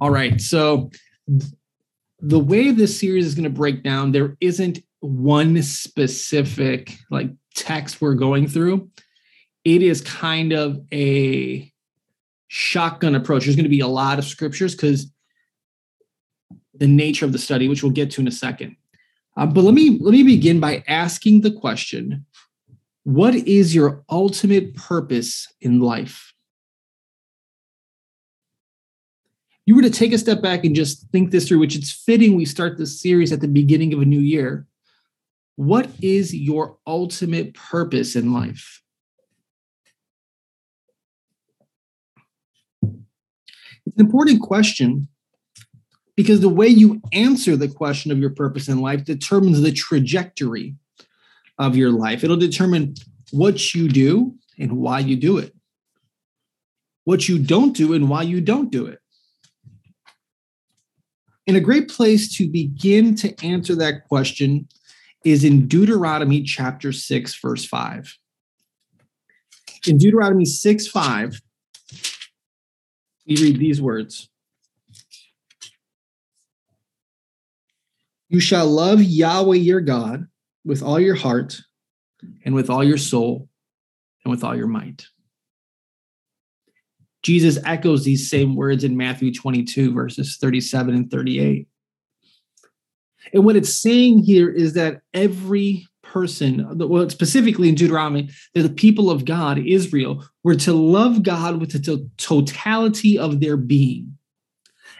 All 0.00 0.10
right. 0.10 0.40
So 0.40 0.90
the 2.18 2.38
way 2.38 2.70
this 2.70 2.98
series 2.98 3.26
is 3.26 3.34
going 3.34 3.44
to 3.44 3.50
break 3.50 3.82
down, 3.82 4.12
there 4.12 4.36
isn't 4.40 4.80
one 5.00 5.62
specific 5.62 6.96
like 7.10 7.30
text 7.54 8.00
we're 8.00 8.14
going 8.14 8.46
through. 8.46 8.90
It 9.64 9.82
is 9.82 10.00
kind 10.00 10.52
of 10.52 10.80
a 10.92 11.70
shotgun 12.48 13.14
approach. 13.14 13.44
There's 13.44 13.56
going 13.56 13.64
to 13.64 13.70
be 13.70 13.80
a 13.80 13.86
lot 13.86 14.18
of 14.18 14.24
scriptures 14.24 14.74
because 14.74 15.10
the 16.74 16.86
nature 16.86 17.24
of 17.24 17.32
the 17.32 17.38
study, 17.38 17.68
which 17.68 17.82
we'll 17.82 17.92
get 17.92 18.10
to 18.12 18.20
in 18.20 18.28
a 18.28 18.32
second. 18.32 18.76
Uh, 19.36 19.46
but 19.46 19.62
let 19.62 19.74
me 19.74 19.98
let 20.00 20.12
me 20.12 20.22
begin 20.22 20.60
by 20.60 20.82
asking 20.88 21.42
the 21.42 21.52
question: 21.52 22.26
What 23.04 23.34
is 23.34 23.74
your 23.74 24.02
ultimate 24.10 24.74
purpose 24.74 25.46
in 25.60 25.80
life? 25.80 26.29
You 29.70 29.76
were 29.76 29.82
to 29.82 29.90
take 29.90 30.12
a 30.12 30.18
step 30.18 30.42
back 30.42 30.64
and 30.64 30.74
just 30.74 31.08
think 31.12 31.30
this 31.30 31.46
through, 31.46 31.60
which 31.60 31.76
it's 31.76 31.92
fitting 31.92 32.34
we 32.34 32.44
start 32.44 32.76
this 32.76 33.00
series 33.00 33.30
at 33.30 33.40
the 33.40 33.46
beginning 33.46 33.92
of 33.92 34.00
a 34.00 34.04
new 34.04 34.18
year. 34.18 34.66
What 35.54 35.88
is 36.02 36.34
your 36.34 36.78
ultimate 36.88 37.54
purpose 37.54 38.16
in 38.16 38.32
life? 38.32 38.82
It's 42.82 43.94
an 43.94 44.00
important 44.00 44.42
question 44.42 45.06
because 46.16 46.40
the 46.40 46.48
way 46.48 46.66
you 46.66 47.00
answer 47.12 47.54
the 47.54 47.68
question 47.68 48.10
of 48.10 48.18
your 48.18 48.30
purpose 48.30 48.66
in 48.66 48.80
life 48.80 49.04
determines 49.04 49.60
the 49.60 49.70
trajectory 49.70 50.74
of 51.58 51.76
your 51.76 51.92
life. 51.92 52.24
It'll 52.24 52.36
determine 52.36 52.96
what 53.30 53.72
you 53.72 53.88
do 53.88 54.34
and 54.58 54.78
why 54.78 54.98
you 54.98 55.14
do 55.14 55.38
it, 55.38 55.54
what 57.04 57.28
you 57.28 57.38
don't 57.38 57.76
do 57.76 57.94
and 57.94 58.10
why 58.10 58.22
you 58.22 58.40
don't 58.40 58.72
do 58.72 58.86
it. 58.86 58.99
And 61.50 61.56
a 61.56 61.60
great 61.60 61.88
place 61.88 62.32
to 62.36 62.48
begin 62.48 63.16
to 63.16 63.34
answer 63.44 63.74
that 63.74 64.06
question 64.06 64.68
is 65.24 65.42
in 65.42 65.66
Deuteronomy 65.66 66.44
chapter 66.44 66.92
6, 66.92 67.40
verse 67.40 67.64
5. 67.64 68.16
In 69.88 69.98
Deuteronomy 69.98 70.44
6 70.44 70.86
5, 70.86 71.42
we 73.26 73.34
read 73.34 73.58
these 73.58 73.82
words 73.82 74.28
You 78.28 78.38
shall 78.38 78.68
love 78.68 79.02
Yahweh 79.02 79.56
your 79.56 79.80
God 79.80 80.28
with 80.64 80.84
all 80.84 81.00
your 81.00 81.16
heart 81.16 81.60
and 82.44 82.54
with 82.54 82.70
all 82.70 82.84
your 82.84 82.96
soul 82.96 83.48
and 84.24 84.30
with 84.30 84.44
all 84.44 84.56
your 84.56 84.68
might. 84.68 85.04
Jesus 87.22 87.58
echoes 87.64 88.04
these 88.04 88.30
same 88.30 88.56
words 88.56 88.84
in 88.84 88.96
Matthew 88.96 89.32
22, 89.32 89.92
verses 89.92 90.38
37 90.40 90.94
and 90.94 91.10
38. 91.10 91.66
And 93.32 93.44
what 93.44 93.56
it's 93.56 93.74
saying 93.74 94.20
here 94.20 94.48
is 94.48 94.72
that 94.74 95.02
every 95.12 95.86
person, 96.02 96.66
well, 96.76 97.08
specifically 97.08 97.68
in 97.68 97.74
Deuteronomy, 97.74 98.30
that 98.54 98.62
the 98.62 98.70
people 98.70 99.10
of 99.10 99.24
God, 99.24 99.58
Israel, 99.58 100.24
were 100.42 100.56
to 100.56 100.72
love 100.72 101.22
God 101.22 101.60
with 101.60 101.72
the 101.72 102.08
totality 102.16 103.18
of 103.18 103.40
their 103.40 103.56
being. 103.56 104.16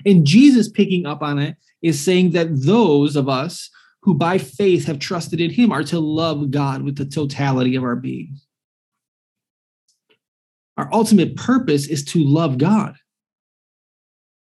And 0.07 0.27
Jesus, 0.27 0.69
picking 0.69 1.07
up 1.07 1.23
on 1.23 1.39
it, 1.39 1.57
is 1.83 2.01
saying 2.01 2.31
that 2.33 2.63
those 2.63 3.17
of 3.17 3.29
us 3.29 3.71
who 4.03 4.15
by 4.15 4.39
faith 4.39 4.87
have 4.87 4.99
trusted 4.99 5.41
in 5.41 5.51
him 5.51 5.73
are 5.73 5.85
to 5.85 5.99
love 5.99 6.51
God 6.51 6.83
with 6.83 6.97
the 6.97 7.05
totality 7.05 7.77
of 7.77 7.83
our 7.83 7.97
being. 7.97 8.39
Our 10.81 10.89
ultimate 10.95 11.37
purpose 11.37 11.87
is 11.89 12.03
to 12.07 12.25
love 12.25 12.57
God 12.57 12.97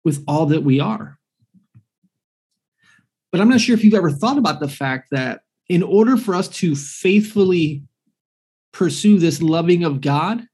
with 0.05 0.23
all 0.29 0.47
that 0.47 0.63
we 0.63 0.79
are. 0.79 1.19
But 3.33 3.41
I'm 3.41 3.49
not 3.49 3.61
sure 3.61 3.75
if 3.75 3.83
you've 3.83 3.95
ever 3.95 4.13
thought 4.13 4.39
about 4.39 4.61
the 4.61 4.69
fact 4.69 5.09
that 5.11 5.41
in 5.69 5.83
order 5.83 6.17
for 6.17 6.37
us 6.37 6.47
to 6.49 6.77
faithfully 6.77 7.83
pursue 8.73 9.19
this 9.19 9.43
loving 9.43 9.83
of 9.83 10.01
God, 10.01 10.47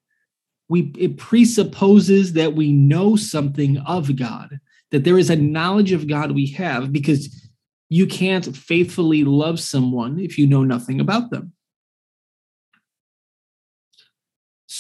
we 0.71 0.95
it 0.97 1.19
presupposes 1.19 2.33
that 2.33 2.55
we 2.55 2.73
know 2.73 3.15
something 3.15 3.77
of 3.77 4.17
God, 4.17 4.59
that 4.93 5.05
there 5.05 5.19
is 5.19 5.29
a 5.29 5.37
knowledge 5.37 5.93
of 5.93 6.09
God 6.09 6.33
we 6.33 6.47
have 6.53 6.91
because 6.91 7.51
you 7.91 8.07
can't 8.07 8.57
faithfully 8.57 9.25
love 9.25 9.61
someone 9.61 10.19
if 10.19 10.39
you 10.39 10.47
know 10.47 10.65
nothing 10.65 11.01
about 11.01 11.29
them. 11.29 11.53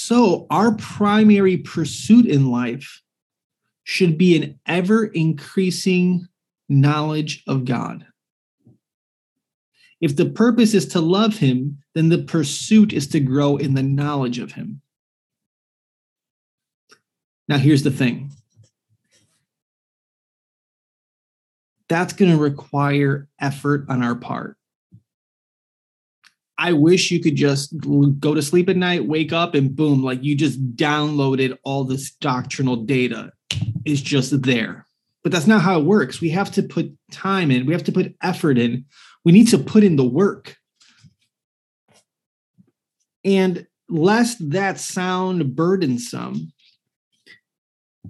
So, 0.07 0.47
our 0.51 0.73
primary 0.77 1.57
pursuit 1.57 2.27
in 2.27 2.49
life 2.49 3.03
should 3.83 4.17
be 4.17 4.37
an 4.37 4.61
ever 4.65 5.05
increasing 5.05 6.29
knowledge 6.69 7.43
of 7.49 7.65
God. 7.65 8.07
If 10.01 10.15
the 10.15 10.27
purpose 10.27 10.75
is 10.75 10.87
to 10.91 11.01
love 11.01 11.39
Him, 11.39 11.83
then 11.97 12.09
the 12.09 12.23
pursuit 12.23 12.93
is 12.93 13.09
to 13.09 13.19
grow 13.19 13.57
in 13.57 13.75
the 13.75 13.83
knowledge 13.83 14.39
of 14.39 14.53
Him. 14.53 14.81
Now, 17.49 17.59
here's 17.59 17.83
the 17.83 17.91
thing 17.91 18.31
that's 21.89 22.13
going 22.13 22.31
to 22.31 22.39
require 22.39 23.27
effort 23.41 23.87
on 23.89 24.05
our 24.05 24.15
part. 24.15 24.57
I 26.59 26.73
wish 26.73 27.11
you 27.11 27.21
could 27.21 27.37
just 27.37 27.75
go 28.19 28.35
to 28.35 28.43
sleep 28.43 28.69
at 28.69 28.77
night, 28.77 29.07
wake 29.07 29.33
up, 29.33 29.55
and 29.55 29.77
boom, 29.77 30.03
like 30.03 30.23
you 30.25 30.35
just 30.35 30.75
downloaded 30.77 31.57
all 31.65 31.85
this 31.85 32.13
doctrinal 32.13 32.77
data. 32.77 33.33
Is 33.85 34.03
just 34.03 34.43
there. 34.43 34.85
But 35.23 35.31
that's 35.31 35.47
not 35.47 35.63
how 35.63 35.79
it 35.79 35.85
works. 35.85 36.21
We 36.21 36.31
have 36.31 36.51
to 36.53 36.63
put 36.65 36.93
time 37.13 37.53
in, 37.53 37.65
we 37.65 37.73
have 37.73 37.85
to 37.85 37.93
put 37.93 38.17
effort 38.21 38.59
in, 38.59 38.85
we 39.25 39.31
need 39.31 39.47
to 39.49 39.59
put 39.59 39.85
in 39.85 39.95
the 39.95 40.05
work. 40.05 40.57
And 43.25 43.67
lest 43.89 44.51
that 44.51 44.81
sound 44.81 45.55
burdensome, 45.55 46.53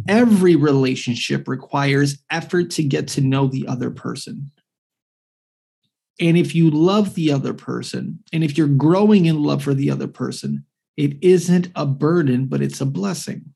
every 0.08 0.56
relationship 0.56 1.46
requires 1.46 2.18
effort 2.30 2.70
to 2.72 2.82
get 2.82 3.08
to 3.08 3.20
know 3.20 3.46
the 3.46 3.68
other 3.68 3.90
person. 3.90 4.50
And 6.20 6.36
if 6.36 6.54
you 6.54 6.70
love 6.70 7.14
the 7.14 7.32
other 7.32 7.52
person, 7.52 8.20
and 8.32 8.42
if 8.42 8.56
you're 8.56 8.66
growing 8.66 9.26
in 9.26 9.42
love 9.42 9.62
for 9.62 9.74
the 9.74 9.90
other 9.90 10.08
person, 10.08 10.64
it 10.96 11.22
isn't 11.22 11.68
a 11.74 11.84
burden, 11.84 12.46
but 12.46 12.62
it's 12.62 12.80
a 12.80 12.86
blessing. 12.86 13.52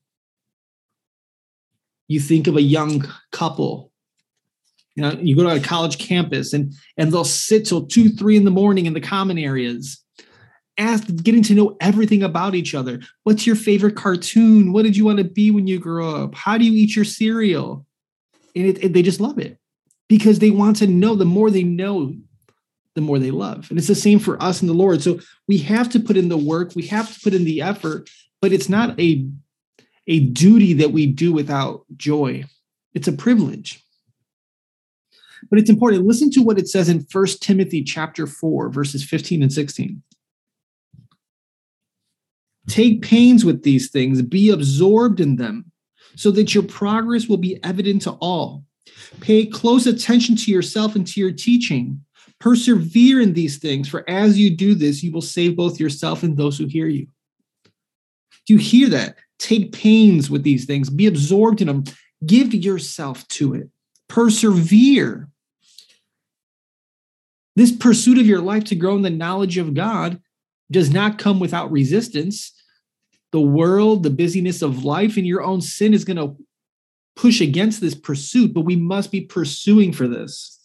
You 2.07 2.19
think 2.19 2.47
of 2.47 2.55
a 2.55 2.61
young 2.61 3.07
couple. 3.31 3.91
You 4.95 5.03
know 5.03 5.11
you 5.21 5.37
go 5.37 5.43
to 5.43 5.55
a 5.55 5.59
college 5.59 5.97
campus 5.97 6.51
and 6.51 6.73
and 6.97 7.11
they'll 7.11 7.23
sit 7.23 7.65
till 7.65 7.85
two 7.85 8.09
three 8.09 8.35
in 8.35 8.43
the 8.43 8.51
morning 8.51 8.85
in 8.85 8.93
the 8.93 8.99
common 8.99 9.37
areas 9.37 10.03
ask 10.77 11.05
getting 11.23 11.43
to 11.43 11.53
know 11.53 11.77
everything 11.79 12.23
about 12.23 12.55
each 12.55 12.73
other. 12.73 12.99
What's 13.23 13.45
your 13.45 13.55
favorite 13.55 13.95
cartoon? 13.95 14.73
What 14.73 14.83
did 14.83 14.97
you 14.97 15.05
want 15.05 15.19
to 15.19 15.23
be 15.23 15.51
when 15.51 15.67
you 15.67 15.79
grow 15.79 16.23
up? 16.23 16.35
How 16.35 16.57
do 16.57 16.65
you 16.65 16.73
eat 16.73 16.95
your 16.95 17.05
cereal? 17.05 17.85
And 18.55 18.65
it, 18.65 18.83
it, 18.83 18.93
they 18.93 19.01
just 19.01 19.19
love 19.19 19.39
it 19.39 19.57
because 20.09 20.39
they 20.39 20.51
want 20.51 20.77
to 20.77 20.87
know 20.87 21.15
the 21.15 21.25
more 21.25 21.49
they 21.49 21.63
know 21.63 22.13
the 22.95 23.01
more 23.01 23.19
they 23.19 23.31
love 23.31 23.69
and 23.69 23.79
it's 23.79 23.87
the 23.87 23.95
same 23.95 24.19
for 24.19 24.41
us 24.43 24.61
and 24.61 24.69
the 24.69 24.73
lord 24.73 25.01
so 25.01 25.19
we 25.47 25.57
have 25.57 25.89
to 25.89 25.99
put 25.99 26.17
in 26.17 26.29
the 26.29 26.37
work 26.37 26.73
we 26.75 26.85
have 26.87 27.13
to 27.13 27.19
put 27.21 27.33
in 27.33 27.45
the 27.45 27.61
effort 27.61 28.09
but 28.41 28.51
it's 28.51 28.69
not 28.69 28.99
a 28.99 29.25
a 30.07 30.19
duty 30.19 30.73
that 30.73 30.91
we 30.91 31.05
do 31.05 31.31
without 31.31 31.85
joy. 31.95 32.43
It's 32.93 33.07
a 33.07 33.13
privilege. 33.13 33.83
But 35.49 35.59
it's 35.59 35.69
important. 35.69 36.05
Listen 36.05 36.29
to 36.31 36.41
what 36.41 36.59
it 36.59 36.67
says 36.67 36.89
in 36.89 37.05
First 37.05 37.41
Timothy 37.41 37.83
chapter 37.83 38.27
4, 38.27 38.69
verses 38.69 39.03
15 39.03 39.41
and 39.41 39.51
16. 39.53 40.03
Take 42.67 43.01
pains 43.01 43.43
with 43.43 43.63
these 43.63 43.89
things, 43.89 44.21
be 44.21 44.49
absorbed 44.49 45.19
in 45.19 45.37
them, 45.37 45.71
so 46.15 46.29
that 46.31 46.53
your 46.53 46.63
progress 46.63 47.27
will 47.27 47.37
be 47.37 47.61
evident 47.63 48.03
to 48.03 48.11
all. 48.11 48.63
Pay 49.19 49.45
close 49.45 49.87
attention 49.87 50.35
to 50.35 50.51
yourself 50.51 50.95
and 50.95 51.07
to 51.07 51.19
your 51.19 51.31
teaching. 51.31 52.03
Persevere 52.41 53.21
in 53.21 53.33
these 53.33 53.59
things, 53.59 53.87
for 53.87 54.03
as 54.09 54.37
you 54.37 54.55
do 54.55 54.73
this, 54.73 55.03
you 55.03 55.11
will 55.11 55.21
save 55.21 55.55
both 55.55 55.79
yourself 55.79 56.23
and 56.23 56.35
those 56.35 56.57
who 56.57 56.65
hear 56.65 56.87
you. 56.87 57.07
Do 58.47 58.55
you 58.55 58.57
hear 58.57 58.89
that? 58.89 59.15
Take 59.37 59.71
pains 59.71 60.29
with 60.29 60.41
these 60.41 60.65
things, 60.65 60.89
be 60.89 61.05
absorbed 61.05 61.61
in 61.61 61.67
them, 61.67 61.83
give 62.25 62.53
yourself 62.53 63.27
to 63.29 63.53
it, 63.53 63.69
persevere. 64.09 65.29
This 67.55 67.71
pursuit 67.71 68.17
of 68.17 68.25
your 68.25 68.41
life 68.41 68.63
to 68.65 68.75
grow 68.75 68.95
in 68.95 69.03
the 69.03 69.09
knowledge 69.11 69.57
of 69.57 69.75
God 69.75 70.19
does 70.71 70.89
not 70.89 71.19
come 71.19 71.39
without 71.39 71.71
resistance. 71.71 72.53
The 73.31 73.41
world, 73.41 74.01
the 74.01 74.09
busyness 74.09 74.63
of 74.63 74.83
life, 74.83 75.15
and 75.15 75.27
your 75.27 75.43
own 75.43 75.61
sin 75.61 75.93
is 75.93 76.05
going 76.05 76.17
to 76.17 76.35
push 77.15 77.39
against 77.39 77.81
this 77.81 77.95
pursuit, 77.95 78.53
but 78.53 78.61
we 78.61 78.75
must 78.75 79.11
be 79.11 79.21
pursuing 79.21 79.93
for 79.93 80.07
this. 80.07 80.59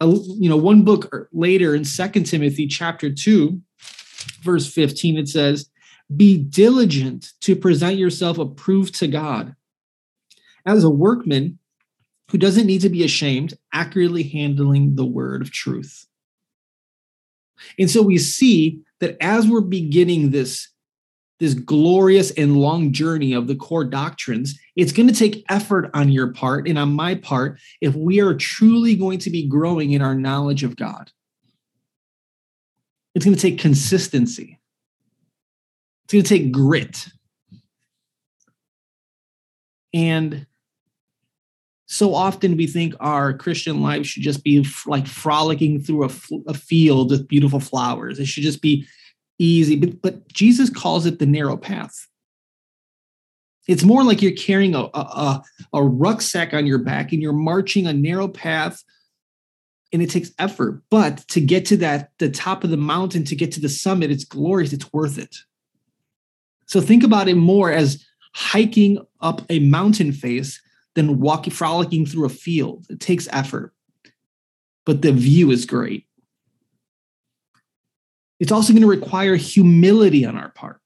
You 0.00 0.48
know, 0.48 0.56
one 0.56 0.82
book 0.82 1.12
er, 1.12 1.28
later 1.32 1.74
in 1.74 1.84
Second 1.84 2.24
Timothy 2.24 2.66
chapter 2.66 3.12
2, 3.12 3.60
verse 4.42 4.72
15, 4.72 5.18
it 5.18 5.28
says, 5.28 5.70
be 6.16 6.38
diligent 6.38 7.32
to 7.40 7.54
present 7.54 7.96
yourself 7.96 8.38
approved 8.38 8.94
to 8.96 9.06
God 9.06 9.54
as 10.66 10.84
a 10.84 10.90
workman 10.90 11.58
who 12.30 12.38
doesn't 12.38 12.66
need 12.66 12.80
to 12.80 12.88
be 12.88 13.04
ashamed, 13.04 13.54
accurately 13.72 14.22
handling 14.22 14.94
the 14.94 15.04
word 15.04 15.42
of 15.42 15.50
truth. 15.50 16.06
And 17.78 17.90
so 17.90 18.02
we 18.02 18.18
see 18.18 18.80
that 19.00 19.16
as 19.20 19.46
we're 19.46 19.60
beginning 19.60 20.30
this, 20.30 20.68
this 21.40 21.54
glorious 21.54 22.30
and 22.32 22.58
long 22.58 22.92
journey 22.92 23.32
of 23.32 23.46
the 23.46 23.56
core 23.56 23.84
doctrines, 23.84 24.60
it's 24.76 24.92
going 24.92 25.08
to 25.08 25.14
take 25.14 25.44
effort 25.48 25.90
on 25.94 26.12
your 26.12 26.32
part 26.32 26.68
and 26.68 26.78
on 26.78 26.92
my 26.92 27.14
part 27.14 27.58
if 27.80 27.94
we 27.94 28.20
are 28.20 28.34
truly 28.34 28.94
going 28.94 29.18
to 29.18 29.30
be 29.30 29.48
growing 29.48 29.92
in 29.92 30.02
our 30.02 30.14
knowledge 30.14 30.62
of 30.62 30.76
God. 30.76 31.10
It's 33.14 33.24
going 33.24 33.34
to 33.34 33.40
take 33.40 33.58
consistency. 33.58 34.60
It's 36.04 36.12
going 36.12 36.24
to 36.24 36.28
take 36.28 36.52
grit. 36.52 37.08
And 39.92 40.46
so 41.86 42.14
often 42.14 42.56
we 42.56 42.66
think 42.66 42.94
our 43.00 43.32
Christian 43.32 43.80
life 43.80 44.06
should 44.06 44.22
just 44.22 44.44
be 44.44 44.64
like 44.86 45.08
frolicking 45.08 45.80
through 45.80 46.04
a, 46.04 46.10
a 46.46 46.54
field 46.54 47.10
with 47.10 47.26
beautiful 47.26 47.58
flowers. 47.58 48.20
It 48.20 48.26
should 48.26 48.44
just 48.44 48.62
be 48.62 48.86
easy. 49.40 49.76
But, 49.76 50.02
but 50.02 50.28
Jesus 50.28 50.70
calls 50.70 51.06
it 51.06 51.18
the 51.18 51.26
narrow 51.26 51.56
path. 51.56 52.06
It's 53.66 53.84
more 53.84 54.04
like 54.04 54.20
you're 54.20 54.32
carrying 54.32 54.74
a, 54.74 54.88
a, 54.94 55.42
a 55.72 55.82
rucksack 55.82 56.54
on 56.54 56.66
your 56.66 56.78
back 56.78 57.12
and 57.12 57.22
you're 57.22 57.32
marching 57.32 57.86
a 57.86 57.92
narrow 57.92 58.28
path 58.28 58.82
and 59.92 60.02
it 60.02 60.10
takes 60.10 60.32
effort. 60.38 60.82
But 60.90 61.18
to 61.28 61.40
get 61.40 61.66
to 61.66 61.76
that, 61.78 62.10
the 62.18 62.30
top 62.30 62.64
of 62.64 62.70
the 62.70 62.76
mountain, 62.76 63.24
to 63.24 63.36
get 63.36 63.52
to 63.52 63.60
the 63.60 63.68
summit, 63.68 64.10
it's 64.10 64.24
glorious, 64.24 64.72
it's 64.72 64.92
worth 64.92 65.18
it. 65.18 65.36
So 66.66 66.80
think 66.80 67.02
about 67.02 67.28
it 67.28 67.34
more 67.34 67.70
as 67.70 68.04
hiking 68.34 68.98
up 69.20 69.42
a 69.50 69.58
mountain 69.60 70.12
face 70.12 70.60
than 70.94 71.20
walking, 71.20 71.52
frolicking 71.52 72.06
through 72.06 72.26
a 72.26 72.30
field. 72.30 72.86
It 72.88 73.00
takes 73.00 73.28
effort, 73.32 73.72
but 74.84 75.02
the 75.02 75.12
view 75.12 75.50
is 75.50 75.64
great. 75.64 76.06
It's 78.40 78.50
also 78.50 78.72
going 78.72 78.82
to 78.82 78.88
require 78.88 79.36
humility 79.36 80.24
on 80.24 80.36
our 80.36 80.50
part. 80.50 80.80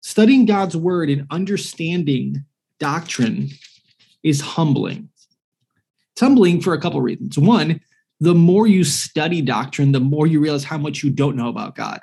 Studying 0.00 0.46
God's 0.46 0.74
word 0.74 1.10
and 1.10 1.26
understanding 1.30 2.44
doctrine 2.80 3.50
is 4.22 4.40
humbling. 4.40 5.10
It's 6.12 6.20
humbling 6.20 6.62
for 6.62 6.72
a 6.72 6.80
couple 6.80 6.98
of 6.98 7.04
reasons. 7.04 7.38
One, 7.38 7.80
the 8.20 8.34
more 8.34 8.66
you 8.66 8.84
study 8.84 9.42
doctrine, 9.42 9.92
the 9.92 10.00
more 10.00 10.26
you 10.26 10.40
realize 10.40 10.64
how 10.64 10.78
much 10.78 11.04
you 11.04 11.10
don't 11.10 11.36
know 11.36 11.48
about 11.48 11.76
God. 11.76 12.00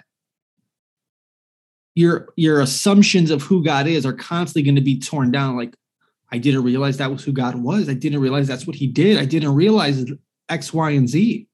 Your, 1.95 2.29
your 2.35 2.61
assumptions 2.61 3.31
of 3.31 3.41
who 3.41 3.63
God 3.63 3.87
is 3.87 4.05
are 4.05 4.13
constantly 4.13 4.63
going 4.63 4.75
to 4.75 4.81
be 4.81 4.99
torn 4.99 5.31
down. 5.31 5.57
Like, 5.57 5.75
I 6.31 6.37
didn't 6.37 6.63
realize 6.63 6.97
that 6.97 7.11
was 7.11 7.23
who 7.23 7.31
God 7.31 7.55
was. 7.55 7.89
I 7.89 7.93
didn't 7.93 8.19
realize 8.19 8.47
that's 8.47 8.67
what 8.67 8.75
he 8.75 8.87
did. 8.87 9.17
I 9.17 9.25
didn't 9.25 9.55
realize 9.55 10.05
X, 10.49 10.73
Y, 10.73 10.91
and 10.91 11.09
Z. 11.09 11.47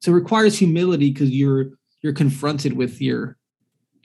So 0.00 0.12
it 0.12 0.14
requires 0.14 0.58
humility 0.58 1.10
because 1.10 1.30
you're 1.30 1.70
you're 2.02 2.12
confronted 2.12 2.74
with 2.74 3.00
your 3.00 3.36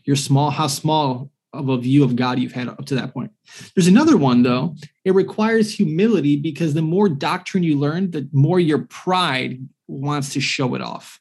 your 0.04 0.16
small 0.16 0.52
how 0.52 0.68
small 0.68 1.32
of 1.54 1.70
a 1.70 1.78
view 1.78 2.04
of 2.04 2.16
God 2.16 2.38
you've 2.38 2.52
had 2.52 2.68
up 2.68 2.86
to 2.86 2.96
that 2.96 3.14
point. 3.14 3.32
There's 3.74 3.88
another 3.88 4.18
one 4.18 4.44
though. 4.44 4.76
It 5.06 5.16
requires 5.16 5.74
humility 5.74 6.36
because 6.36 6.74
the 6.74 6.82
more 6.82 7.10
doctrine 7.10 7.64
you 7.64 7.80
learn, 7.80 8.12
the 8.12 8.28
more 8.34 8.60
your 8.60 8.80
pride 8.80 9.66
wants 9.88 10.34
to 10.34 10.42
show 10.42 10.76
it 10.76 10.82
off. 10.82 11.20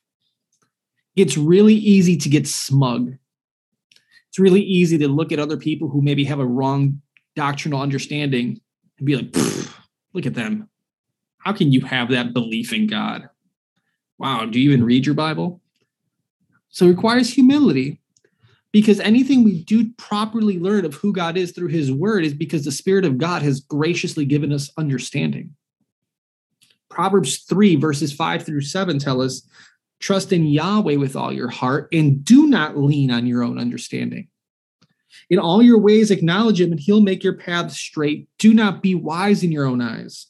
It's 1.16 1.36
really 1.36 1.74
easy 1.74 2.16
to 2.16 2.28
get 2.28 2.48
smug. 2.48 3.14
It's 4.28 4.38
really 4.40 4.62
easy 4.62 4.98
to 4.98 5.06
look 5.06 5.30
at 5.30 5.38
other 5.38 5.56
people 5.56 5.88
who 5.88 6.02
maybe 6.02 6.24
have 6.24 6.40
a 6.40 6.46
wrong 6.46 7.00
doctrinal 7.36 7.80
understanding 7.80 8.60
and 8.98 9.06
be 9.06 9.14
like, 9.14 9.36
look 10.12 10.26
at 10.26 10.34
them. 10.34 10.68
How 11.38 11.52
can 11.52 11.70
you 11.70 11.82
have 11.82 12.10
that 12.10 12.32
belief 12.32 12.72
in 12.72 12.88
God? 12.88 13.28
Wow, 14.18 14.46
do 14.46 14.60
you 14.60 14.70
even 14.70 14.84
read 14.84 15.06
your 15.06 15.14
Bible? 15.14 15.60
So 16.68 16.86
it 16.86 16.90
requires 16.90 17.32
humility 17.32 18.00
because 18.72 18.98
anything 19.00 19.44
we 19.44 19.62
do 19.62 19.92
properly 19.96 20.58
learn 20.58 20.84
of 20.84 20.94
who 20.94 21.12
God 21.12 21.36
is 21.36 21.52
through 21.52 21.68
his 21.68 21.92
word 21.92 22.24
is 22.24 22.34
because 22.34 22.64
the 22.64 22.72
Spirit 22.72 23.04
of 23.04 23.18
God 23.18 23.42
has 23.42 23.60
graciously 23.60 24.24
given 24.24 24.52
us 24.52 24.70
understanding. 24.76 25.54
Proverbs 26.90 27.38
3, 27.44 27.76
verses 27.76 28.12
5 28.12 28.44
through 28.44 28.62
7 28.62 28.98
tell 28.98 29.20
us 29.20 29.46
trust 30.00 30.32
in 30.32 30.46
Yahweh 30.46 30.96
with 30.96 31.16
all 31.16 31.32
your 31.32 31.48
heart 31.48 31.88
and 31.92 32.24
do 32.24 32.46
not 32.46 32.76
lean 32.76 33.10
on 33.10 33.26
your 33.26 33.42
own 33.42 33.58
understanding. 33.58 34.28
In 35.30 35.38
all 35.38 35.62
your 35.62 35.78
ways, 35.78 36.10
acknowledge 36.10 36.60
him, 36.60 36.72
and 36.72 36.80
he'll 36.80 37.00
make 37.00 37.24
your 37.24 37.36
paths 37.36 37.78
straight. 37.78 38.28
Do 38.38 38.52
not 38.52 38.82
be 38.82 38.94
wise 38.94 39.42
in 39.42 39.52
your 39.52 39.64
own 39.64 39.80
eyes. 39.80 40.26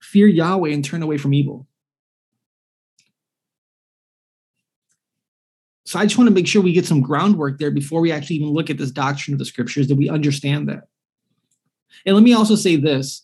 Fear 0.00 0.28
Yahweh 0.28 0.70
and 0.70 0.84
turn 0.84 1.02
away 1.02 1.18
from 1.18 1.34
evil. 1.34 1.65
So 5.86 6.00
I 6.00 6.04
just 6.04 6.18
want 6.18 6.28
to 6.28 6.34
make 6.34 6.48
sure 6.48 6.60
we 6.60 6.72
get 6.72 6.84
some 6.84 7.00
groundwork 7.00 7.58
there 7.58 7.70
before 7.70 8.00
we 8.00 8.10
actually 8.10 8.36
even 8.36 8.48
look 8.48 8.70
at 8.70 8.76
this 8.76 8.90
doctrine 8.90 9.34
of 9.34 9.38
the 9.38 9.44
scriptures, 9.44 9.86
that 9.86 9.94
we 9.94 10.08
understand 10.08 10.68
that. 10.68 10.88
And 12.04 12.14
let 12.14 12.24
me 12.24 12.34
also 12.34 12.56
say 12.56 12.76
this 12.76 13.22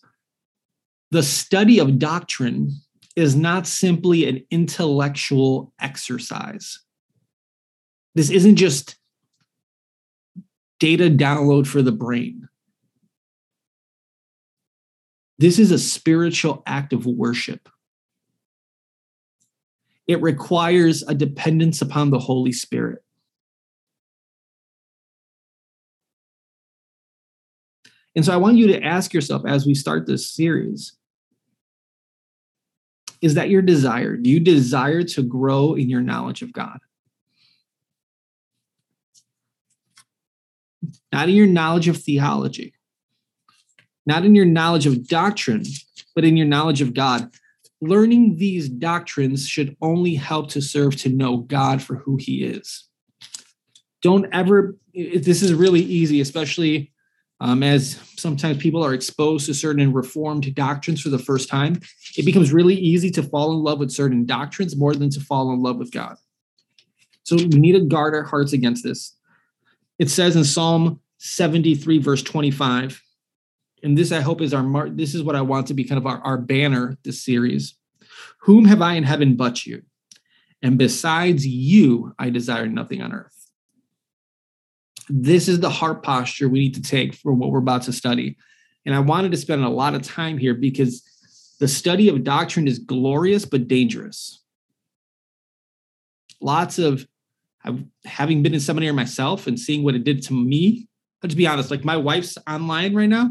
the 1.11 1.21
study 1.21 1.79
of 1.79 1.99
doctrine 1.99 2.71
is 3.15 3.35
not 3.35 3.67
simply 3.67 4.27
an 4.27 4.43
intellectual 4.49 5.73
exercise. 5.79 6.79
This 8.15 8.31
isn't 8.31 8.55
just 8.55 8.95
data 10.79 11.09
download 11.09 11.67
for 11.67 11.81
the 11.81 11.91
brain. 11.91 12.47
This 15.37 15.59
is 15.59 15.71
a 15.71 15.79
spiritual 15.79 16.63
act 16.65 16.93
of 16.93 17.05
worship. 17.05 17.67
It 20.07 20.21
requires 20.21 21.03
a 21.03 21.15
dependence 21.15 21.81
upon 21.81 22.09
the 22.09 22.19
Holy 22.19 22.51
Spirit. 22.51 23.03
And 28.15 28.23
so 28.23 28.33
I 28.33 28.37
want 28.37 28.57
you 28.57 28.67
to 28.67 28.83
ask 28.83 29.13
yourself 29.13 29.43
as 29.47 29.65
we 29.65 29.73
start 29.73 30.05
this 30.05 30.29
series 30.29 30.93
is 33.21 33.35
that 33.35 33.49
your 33.49 33.61
desire? 33.61 34.17
Do 34.17 34.29
you 34.29 34.41
desire 34.41 35.01
to 35.01 35.23
grow 35.23 35.75
in 35.75 35.89
your 35.89 36.01
knowledge 36.01 36.41
of 36.41 36.51
God? 36.51 36.79
not 41.13 41.29
in 41.29 41.35
your 41.35 41.47
knowledge 41.47 41.87
of 41.87 41.97
theology, 41.97 42.73
not 44.05 44.25
in 44.25 44.33
your 44.33 44.45
knowledge 44.45 44.87
of 44.87 45.07
doctrine, 45.07 45.63
but 46.15 46.25
in 46.25 46.35
your 46.35 46.47
knowledge 46.47 46.81
of 46.81 46.93
God. 46.93 47.29
Learning 47.85 48.37
these 48.37 48.69
doctrines 48.69 49.45
should 49.45 49.75
only 49.81 50.15
help 50.15 50.49
to 50.51 50.61
serve 50.61 50.95
to 50.95 51.09
know 51.09 51.37
God 51.37 51.81
for 51.81 51.95
who 51.97 52.15
he 52.15 52.45
is. 52.45 52.87
Don't 54.01 54.25
ever, 54.33 54.77
this 54.93 55.41
is 55.41 55.53
really 55.53 55.81
easy, 55.81 56.21
especially 56.21 56.93
um, 57.41 57.61
as 57.61 57.99
sometimes 58.15 58.57
people 58.59 58.85
are 58.85 58.93
exposed 58.93 59.47
to 59.47 59.53
certain 59.53 59.91
reformed 59.91 60.55
doctrines 60.55 61.01
for 61.01 61.09
the 61.09 61.19
first 61.19 61.49
time. 61.49 61.81
It 62.15 62.25
becomes 62.25 62.53
really 62.53 62.75
easy 62.75 63.11
to 63.11 63.23
fall 63.23 63.51
in 63.51 63.57
love 63.57 63.79
with 63.79 63.91
certain 63.91 64.25
doctrines 64.25 64.77
more 64.77 64.95
than 64.95 65.09
to 65.09 65.19
fall 65.19 65.51
in 65.51 65.61
love 65.61 65.75
with 65.75 65.91
God. 65.91 66.15
So 67.23 67.35
we 67.35 67.47
need 67.47 67.73
to 67.73 67.83
guard 67.83 68.15
our 68.15 68.23
hearts 68.23 68.53
against 68.53 68.85
this. 68.85 69.13
It 69.99 70.09
says 70.09 70.37
in 70.37 70.45
Psalm 70.45 71.01
73, 71.17 71.99
verse 71.99 72.23
25, 72.23 73.01
and 73.83 73.97
this 73.97 74.11
I 74.11 74.21
hope 74.21 74.41
is 74.41 74.53
our 74.53 74.63
mar- 74.63 74.89
this 74.89 75.13
is 75.13 75.21
what 75.21 75.35
I 75.35 75.41
want 75.41 75.67
to 75.67 75.73
be 75.73 75.83
kind 75.83 75.99
of 75.99 76.07
our, 76.07 76.19
our 76.21 76.37
banner 76.37 76.97
this 77.03 77.23
series. 77.23 77.75
Whom 78.39 78.65
have 78.65 78.81
I 78.81 78.93
in 78.93 79.03
heaven 79.03 79.35
but 79.35 79.65
you? 79.65 79.83
And 80.61 80.77
besides 80.77 81.45
you, 81.45 82.13
I 82.17 82.29
desire 82.29 82.67
nothing 82.67 83.01
on 83.01 83.13
earth. 83.13 83.51
This 85.09 85.49
is 85.49 85.59
the 85.59 85.69
heart 85.69 86.01
posture 86.03 86.47
we 86.47 86.59
need 86.59 86.75
to 86.75 86.81
take 86.81 87.13
for 87.13 87.33
what 87.33 87.51
we're 87.51 87.59
about 87.59 87.83
to 87.83 87.93
study. 87.93 88.37
And 88.85 88.95
I 88.95 88.99
wanted 88.99 89.31
to 89.31 89.37
spend 89.37 89.63
a 89.63 89.69
lot 89.69 89.95
of 89.95 90.01
time 90.01 90.37
here 90.37 90.53
because 90.53 91.03
the 91.59 91.67
study 91.67 92.07
of 92.07 92.23
doctrine 92.23 92.67
is 92.67 92.79
glorious 92.79 93.43
but 93.43 93.67
dangerous. 93.67 94.41
Lots 96.39 96.79
of 96.79 97.05
having 98.05 98.43
been 98.43 98.53
in 98.53 98.59
seminary 98.59 98.93
myself 98.93 99.47
and 99.47 99.59
seeing 99.59 99.83
what 99.83 99.95
it 99.95 100.03
did 100.03 100.21
to 100.23 100.33
me, 100.33 100.87
but 101.21 101.29
to 101.29 101.37
be 101.37 101.47
honest, 101.47 101.71
like 101.71 101.85
my 101.85 101.95
wife's 101.95 102.37
online 102.47 102.93
right 102.93 103.07
now, 103.07 103.29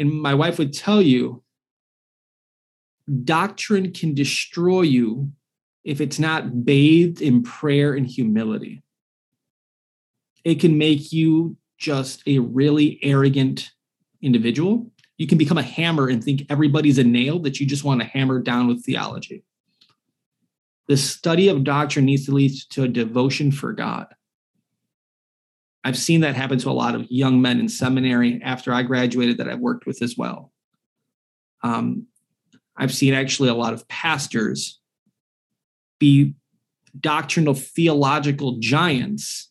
and 0.00 0.10
my 0.10 0.34
wife 0.34 0.58
would 0.58 0.72
tell 0.72 1.02
you 1.02 1.42
doctrine 3.24 3.92
can 3.92 4.14
destroy 4.14 4.80
you 4.80 5.30
if 5.84 6.00
it's 6.00 6.18
not 6.18 6.64
bathed 6.64 7.20
in 7.20 7.42
prayer 7.42 7.92
and 7.92 8.06
humility. 8.06 8.82
It 10.42 10.58
can 10.58 10.78
make 10.78 11.12
you 11.12 11.56
just 11.76 12.22
a 12.26 12.38
really 12.38 12.98
arrogant 13.02 13.70
individual. 14.22 14.90
You 15.18 15.26
can 15.26 15.36
become 15.36 15.58
a 15.58 15.62
hammer 15.62 16.08
and 16.08 16.24
think 16.24 16.46
everybody's 16.48 16.98
a 16.98 17.04
nail 17.04 17.38
that 17.40 17.60
you 17.60 17.66
just 17.66 17.84
want 17.84 18.00
to 18.00 18.06
hammer 18.06 18.40
down 18.40 18.68
with 18.68 18.84
theology. 18.84 19.44
The 20.88 20.96
study 20.96 21.48
of 21.48 21.62
doctrine 21.62 22.06
needs 22.06 22.24
to 22.24 22.32
lead 22.32 22.52
to 22.70 22.84
a 22.84 22.88
devotion 22.88 23.52
for 23.52 23.74
God. 23.74 24.06
I've 25.82 25.96
seen 25.96 26.20
that 26.20 26.34
happen 26.34 26.58
to 26.58 26.70
a 26.70 26.72
lot 26.72 26.94
of 26.94 27.06
young 27.10 27.40
men 27.40 27.58
in 27.58 27.68
seminary 27.68 28.40
after 28.42 28.72
I 28.72 28.82
graduated 28.82 29.38
that 29.38 29.48
I've 29.48 29.60
worked 29.60 29.86
with 29.86 30.02
as 30.02 30.16
well. 30.16 30.52
Um, 31.62 32.06
I've 32.76 32.92
seen 32.94 33.14
actually 33.14 33.48
a 33.48 33.54
lot 33.54 33.72
of 33.72 33.86
pastors 33.88 34.80
be 35.98 36.34
doctrinal 36.98 37.54
theological 37.54 38.58
giants 38.58 39.50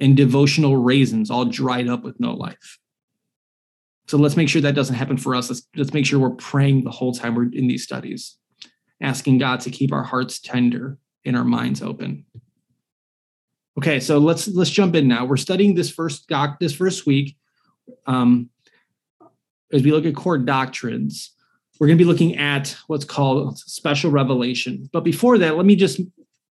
and 0.00 0.16
devotional 0.16 0.76
raisins 0.76 1.30
all 1.30 1.44
dried 1.44 1.88
up 1.88 2.02
with 2.02 2.18
no 2.18 2.32
life. 2.34 2.78
So 4.08 4.18
let's 4.18 4.36
make 4.36 4.48
sure 4.48 4.62
that 4.62 4.74
doesn't 4.74 4.96
happen 4.96 5.16
for 5.16 5.34
us. 5.34 5.50
Let's, 5.50 5.62
let's 5.76 5.92
make 5.92 6.04
sure 6.04 6.18
we're 6.18 6.30
praying 6.30 6.84
the 6.84 6.90
whole 6.90 7.12
time 7.12 7.34
we're 7.34 7.52
in 7.52 7.68
these 7.68 7.84
studies, 7.84 8.36
asking 9.00 9.38
God 9.38 9.60
to 9.60 9.70
keep 9.70 9.92
our 9.92 10.02
hearts 10.02 10.40
tender 10.40 10.98
and 11.24 11.36
our 11.36 11.44
minds 11.44 11.82
open. 11.82 12.24
Okay, 13.78 14.00
so 14.00 14.18
let's 14.18 14.48
let's 14.48 14.70
jump 14.70 14.94
in 14.94 15.08
now. 15.08 15.24
We're 15.24 15.36
studying 15.36 15.74
this 15.74 15.90
first 15.90 16.28
doc 16.28 16.58
this 16.58 16.74
first 16.74 17.06
week. 17.06 17.36
Um, 18.06 18.50
as 19.72 19.82
we 19.82 19.92
look 19.92 20.04
at 20.04 20.14
core 20.16 20.38
doctrines, 20.38 21.32
we're 21.78 21.86
going 21.86 21.98
to 21.98 22.04
be 22.04 22.08
looking 22.08 22.36
at 22.36 22.76
what's 22.88 23.04
called 23.04 23.58
special 23.58 24.10
revelation. 24.10 24.90
But 24.92 25.04
before 25.04 25.38
that, 25.38 25.56
let 25.56 25.66
me 25.66 25.76
just 25.76 26.00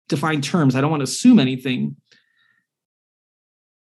define 0.10 0.41
terms. 0.41 0.75
I 0.75 0.82
don't 0.82 0.91
want 0.91 1.01
to 1.01 1.05
assume 1.05 1.39
anything. 1.39 1.96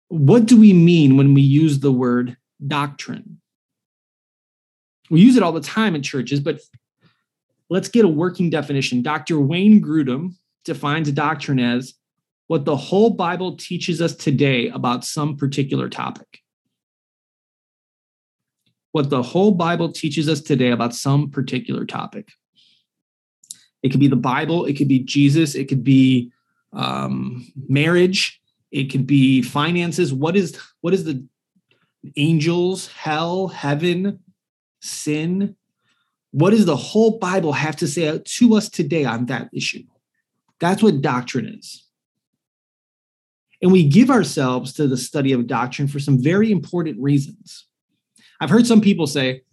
What 0.07 0.45
do 0.45 0.59
we 0.59 0.71
mean 0.73 1.17
when 1.17 1.33
we 1.33 1.41
use 1.41 1.79
the 1.79 1.91
word 1.91 2.37
doctrine? 2.65 3.41
We 5.09 5.21
use 5.21 5.35
it 5.35 5.43
all 5.43 5.51
the 5.51 5.59
time 5.59 5.95
in 5.95 6.01
churches, 6.01 6.39
but 6.39 6.59
let's 7.69 7.89
get 7.89 8.05
a 8.05 8.09
working 8.09 8.49
definition. 8.49 9.01
Dr. 9.01 9.39
Wayne 9.39 9.81
Grudem 9.81 10.35
defines 10.63 11.07
a 11.09 11.11
doctrine 11.11 11.59
as 11.59 11.95
what 12.47 12.65
the 12.65 12.75
whole 12.75 13.11
Bible 13.11 13.55
teaches 13.55 14.01
us 14.01 14.15
today 14.15 14.69
about 14.69 15.03
some 15.03 15.37
particular 15.37 15.89
topic. 15.89 16.39
What 18.91 19.09
the 19.09 19.23
whole 19.23 19.51
Bible 19.51 19.91
teaches 19.91 20.29
us 20.29 20.41
today 20.41 20.69
about 20.69 20.93
some 20.93 21.31
particular 21.31 21.85
topic. 21.85 22.31
It 23.81 23.89
could 23.89 23.99
be 23.99 24.07
the 24.07 24.15
Bible, 24.15 24.65
it 24.65 24.77
could 24.77 24.87
be 24.87 24.99
Jesus, 24.99 25.55
it 25.55 25.67
could 25.67 25.83
be 25.83 26.31
um, 26.73 27.51
marriage, 27.67 28.39
it 28.71 28.85
could 28.85 29.05
be 29.05 29.41
finances. 29.41 30.13
What 30.13 30.35
is 30.35 30.57
what 30.81 30.93
is 30.93 31.03
the 31.03 31.25
angels, 32.15 32.87
hell, 32.87 33.47
heaven, 33.47 34.19
sin? 34.81 35.55
What 36.31 36.51
does 36.51 36.65
the 36.65 36.75
whole 36.75 37.19
Bible 37.19 37.53
have 37.53 37.75
to 37.77 37.87
say 37.87 38.19
to 38.19 38.55
us 38.55 38.69
today 38.69 39.05
on 39.05 39.27
that 39.27 39.49
issue? 39.53 39.83
That's 40.59 40.81
what 40.81 41.01
doctrine 41.01 41.47
is. 41.59 41.82
And 43.63 43.71
we 43.71 43.87
give 43.87 44.09
ourselves 44.09 44.73
to 44.73 44.87
the 44.87 44.97
study 44.97 45.31
of 45.31 45.47
doctrine 45.47 45.87
for 45.87 45.97
some 45.97 46.21
very 46.21 46.51
important 46.51 46.99
reasons. 46.99 47.65
I've 48.41 48.49
heard 48.49 48.67
some 48.67 48.81
people 48.81 49.07
say, 49.07 49.43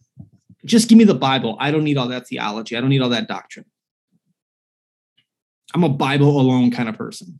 just 0.65 0.89
give 0.89 0.99
me 0.99 1.05
the 1.05 1.15
Bible. 1.15 1.57
I 1.61 1.71
don't 1.71 1.85
need 1.85 1.97
all 1.97 2.09
that 2.09 2.27
theology. 2.27 2.77
I 2.77 2.81
don't 2.81 2.91
need 2.91 3.03
all 3.03 3.09
that 3.11 3.29
doctrine. 3.29 3.67
I'm 5.73 5.85
a 5.85 5.89
Bible 5.89 6.41
alone 6.41 6.73
kind 6.73 6.89
of 6.89 6.97
person. 6.97 7.39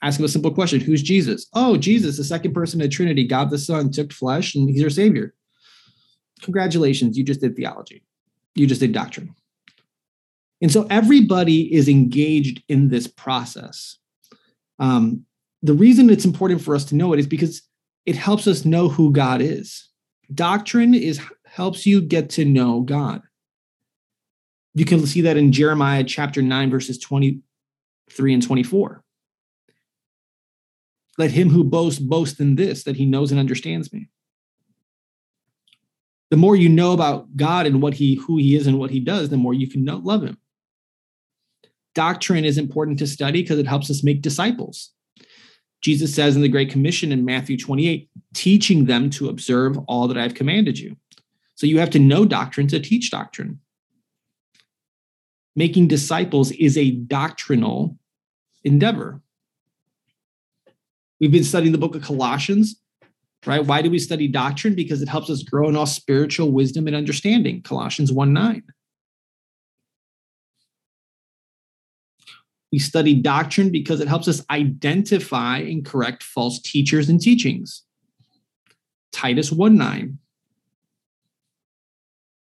Ask 0.00 0.20
him 0.20 0.24
a 0.24 0.28
simple 0.28 0.52
question 0.52 0.78
Who's 0.78 1.02
Jesus? 1.02 1.48
Oh, 1.52 1.76
Jesus, 1.76 2.16
the 2.16 2.22
second 2.22 2.54
person 2.54 2.80
of 2.80 2.84
the 2.84 2.94
Trinity, 2.94 3.26
God 3.26 3.50
the 3.50 3.58
Son, 3.58 3.90
took 3.90 4.12
flesh 4.12 4.54
and 4.54 4.68
he's 4.68 4.80
your 4.80 4.88
Savior. 4.88 5.34
Congratulations, 6.42 7.18
you 7.18 7.24
just 7.24 7.40
did 7.40 7.56
theology, 7.56 8.04
you 8.54 8.68
just 8.68 8.80
did 8.80 8.92
doctrine. 8.92 9.34
And 10.62 10.70
so 10.70 10.86
everybody 10.88 11.74
is 11.74 11.88
engaged 11.88 12.62
in 12.68 12.88
this 12.88 13.08
process. 13.08 13.98
Um, 14.78 15.24
the 15.62 15.74
reason 15.74 16.10
it's 16.10 16.24
important 16.24 16.62
for 16.62 16.74
us 16.74 16.84
to 16.86 16.94
know 16.94 17.12
it 17.12 17.18
is 17.18 17.26
because 17.26 17.62
it 18.06 18.16
helps 18.16 18.46
us 18.46 18.64
know 18.64 18.88
who 18.88 19.12
God 19.12 19.40
is. 19.40 19.88
Doctrine 20.32 20.94
is 20.94 21.20
helps 21.46 21.86
you 21.86 22.00
get 22.00 22.30
to 22.30 22.44
know 22.44 22.80
God. 22.80 23.22
You 24.74 24.84
can 24.84 25.04
see 25.06 25.22
that 25.22 25.36
in 25.36 25.50
Jeremiah 25.50 26.04
chapter 26.04 26.40
9, 26.40 26.70
verses 26.70 26.98
23 26.98 28.34
and 28.34 28.42
24. 28.42 29.02
Let 31.16 31.32
him 31.32 31.50
who 31.50 31.64
boasts 31.64 31.98
boast 31.98 32.38
in 32.38 32.54
this, 32.54 32.84
that 32.84 32.96
he 32.96 33.04
knows 33.04 33.32
and 33.32 33.40
understands 33.40 33.92
me. 33.92 34.08
The 36.30 36.36
more 36.36 36.54
you 36.54 36.68
know 36.68 36.92
about 36.92 37.36
God 37.36 37.66
and 37.66 37.82
what 37.82 37.94
he 37.94 38.14
who 38.14 38.36
he 38.36 38.54
is 38.54 38.66
and 38.66 38.78
what 38.78 38.90
he 38.90 39.00
does, 39.00 39.30
the 39.30 39.36
more 39.36 39.54
you 39.54 39.68
can 39.68 39.84
love 39.84 40.22
him. 40.22 40.38
Doctrine 41.98 42.44
is 42.44 42.58
important 42.58 42.96
to 43.00 43.08
study 43.08 43.42
because 43.42 43.58
it 43.58 43.66
helps 43.66 43.90
us 43.90 44.04
make 44.04 44.22
disciples. 44.22 44.92
Jesus 45.80 46.14
says 46.14 46.36
in 46.36 46.42
the 46.42 46.48
Great 46.48 46.70
Commission 46.70 47.10
in 47.10 47.24
Matthew 47.24 47.58
28, 47.58 48.08
teaching 48.34 48.84
them 48.84 49.10
to 49.10 49.28
observe 49.28 49.76
all 49.88 50.06
that 50.06 50.16
I've 50.16 50.34
commanded 50.34 50.78
you. 50.78 50.96
So 51.56 51.66
you 51.66 51.80
have 51.80 51.90
to 51.90 51.98
know 51.98 52.24
doctrine 52.24 52.68
to 52.68 52.78
teach 52.78 53.10
doctrine. 53.10 53.58
Making 55.56 55.88
disciples 55.88 56.52
is 56.52 56.78
a 56.78 56.92
doctrinal 56.92 57.98
endeavor. 58.62 59.20
We've 61.18 61.32
been 61.32 61.42
studying 61.42 61.72
the 61.72 61.78
book 61.78 61.96
of 61.96 62.02
Colossians, 62.02 62.80
right? 63.44 63.66
Why 63.66 63.82
do 63.82 63.90
we 63.90 63.98
study 63.98 64.28
doctrine? 64.28 64.76
Because 64.76 65.02
it 65.02 65.08
helps 65.08 65.30
us 65.30 65.42
grow 65.42 65.68
in 65.68 65.74
all 65.74 65.84
spiritual 65.84 66.52
wisdom 66.52 66.86
and 66.86 66.94
understanding. 66.94 67.60
Colossians 67.62 68.12
1 68.12 68.32
9. 68.32 68.62
We 72.72 72.78
study 72.78 73.14
doctrine 73.14 73.70
because 73.70 74.00
it 74.00 74.08
helps 74.08 74.28
us 74.28 74.44
identify 74.50 75.58
and 75.58 75.84
correct 75.84 76.22
false 76.22 76.60
teachers 76.60 77.08
and 77.08 77.20
teachings. 77.20 77.82
Titus 79.12 79.50
1 79.50 79.76
9. 79.76 80.18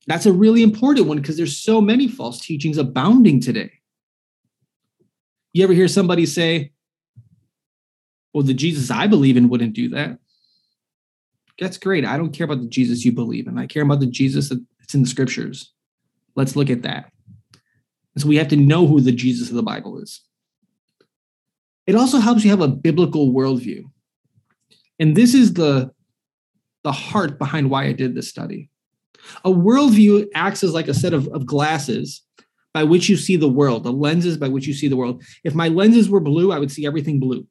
That's 0.06 0.26
a 0.26 0.32
really 0.32 0.62
important 0.62 1.06
one 1.06 1.18
because 1.18 1.36
there's 1.36 1.56
so 1.56 1.80
many 1.80 2.08
false 2.08 2.40
teachings 2.40 2.78
abounding 2.78 3.40
today. 3.40 3.72
You 5.52 5.64
ever 5.64 5.74
hear 5.74 5.88
somebody 5.88 6.24
say, 6.24 6.72
well, 8.32 8.42
the 8.42 8.54
Jesus 8.54 8.90
I 8.90 9.06
believe 9.06 9.36
in 9.36 9.48
wouldn't 9.48 9.74
do 9.74 9.90
that? 9.90 10.18
That's 11.58 11.76
great. 11.76 12.04
I 12.04 12.16
don't 12.16 12.32
care 12.32 12.44
about 12.44 12.60
the 12.60 12.68
Jesus 12.68 13.04
you 13.04 13.12
believe 13.12 13.48
in. 13.48 13.58
I 13.58 13.66
care 13.66 13.82
about 13.82 14.00
the 14.00 14.06
Jesus 14.06 14.48
that's 14.48 14.94
in 14.94 15.02
the 15.02 15.08
scriptures. 15.08 15.72
Let's 16.36 16.56
look 16.56 16.70
at 16.70 16.82
that. 16.82 17.12
And 18.18 18.22
so 18.22 18.28
we 18.28 18.36
have 18.36 18.48
to 18.48 18.56
know 18.56 18.84
who 18.84 19.00
the 19.00 19.12
Jesus 19.12 19.48
of 19.48 19.54
the 19.54 19.62
Bible 19.62 20.00
is. 20.00 20.22
It 21.86 21.94
also 21.94 22.18
helps 22.18 22.42
you 22.42 22.50
have 22.50 22.60
a 22.60 22.66
biblical 22.66 23.32
worldview. 23.32 23.84
And 24.98 25.16
this 25.16 25.34
is 25.34 25.54
the, 25.54 25.92
the 26.82 26.90
heart 26.90 27.38
behind 27.38 27.70
why 27.70 27.84
I 27.84 27.92
did 27.92 28.16
this 28.16 28.28
study. 28.28 28.70
A 29.44 29.50
worldview 29.50 30.26
acts 30.34 30.64
as 30.64 30.74
like 30.74 30.88
a 30.88 30.94
set 30.94 31.12
of, 31.12 31.28
of 31.28 31.46
glasses 31.46 32.24
by 32.74 32.82
which 32.82 33.08
you 33.08 33.16
see 33.16 33.36
the 33.36 33.48
world, 33.48 33.84
the 33.84 33.92
lenses 33.92 34.36
by 34.36 34.48
which 34.48 34.66
you 34.66 34.74
see 34.74 34.88
the 34.88 34.96
world. 34.96 35.22
If 35.44 35.54
my 35.54 35.68
lenses 35.68 36.10
were 36.10 36.18
blue, 36.18 36.50
I 36.50 36.58
would 36.58 36.72
see 36.72 36.86
everything 36.86 37.20
blue. 37.20 37.46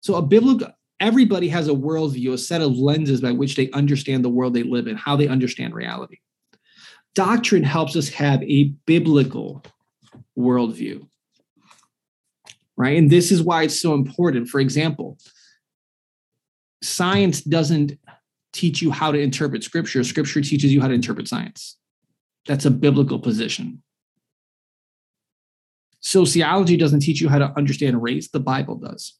So 0.00 0.16
a 0.16 0.22
biblical, 0.22 0.68
everybody 1.00 1.48
has 1.48 1.66
a 1.66 1.72
worldview, 1.72 2.34
a 2.34 2.38
set 2.38 2.60
of 2.60 2.76
lenses 2.76 3.22
by 3.22 3.32
which 3.32 3.56
they 3.56 3.70
understand 3.70 4.22
the 4.22 4.28
world 4.28 4.52
they 4.52 4.64
live 4.64 4.86
in, 4.86 4.96
how 4.96 5.16
they 5.16 5.28
understand 5.28 5.74
reality. 5.74 6.18
Doctrine 7.14 7.62
helps 7.62 7.94
us 7.96 8.08
have 8.10 8.42
a 8.42 8.72
biblical 8.86 9.62
worldview, 10.38 11.06
right? 12.76 12.96
And 12.96 13.10
this 13.10 13.30
is 13.30 13.42
why 13.42 13.64
it's 13.64 13.80
so 13.80 13.94
important. 13.94 14.48
For 14.48 14.60
example, 14.60 15.18
science 16.82 17.42
doesn't 17.42 17.98
teach 18.52 18.82
you 18.82 18.90
how 18.90 19.12
to 19.12 19.18
interpret 19.18 19.64
scripture, 19.64 20.04
scripture 20.04 20.40
teaches 20.40 20.72
you 20.72 20.80
how 20.80 20.88
to 20.88 20.94
interpret 20.94 21.28
science. 21.28 21.76
That's 22.46 22.64
a 22.64 22.70
biblical 22.70 23.18
position. 23.18 23.82
Sociology 26.00 26.76
doesn't 26.76 27.00
teach 27.00 27.20
you 27.20 27.28
how 27.28 27.38
to 27.38 27.52
understand 27.56 28.02
race, 28.02 28.28
the 28.28 28.40
Bible 28.40 28.76
does. 28.76 29.14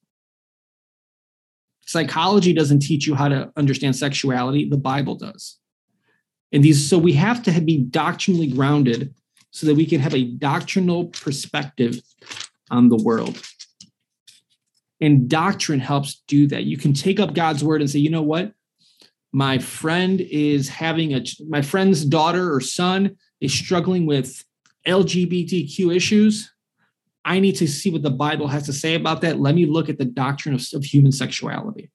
Psychology 1.87 2.53
doesn't 2.53 2.81
teach 2.81 3.07
you 3.07 3.15
how 3.15 3.29
to 3.29 3.53
understand 3.57 3.97
sexuality, 3.97 4.69
the 4.69 4.77
Bible 4.77 5.15
does. 5.15 5.59
And 6.52 6.62
these, 6.62 6.88
so 6.88 6.99
we 6.99 7.14
have 7.14 7.42
to 7.44 7.61
be 7.61 7.78
doctrinally 7.78 8.49
grounded 8.49 9.14
so 9.50 9.66
that 9.66 9.75
we 9.75 9.87
can 9.87 10.00
have 10.00 10.14
a 10.14 10.25
doctrinal 10.25 11.06
perspective 11.06 12.00
on 12.71 12.88
the 12.88 12.97
world. 12.97 13.42
And 15.00 15.28
doctrine 15.28 15.80
helps 15.80 16.23
do 16.28 16.47
that. 16.49 16.64
You 16.64 16.76
can 16.76 16.92
take 16.92 17.18
up 17.18 17.35
God's 17.35 17.64
word 17.64 17.80
and 17.80 17.90
say, 17.90 17.99
you 17.99 18.11
know 18.11 18.23
what? 18.23 18.52
my 19.32 19.59
friend 19.59 20.21
is 20.21 20.68
having 20.68 21.14
a 21.14 21.25
my 21.49 21.62
friend's 21.62 22.04
daughter 22.04 22.54
or 22.54 22.61
son 22.61 23.16
is 23.40 23.52
struggling 23.52 24.06
with 24.06 24.44
lgbtq 24.87 25.94
issues 25.94 26.52
i 27.25 27.40
need 27.40 27.56
to 27.56 27.66
see 27.66 27.90
what 27.90 28.02
the 28.02 28.11
bible 28.11 28.49
has 28.49 28.64
to 28.64 28.73
say 28.73 28.94
about 28.94 29.23
that 29.23 29.40
let 29.40 29.54
me 29.54 29.64
look 29.64 29.88
at 29.88 29.99
the 29.99 30.04
doctrine 30.04 30.54
of, 30.54 30.62
of 30.75 30.85
human 30.85 31.12
sexuality 31.12 31.90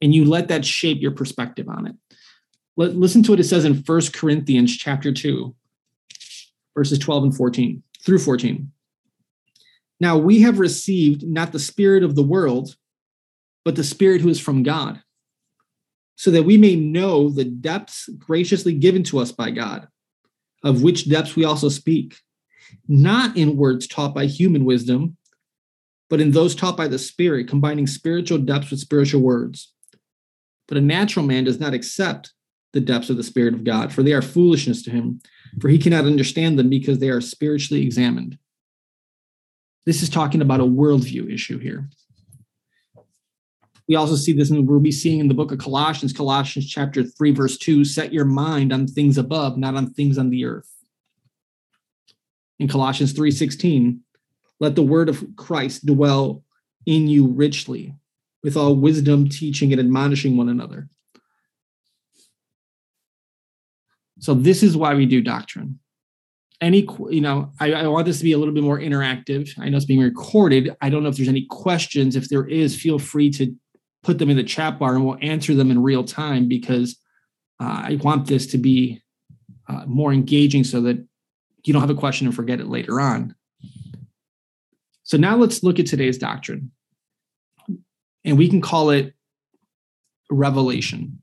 and 0.00 0.14
you 0.14 0.24
let 0.24 0.48
that 0.48 0.64
shape 0.64 1.00
your 1.00 1.12
perspective 1.12 1.68
on 1.68 1.86
it 1.86 1.94
listen 2.78 3.22
to 3.24 3.32
what 3.32 3.40
it 3.40 3.44
says 3.44 3.64
in 3.64 3.82
First 3.82 4.12
corinthians 4.12 4.76
chapter 4.76 5.12
2 5.12 5.54
verses 6.74 6.98
12 6.98 7.24
and 7.24 7.36
14 7.36 7.82
through 8.04 8.18
14 8.18 8.70
Now 10.00 10.16
we 10.16 10.42
have 10.42 10.58
received 10.58 11.26
not 11.26 11.52
the 11.52 11.58
spirit 11.58 12.02
of 12.04 12.14
the 12.14 12.22
world, 12.22 12.76
but 13.64 13.74
the 13.76 13.84
spirit 13.84 14.20
who 14.20 14.28
is 14.28 14.40
from 14.40 14.62
God, 14.62 15.02
so 16.16 16.30
that 16.30 16.44
we 16.44 16.56
may 16.56 16.76
know 16.76 17.30
the 17.30 17.44
depths 17.44 18.08
graciously 18.16 18.74
given 18.74 19.02
to 19.04 19.18
us 19.18 19.32
by 19.32 19.50
God, 19.50 19.88
of 20.62 20.82
which 20.82 21.08
depths 21.08 21.34
we 21.34 21.44
also 21.44 21.68
speak, 21.68 22.16
not 22.86 23.36
in 23.36 23.56
words 23.56 23.86
taught 23.86 24.14
by 24.14 24.26
human 24.26 24.64
wisdom, 24.64 25.16
but 26.08 26.20
in 26.20 26.30
those 26.30 26.54
taught 26.54 26.76
by 26.76 26.88
the 26.88 26.98
Spirit, 26.98 27.48
combining 27.48 27.86
spiritual 27.86 28.38
depths 28.38 28.70
with 28.70 28.80
spiritual 28.80 29.20
words. 29.20 29.72
But 30.66 30.78
a 30.78 30.82
natural 30.82 31.26
man 31.26 31.44
does 31.44 31.60
not 31.60 31.74
accept 31.74 32.32
the 32.72 32.80
depths 32.80 33.10
of 33.10 33.16
the 33.16 33.22
Spirit 33.22 33.54
of 33.54 33.64
God, 33.64 33.92
for 33.92 34.02
they 34.02 34.12
are 34.12 34.22
foolishness 34.22 34.82
to 34.82 34.90
him, 34.90 35.20
for 35.60 35.68
he 35.68 35.78
cannot 35.78 36.04
understand 36.04 36.58
them 36.58 36.68
because 36.68 36.98
they 36.98 37.08
are 37.08 37.20
spiritually 37.20 37.82
examined. 37.82 38.38
This 39.86 40.02
is 40.02 40.10
talking 40.10 40.42
about 40.42 40.60
a 40.60 40.64
worldview 40.64 41.32
issue 41.32 41.58
here. 41.58 41.88
We 43.88 43.96
also 43.96 44.16
see 44.16 44.34
this, 44.34 44.50
and 44.50 44.68
we'll 44.68 44.80
be 44.80 44.92
seeing 44.92 45.18
in 45.18 45.28
the 45.28 45.34
book 45.34 45.50
of 45.50 45.58
Colossians, 45.58 46.12
Colossians 46.12 46.68
chapter 46.68 47.02
3, 47.02 47.30
verse 47.30 47.56
2 47.56 47.86
set 47.86 48.12
your 48.12 48.26
mind 48.26 48.70
on 48.70 48.86
things 48.86 49.16
above, 49.16 49.56
not 49.56 49.76
on 49.76 49.94
things 49.94 50.18
on 50.18 50.28
the 50.28 50.44
earth. 50.44 50.70
In 52.58 52.68
Colossians 52.68 53.12
3 53.12 53.30
16, 53.30 54.00
let 54.60 54.74
the 54.74 54.82
word 54.82 55.08
of 55.08 55.24
Christ 55.36 55.86
dwell 55.86 56.42
in 56.84 57.08
you 57.08 57.28
richly, 57.28 57.94
with 58.42 58.58
all 58.58 58.76
wisdom, 58.76 59.28
teaching 59.28 59.72
and 59.72 59.80
admonishing 59.80 60.36
one 60.36 60.50
another. 60.50 60.90
So, 64.18 64.34
this 64.34 64.62
is 64.62 64.76
why 64.76 64.94
we 64.94 65.06
do 65.06 65.20
doctrine. 65.20 65.78
Any, 66.60 66.88
you 67.10 67.20
know, 67.20 67.52
I, 67.60 67.72
I, 67.72 67.86
want 67.86 68.06
this 68.06 68.18
to 68.18 68.24
be 68.24 68.32
a 68.32 68.38
little 68.38 68.52
bit 68.52 68.64
more 68.64 68.80
interactive. 68.80 69.56
I 69.60 69.68
know 69.68 69.76
it's 69.76 69.86
being 69.86 70.00
recorded. 70.00 70.74
I 70.80 70.90
don't 70.90 71.04
know 71.04 71.08
if 71.08 71.16
there's 71.16 71.28
any 71.28 71.46
questions. 71.48 72.16
If 72.16 72.28
there 72.28 72.46
is, 72.48 72.74
feel 72.74 72.98
free 72.98 73.30
to 73.30 73.54
put 74.02 74.18
them 74.18 74.28
in 74.28 74.36
the 74.36 74.42
chat 74.42 74.76
bar 74.76 74.96
and 74.96 75.06
we'll 75.06 75.18
answer 75.22 75.54
them 75.54 75.70
in 75.70 75.80
real 75.80 76.02
time 76.02 76.48
because 76.48 76.98
uh, 77.60 77.82
I 77.84 77.98
want 78.02 78.26
this 78.26 78.46
to 78.48 78.58
be 78.58 79.02
uh, 79.68 79.84
more 79.86 80.12
engaging 80.12 80.64
so 80.64 80.80
that 80.80 81.04
you 81.64 81.72
don't 81.72 81.82
have 81.82 81.90
a 81.90 81.94
question 81.94 82.26
and 82.26 82.34
forget 82.34 82.60
it 82.60 82.68
later 82.68 83.00
on. 83.00 83.34
So 85.02 85.16
now 85.16 85.36
let's 85.36 85.62
look 85.62 85.78
at 85.78 85.86
today's 85.86 86.18
doctrine. 86.18 86.70
And 88.24 88.36
we 88.36 88.48
can 88.48 88.60
call 88.60 88.90
it 88.90 89.14
revelation, 90.30 91.22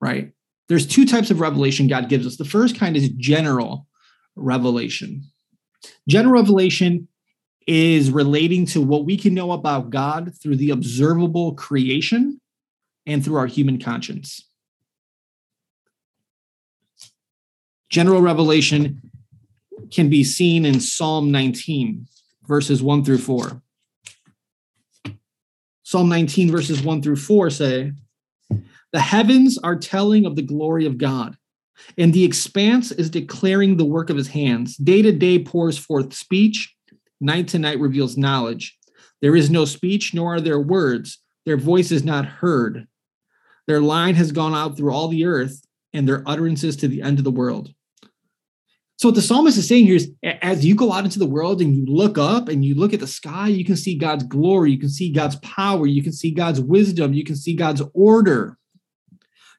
right? 0.00 0.32
There's 0.68 0.86
two 0.86 1.06
types 1.06 1.30
of 1.30 1.40
revelation 1.40 1.86
God 1.86 2.08
gives 2.08 2.26
us. 2.26 2.36
The 2.36 2.44
first 2.44 2.78
kind 2.78 2.96
is 2.96 3.08
general 3.10 3.86
revelation. 4.34 5.22
General 6.08 6.34
revelation 6.34 7.08
is 7.66 8.10
relating 8.10 8.66
to 8.66 8.80
what 8.80 9.04
we 9.04 9.16
can 9.16 9.34
know 9.34 9.52
about 9.52 9.90
God 9.90 10.32
through 10.40 10.56
the 10.56 10.70
observable 10.70 11.54
creation 11.54 12.40
and 13.06 13.24
through 13.24 13.36
our 13.36 13.46
human 13.46 13.80
conscience. 13.80 14.48
General 17.90 18.20
revelation 18.20 19.00
can 19.92 20.08
be 20.08 20.24
seen 20.24 20.64
in 20.64 20.80
Psalm 20.80 21.30
19 21.30 22.06
verses 22.46 22.82
1 22.82 23.04
through 23.04 23.18
4. 23.18 23.62
Psalm 25.82 26.08
19, 26.08 26.50
verses 26.50 26.82
1 26.82 27.02
through 27.02 27.16
4 27.16 27.50
say, 27.50 27.92
The 28.96 29.02
heavens 29.02 29.58
are 29.58 29.76
telling 29.76 30.24
of 30.24 30.36
the 30.36 30.42
glory 30.42 30.86
of 30.86 30.96
God, 30.96 31.36
and 31.98 32.14
the 32.14 32.24
expanse 32.24 32.92
is 32.92 33.10
declaring 33.10 33.76
the 33.76 33.84
work 33.84 34.08
of 34.08 34.16
his 34.16 34.28
hands. 34.28 34.74
Day 34.78 35.02
to 35.02 35.12
day 35.12 35.38
pours 35.38 35.76
forth 35.76 36.14
speech, 36.14 36.74
night 37.20 37.46
to 37.48 37.58
night 37.58 37.78
reveals 37.78 38.16
knowledge. 38.16 38.74
There 39.20 39.36
is 39.36 39.50
no 39.50 39.66
speech, 39.66 40.14
nor 40.14 40.36
are 40.36 40.40
there 40.40 40.58
words. 40.58 41.18
Their 41.44 41.58
voice 41.58 41.90
is 41.90 42.04
not 42.04 42.24
heard. 42.24 42.86
Their 43.66 43.82
line 43.82 44.14
has 44.14 44.32
gone 44.32 44.54
out 44.54 44.78
through 44.78 44.94
all 44.94 45.08
the 45.08 45.26
earth, 45.26 45.60
and 45.92 46.08
their 46.08 46.26
utterances 46.26 46.74
to 46.76 46.88
the 46.88 47.02
end 47.02 47.18
of 47.18 47.24
the 47.24 47.30
world. 47.30 47.74
So 48.96 49.08
what 49.08 49.14
the 49.14 49.20
psalmist 49.20 49.58
is 49.58 49.68
saying 49.68 49.84
here 49.84 49.96
is 49.96 50.10
as 50.22 50.64
you 50.64 50.74
go 50.74 50.90
out 50.90 51.04
into 51.04 51.18
the 51.18 51.26
world 51.26 51.60
and 51.60 51.74
you 51.74 51.84
look 51.84 52.16
up 52.16 52.48
and 52.48 52.64
you 52.64 52.74
look 52.74 52.94
at 52.94 53.00
the 53.00 53.06
sky, 53.06 53.48
you 53.48 53.62
can 53.62 53.76
see 53.76 53.98
God's 53.98 54.24
glory, 54.24 54.72
you 54.72 54.78
can 54.78 54.88
see 54.88 55.12
God's 55.12 55.36
power, 55.40 55.86
you 55.86 56.02
can 56.02 56.14
see 56.14 56.30
God's 56.30 56.62
wisdom, 56.62 57.12
you 57.12 57.24
can 57.24 57.36
see 57.36 57.54
God's 57.54 57.82
order. 57.92 58.56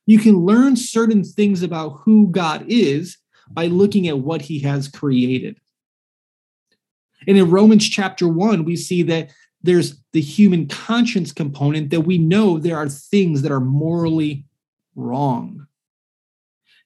You 0.08 0.18
can 0.18 0.38
learn 0.38 0.76
certain 0.76 1.24
things 1.24 1.62
about 1.62 2.00
who 2.04 2.30
God 2.32 2.66
is 2.68 3.18
by 3.52 3.68
looking 3.68 4.08
at 4.08 4.20
what 4.20 4.42
he 4.42 4.60
has 4.60 4.88
created. 4.88 5.60
And 7.28 7.38
in 7.38 7.52
Romans 7.52 7.88
chapter 7.88 8.28
1, 8.28 8.64
we 8.64 8.76
see 8.76 9.04
that 9.04 9.32
there's 9.62 10.02
the 10.14 10.22
human 10.22 10.68
conscience 10.68 11.32
component 11.32 11.90
that 11.92 12.02
we 12.02 12.18
know 12.18 12.58
there 12.58 12.78
are 12.78 12.88
things 12.88 13.42
that 13.42 13.52
are 13.52 13.60
morally 13.60 14.46
wrong. 14.96 15.68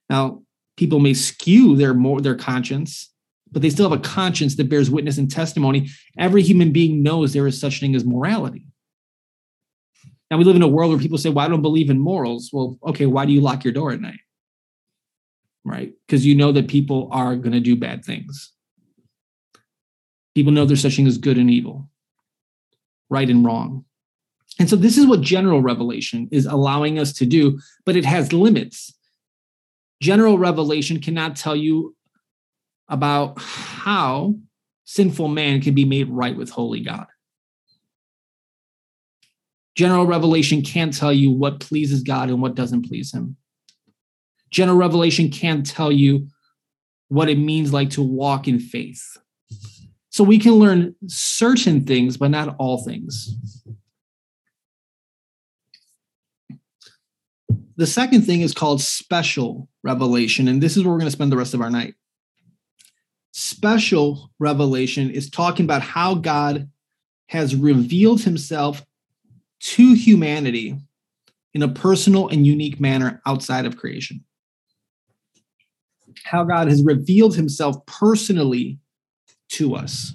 Now, 0.10 0.42
people 0.76 1.00
may 1.00 1.14
skew 1.14 1.76
their 1.76 1.94
more 1.94 2.22
their 2.22 2.36
conscience 2.36 3.08
but 3.52 3.62
they 3.62 3.70
still 3.70 3.90
have 3.90 4.00
a 4.00 4.02
conscience 4.02 4.56
that 4.56 4.70
bears 4.70 4.90
witness 4.90 5.18
and 5.18 5.30
testimony 5.30 5.90
every 6.18 6.42
human 6.42 6.72
being 6.72 7.04
knows 7.04 7.34
there 7.34 7.48
is 7.48 7.60
such 7.60 7.80
thing 7.80 7.96
as 7.96 8.06
morality 8.06 8.66
now 10.32 10.38
we 10.38 10.46
live 10.46 10.56
in 10.56 10.62
a 10.62 10.68
world 10.68 10.90
where 10.90 11.00
people 11.00 11.18
say 11.18 11.30
well 11.30 11.46
i 11.46 11.50
don't 11.50 11.62
believe 11.62 11.90
in 11.90 12.00
morals. 12.00 12.50
Well 12.52 12.80
okay 12.88 13.06
why 13.06 13.26
do 13.26 13.34
you 13.34 13.42
lock 13.42 13.64
your 13.64 13.74
door 13.74 13.92
at 13.92 14.02
night? 14.02 14.22
Right? 15.64 15.94
Because 16.08 16.26
you 16.26 16.34
know 16.34 16.52
that 16.54 16.70
people 16.70 17.10
are 17.12 17.36
going 17.36 17.52
to 17.52 17.60
do 17.60 17.76
bad 17.76 18.04
things. 18.04 18.52
People 20.34 20.54
know 20.54 20.66
there's 20.66 20.82
such 20.82 20.96
thing 20.96 21.06
as 21.06 21.20
good 21.20 21.38
and 21.38 21.52
evil. 21.52 21.90
Right 23.10 23.30
and 23.30 23.46
wrong. 23.46 23.86
And 24.58 24.70
so 24.70 24.76
this 24.76 24.98
is 24.98 25.06
what 25.06 25.22
general 25.22 25.62
revelation 25.62 26.30
is 26.32 26.46
allowing 26.46 26.98
us 26.98 27.14
to 27.14 27.26
do 27.26 27.60
but 27.86 27.96
it 27.96 28.06
has 28.06 28.34
limits. 28.34 28.94
General 30.02 30.40
revelation 30.40 31.00
cannot 31.00 31.36
tell 31.36 31.56
you 31.56 31.96
about 32.88 33.40
how 33.40 34.36
sinful 34.86 35.28
man 35.28 35.62
can 35.62 35.76
be 35.76 35.86
made 35.86 36.10
right 36.10 36.36
with 36.36 36.50
holy 36.50 36.80
God. 36.80 37.06
General 39.76 40.06
revelation 40.06 40.62
can't 40.62 40.96
tell 40.96 41.14
you 41.14 41.32
what 41.32 41.60
pleases 41.60 42.04
God 42.04 42.30
and 42.30 42.42
what 42.42 42.56
doesn't 42.56 42.88
please 42.88 43.14
him. 43.14 43.38
General 44.50 44.78
revelation 44.78 45.30
can't 45.30 45.66
tell 45.66 45.92
you 45.92 46.28
what 47.08 47.30
it 47.30 47.38
means 47.38 47.74
like 47.74 47.90
to 47.92 48.02
walk 48.02 48.48
in 48.48 48.60
faith. 48.60 49.18
So 50.10 50.24
we 50.26 50.40
can 50.40 50.54
learn 50.54 50.96
certain 51.08 51.86
things, 51.86 52.18
but 52.18 52.32
not 52.32 52.56
all 52.58 52.84
things. 52.84 53.38
The 57.78 57.88
second 57.88 58.24
thing 58.24 58.42
is 58.42 58.54
called 58.54 58.82
special 58.82 59.70
revelation, 59.84 60.48
and 60.48 60.62
this 60.62 60.76
is 60.76 60.84
where 60.84 60.92
we're 60.92 61.00
going 61.00 61.08
to 61.08 61.12
spend 61.16 61.32
the 61.32 61.38
rest 61.38 61.54
of 61.54 61.62
our 61.62 61.70
night. 61.70 61.96
Special 63.32 64.30
revelation 64.38 65.10
is 65.10 65.30
talking 65.30 65.64
about 65.64 65.82
how 65.82 66.16
God 66.16 66.70
has 67.28 67.56
revealed 67.56 68.22
himself 68.22 68.86
to 69.62 69.94
humanity 69.94 70.78
in 71.54 71.64
a 71.64 71.68
personal 71.68 72.28
and 72.30 72.46
unique 72.46 72.80
manner 72.80 73.22
outside 73.26 73.66
of 73.66 73.78
creation. 73.78 74.24
How 76.24 76.44
God 76.44 76.68
has 76.68 76.84
revealed 76.84 77.36
himself 77.36 77.86
personally 77.86 78.80
to 79.50 79.76
us. 79.76 80.14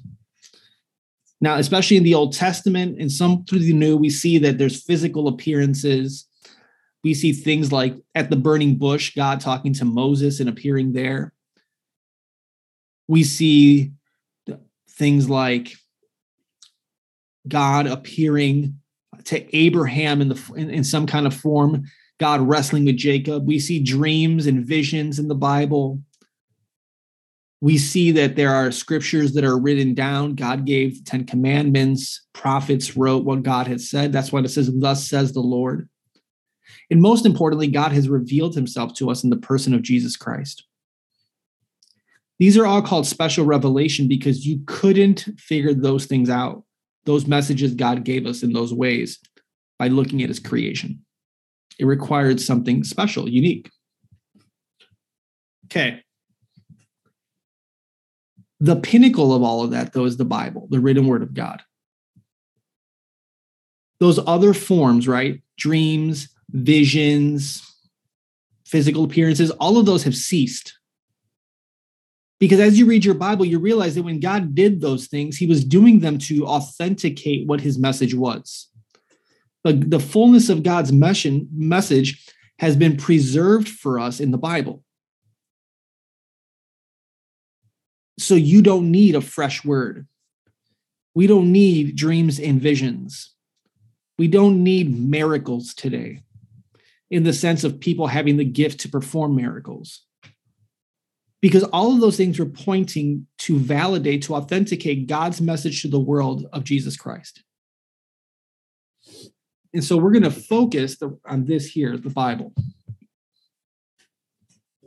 Now, 1.40 1.56
especially 1.56 1.96
in 1.96 2.02
the 2.02 2.14
Old 2.14 2.32
Testament 2.32 3.00
and 3.00 3.12
some 3.12 3.44
through 3.44 3.60
the 3.60 3.72
New, 3.72 3.96
we 3.96 4.10
see 4.10 4.38
that 4.38 4.56
there's 4.58 4.82
physical 4.82 5.28
appearances 5.28 6.26
we 7.06 7.14
see 7.14 7.32
things 7.32 7.70
like 7.70 7.94
at 8.16 8.30
the 8.30 8.36
burning 8.36 8.78
bush, 8.78 9.14
God 9.14 9.40
talking 9.40 9.72
to 9.74 9.84
Moses 9.84 10.40
and 10.40 10.48
appearing 10.48 10.92
there. 10.92 11.32
We 13.06 13.22
see 13.22 13.92
things 14.90 15.30
like 15.30 15.76
God 17.46 17.86
appearing 17.86 18.80
to 19.26 19.56
Abraham 19.56 20.20
in 20.20 20.28
the 20.28 20.52
in, 20.56 20.70
in 20.70 20.84
some 20.84 21.06
kind 21.06 21.26
of 21.26 21.34
form, 21.34 21.84
God 22.18 22.40
wrestling 22.40 22.84
with 22.84 22.96
Jacob. 22.96 23.46
We 23.46 23.58
see 23.58 23.82
dreams 23.82 24.46
and 24.46 24.64
visions 24.64 25.18
in 25.18 25.28
the 25.28 25.34
Bible. 25.34 26.00
We 27.60 27.78
see 27.78 28.12
that 28.12 28.36
there 28.36 28.54
are 28.54 28.70
scriptures 28.70 29.32
that 29.32 29.44
are 29.44 29.58
written 29.58 29.94
down. 29.94 30.34
God 30.34 30.66
gave 30.66 30.98
the 30.98 31.10
Ten 31.10 31.24
Commandments. 31.24 32.26
Prophets 32.32 32.96
wrote 32.96 33.24
what 33.24 33.42
God 33.42 33.66
had 33.66 33.80
said. 33.80 34.12
That's 34.12 34.30
why 34.30 34.40
it 34.40 34.48
says, 34.48 34.70
Thus 34.74 35.08
says 35.08 35.32
the 35.32 35.40
Lord. 35.40 35.88
And 36.90 37.00
most 37.00 37.26
importantly, 37.26 37.68
God 37.68 37.92
has 37.92 38.08
revealed 38.08 38.54
himself 38.54 38.94
to 38.94 39.10
us 39.10 39.24
in 39.24 39.30
the 39.30 39.36
person 39.36 39.74
of 39.74 39.82
Jesus 39.82 40.16
Christ. 40.16 40.64
These 42.38 42.58
are 42.58 42.66
all 42.66 42.82
called 42.82 43.06
special 43.06 43.46
revelation 43.46 44.08
because 44.08 44.46
you 44.46 44.60
couldn't 44.66 45.26
figure 45.38 45.72
those 45.72 46.04
things 46.04 46.28
out, 46.28 46.64
those 47.06 47.26
messages 47.26 47.74
God 47.74 48.04
gave 48.04 48.26
us 48.26 48.42
in 48.42 48.52
those 48.52 48.74
ways 48.74 49.18
by 49.78 49.88
looking 49.88 50.22
at 50.22 50.28
his 50.28 50.38
creation. 50.38 51.04
It 51.78 51.86
required 51.86 52.40
something 52.40 52.84
special, 52.84 53.28
unique. 53.28 53.70
Okay. 55.66 56.02
The 58.60 58.76
pinnacle 58.76 59.34
of 59.34 59.42
all 59.42 59.62
of 59.62 59.70
that, 59.72 59.92
though, 59.92 60.04
is 60.06 60.16
the 60.16 60.24
Bible, 60.24 60.66
the 60.70 60.80
written 60.80 61.06
word 61.06 61.22
of 61.22 61.34
God. 61.34 61.62
Those 64.00 64.18
other 64.26 64.54
forms, 64.54 65.06
right? 65.06 65.42
Dreams, 65.58 66.28
visions, 66.50 67.62
physical 68.64 69.04
appearances, 69.04 69.50
all 69.52 69.78
of 69.78 69.86
those 69.86 70.04
have 70.04 70.16
ceased. 70.16 70.78
Because 72.38 72.60
as 72.60 72.78
you 72.78 72.86
read 72.86 73.04
your 73.04 73.14
Bible, 73.14 73.44
you 73.44 73.58
realize 73.58 73.94
that 73.94 74.02
when 74.02 74.20
God 74.20 74.54
did 74.54 74.80
those 74.80 75.06
things, 75.06 75.36
he 75.36 75.46
was 75.46 75.64
doing 75.64 76.00
them 76.00 76.18
to 76.18 76.46
authenticate 76.46 77.46
what 77.46 77.62
his 77.62 77.78
message 77.78 78.14
was. 78.14 78.68
But 79.64 79.90
the 79.90 80.00
fullness 80.00 80.48
of 80.48 80.62
God's 80.62 80.92
message 80.92 82.26
has 82.58 82.76
been 82.76 82.96
preserved 82.96 83.68
for 83.68 83.98
us 83.98 84.20
in 84.20 84.30
the 84.30 84.38
Bible. 84.38 84.82
So 88.18 88.34
you 88.34 88.62
don't 88.62 88.90
need 88.90 89.14
a 89.14 89.20
fresh 89.20 89.64
word. 89.64 90.06
We 91.14 91.26
don't 91.26 91.52
need 91.52 91.96
dreams 91.96 92.38
and 92.38 92.60
visions. 92.60 93.34
We 94.18 94.28
don't 94.28 94.62
need 94.62 94.98
miracles 94.98 95.74
today 95.74 96.22
in 97.10 97.24
the 97.24 97.32
sense 97.32 97.64
of 97.64 97.80
people 97.80 98.06
having 98.06 98.36
the 98.36 98.44
gift 98.44 98.80
to 98.80 98.88
perform 98.88 99.36
miracles. 99.36 100.05
Because 101.42 101.64
all 101.64 101.92
of 101.92 102.00
those 102.00 102.16
things 102.16 102.40
are 102.40 102.46
pointing 102.46 103.26
to 103.38 103.58
validate, 103.58 104.22
to 104.22 104.34
authenticate 104.34 105.06
God's 105.06 105.40
message 105.40 105.82
to 105.82 105.88
the 105.88 106.00
world 106.00 106.46
of 106.52 106.64
Jesus 106.64 106.96
Christ. 106.96 107.42
And 109.74 109.84
so 109.84 109.96
we're 109.98 110.12
going 110.12 110.22
to 110.22 110.30
focus 110.30 110.96
the, 110.96 111.18
on 111.26 111.44
this 111.44 111.66
here, 111.66 111.98
the 111.98 112.10
Bible. 112.10 112.54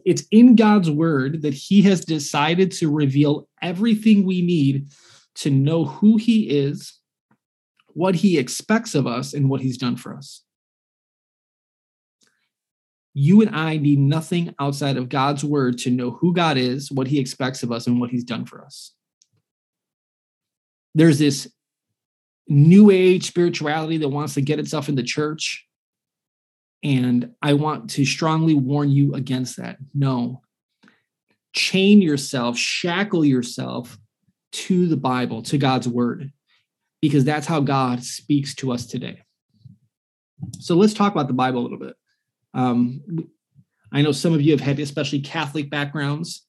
It's 0.05 0.23
in 0.31 0.55
God's 0.55 0.89
word 0.89 1.43
that 1.43 1.53
he 1.53 1.83
has 1.83 2.03
decided 2.03 2.71
to 2.73 2.91
reveal 2.91 3.47
everything 3.61 4.25
we 4.25 4.41
need 4.41 4.87
to 5.35 5.51
know 5.51 5.85
who 5.85 6.17
he 6.17 6.49
is, 6.49 6.99
what 7.89 8.15
he 8.15 8.39
expects 8.39 8.95
of 8.95 9.05
us, 9.05 9.33
and 9.33 9.49
what 9.49 9.61
he's 9.61 9.77
done 9.77 9.95
for 9.95 10.15
us. 10.15 10.43
You 13.13 13.41
and 13.41 13.55
I 13.55 13.77
need 13.77 13.99
nothing 13.99 14.53
outside 14.59 14.97
of 14.97 15.09
God's 15.09 15.43
word 15.43 15.77
to 15.79 15.89
know 15.89 16.11
who 16.11 16.33
God 16.33 16.57
is, 16.57 16.91
what 16.91 17.07
he 17.07 17.19
expects 17.19 17.63
of 17.63 17.71
us, 17.71 17.87
and 17.87 17.99
what 17.99 18.11
he's 18.11 18.23
done 18.23 18.45
for 18.45 18.63
us. 18.63 18.93
There's 20.95 21.19
this 21.19 21.51
new 22.47 22.89
age 22.89 23.27
spirituality 23.27 23.97
that 23.97 24.09
wants 24.09 24.33
to 24.33 24.41
get 24.41 24.59
itself 24.59 24.89
in 24.89 24.95
the 24.95 25.03
church. 25.03 25.65
And 26.83 27.31
I 27.41 27.53
want 27.53 27.89
to 27.91 28.05
strongly 28.05 28.55
warn 28.55 28.89
you 28.89 29.13
against 29.13 29.57
that. 29.57 29.77
No. 29.93 30.41
Chain 31.53 32.01
yourself, 32.01 32.57
shackle 32.57 33.25
yourself 33.25 33.97
to 34.51 34.87
the 34.87 34.97
Bible, 34.97 35.41
to 35.43 35.57
God's 35.57 35.87
word, 35.87 36.31
because 37.01 37.23
that's 37.23 37.47
how 37.47 37.59
God 37.59 38.03
speaks 38.03 38.55
to 38.55 38.71
us 38.71 38.85
today. 38.85 39.23
So 40.59 40.75
let's 40.75 40.93
talk 40.93 41.11
about 41.11 41.27
the 41.27 41.33
Bible 41.33 41.59
a 41.59 41.63
little 41.63 41.77
bit. 41.79 41.95
Um, 42.53 43.01
I 43.91 44.01
know 44.01 44.11
some 44.11 44.33
of 44.33 44.41
you 44.41 44.51
have 44.51 44.61
had, 44.61 44.79
especially 44.79 45.21
Catholic 45.21 45.69
backgrounds, 45.69 46.45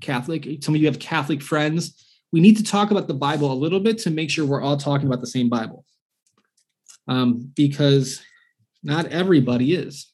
Catholic, 0.00 0.46
some 0.62 0.74
of 0.74 0.80
you 0.80 0.86
have 0.86 0.98
Catholic 0.98 1.42
friends 1.42 2.00
we 2.32 2.40
need 2.40 2.56
to 2.58 2.62
talk 2.62 2.90
about 2.90 3.08
the 3.08 3.14
Bible 3.14 3.52
a 3.52 3.54
little 3.54 3.80
bit 3.80 3.98
to 3.98 4.10
make 4.10 4.30
sure 4.30 4.44
we're 4.44 4.62
all 4.62 4.76
talking 4.76 5.06
about 5.06 5.20
the 5.20 5.26
same 5.26 5.48
Bible. 5.48 5.84
Um, 7.08 7.52
because 7.56 8.22
not 8.82 9.06
everybody 9.06 9.74
is. 9.74 10.12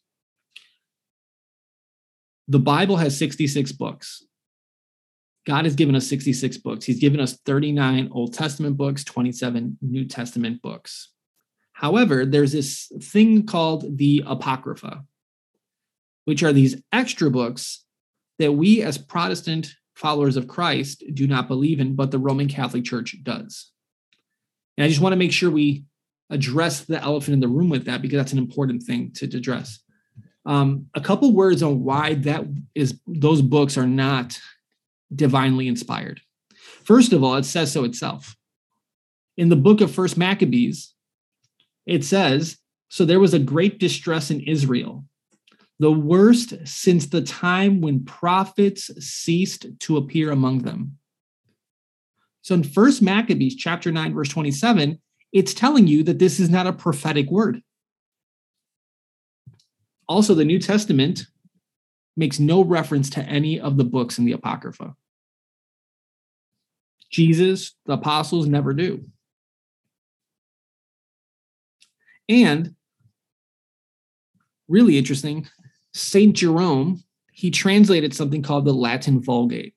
The 2.49 2.59
Bible 2.59 2.96
has 2.96 3.18
66 3.18 3.72
books. 3.72 4.22
God 5.46 5.64
has 5.64 5.75
given 5.75 5.94
us 5.94 6.09
66 6.09 6.57
books. 6.59 6.85
He's 6.85 6.99
given 6.99 7.20
us 7.20 7.38
39 7.44 8.11
Old 8.12 8.35
Testament 8.35 8.77
books, 8.77 9.05
27 9.05 9.79
New 9.83 10.07
Testament 10.07 10.62
books. 10.62 11.11
However, 11.72 12.25
there's 12.25 12.53
this 12.53 12.90
thing 13.03 13.44
called 13.44 13.99
the 13.99 14.25
Apocrypha, 14.27 15.05
which 16.27 16.43
are 16.43 16.53
these 16.53 16.77
extra 16.93 17.31
books 17.31 17.85
that 18.39 18.53
we 18.53 18.83
as 18.83 18.99
Protestant 18.99 19.75
followers 19.95 20.37
of 20.37 20.49
Christ 20.49 21.03
do 21.15 21.27
not 21.27 21.49
believe 21.49 21.81
in, 21.81 21.95
but 21.95 22.11
the 22.11 22.19
Roman 22.19 22.49
Catholic 22.49 22.85
Church 22.85 23.17
does. 23.23 23.71
And 24.77 24.85
I 24.85 24.89
just 24.89 25.01
want 25.01 25.12
to 25.12 25.19
make 25.19 25.33
sure 25.33 25.51
we 25.51 25.85
address 26.29 26.81
the 26.81 27.01
elephant 27.01 27.35
in 27.35 27.41
the 27.41 27.49
room 27.49 27.71
with 27.71 27.85
that 27.87 28.03
because 28.03 28.19
that's 28.19 28.33
an 28.33 28.39
important 28.39 28.83
thing 28.83 29.12
to, 29.15 29.25
address. 29.25 29.79
Um, 30.45 30.87
a 30.95 31.01
couple 31.01 31.33
words 31.33 31.62
on 31.62 31.83
why 31.85 32.15
that 32.15 32.45
is 32.75 33.01
those 33.07 33.41
books 33.41 33.79
are 33.79 33.87
not 33.87 34.39
divinely 35.15 35.69
inspired. 35.69 36.21
First 36.85 37.12
of 37.12 37.23
all, 37.23 37.37
it 37.37 37.45
says 37.45 37.73
so 37.73 37.85
itself. 37.85 38.37
In 39.37 39.49
the 39.49 39.57
book 39.57 39.81
of 39.81 39.95
First 39.95 40.17
Maccabees, 40.17 40.93
it 41.87 42.05
says, 42.05 42.59
"So 42.89 43.05
there 43.05 43.21
was 43.21 43.33
a 43.33 43.39
great 43.39 43.79
distress 43.79 44.31
in 44.31 44.41
Israel, 44.41 45.05
the 45.79 45.93
worst 45.93 46.55
since 46.65 47.07
the 47.07 47.23
time 47.23 47.81
when 47.81 48.05
prophets 48.05 48.91
ceased 49.05 49.67
to 49.81 49.97
appear 49.97 50.31
among 50.31 50.61
them. 50.61 50.99
So 52.43 52.55
in 52.55 52.62
First 52.62 53.03
Maccabees 53.03 53.57
chapter 53.57 53.93
9 53.93 54.15
verse 54.15 54.29
27, 54.29 55.01
it's 55.33 55.53
telling 55.53 55.87
you 55.87 56.03
that 56.05 56.19
this 56.19 56.41
is 56.41 56.49
not 56.49 56.67
a 56.67 56.73
prophetic 56.73 57.31
word. 57.31 57.61
Also 60.09 60.35
the 60.35 60.45
New 60.45 60.59
Testament 60.59 61.27
makes 62.17 62.39
no 62.39 62.65
reference 62.65 63.11
to 63.11 63.21
any 63.23 63.61
of 63.61 63.77
the 63.77 63.85
books 63.85 64.19
in 64.19 64.25
the 64.25 64.33
apocrypha. 64.33 64.95
Jesus, 67.11 67.75
the 67.85 67.95
apostles 67.95 68.47
never 68.47 68.73
do. 68.73 69.05
And 72.29 72.75
really 74.69 74.99
interesting, 74.99 75.49
St. 75.96 76.37
Jerome, 76.37 77.02
he 77.32 77.50
translated 77.50 78.14
something 78.14 78.42
called 78.42 78.66
the 78.66 78.74
Latin 78.74 79.20
Vulgate. 79.20 79.74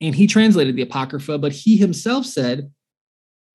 And 0.00 0.14
he 0.14 0.26
translated 0.26 0.76
the 0.76 0.82
Apocrypha, 0.82 1.38
but 1.38 1.52
he 1.52 1.76
himself 1.76 2.26
said, 2.26 2.70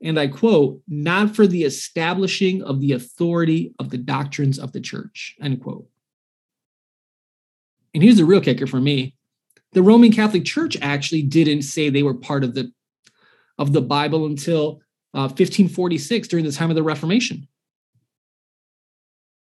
and 0.04 0.20
I 0.20 0.28
quote, 0.28 0.82
not 0.88 1.36
for 1.36 1.48
the 1.48 1.64
establishing 1.64 2.64
of 2.64 2.82
the 2.82 2.92
authority 2.94 3.74
of 3.80 3.90
the 3.90 3.98
doctrines 3.98 4.58
of 4.60 4.72
the 4.74 4.82
church, 4.82 5.36
end 5.42 5.62
quote. 5.62 5.88
And 7.94 8.04
here's 8.04 8.18
the 8.18 8.26
real 8.26 8.42
kicker 8.42 8.68
for 8.68 8.82
me. 8.82 9.16
The 9.74 9.84
Roman 9.84 10.12
Catholic 10.12 10.44
Church 10.44 10.78
actually 10.82 11.22
didn't 11.22 11.62
say 11.62 11.90
they 11.90 12.04
were 12.04 12.16
part 12.16 12.44
of 12.44 12.54
the 12.54 12.72
of 13.58 13.74
the 13.74 13.82
Bible 13.82 14.26
until 14.26 14.82
uh, 15.14 15.30
1546 15.30 16.28
during 16.28 16.46
the 16.46 16.52
time 16.52 16.70
of 16.70 16.76
the 16.76 16.84
Reformation. 16.84 17.48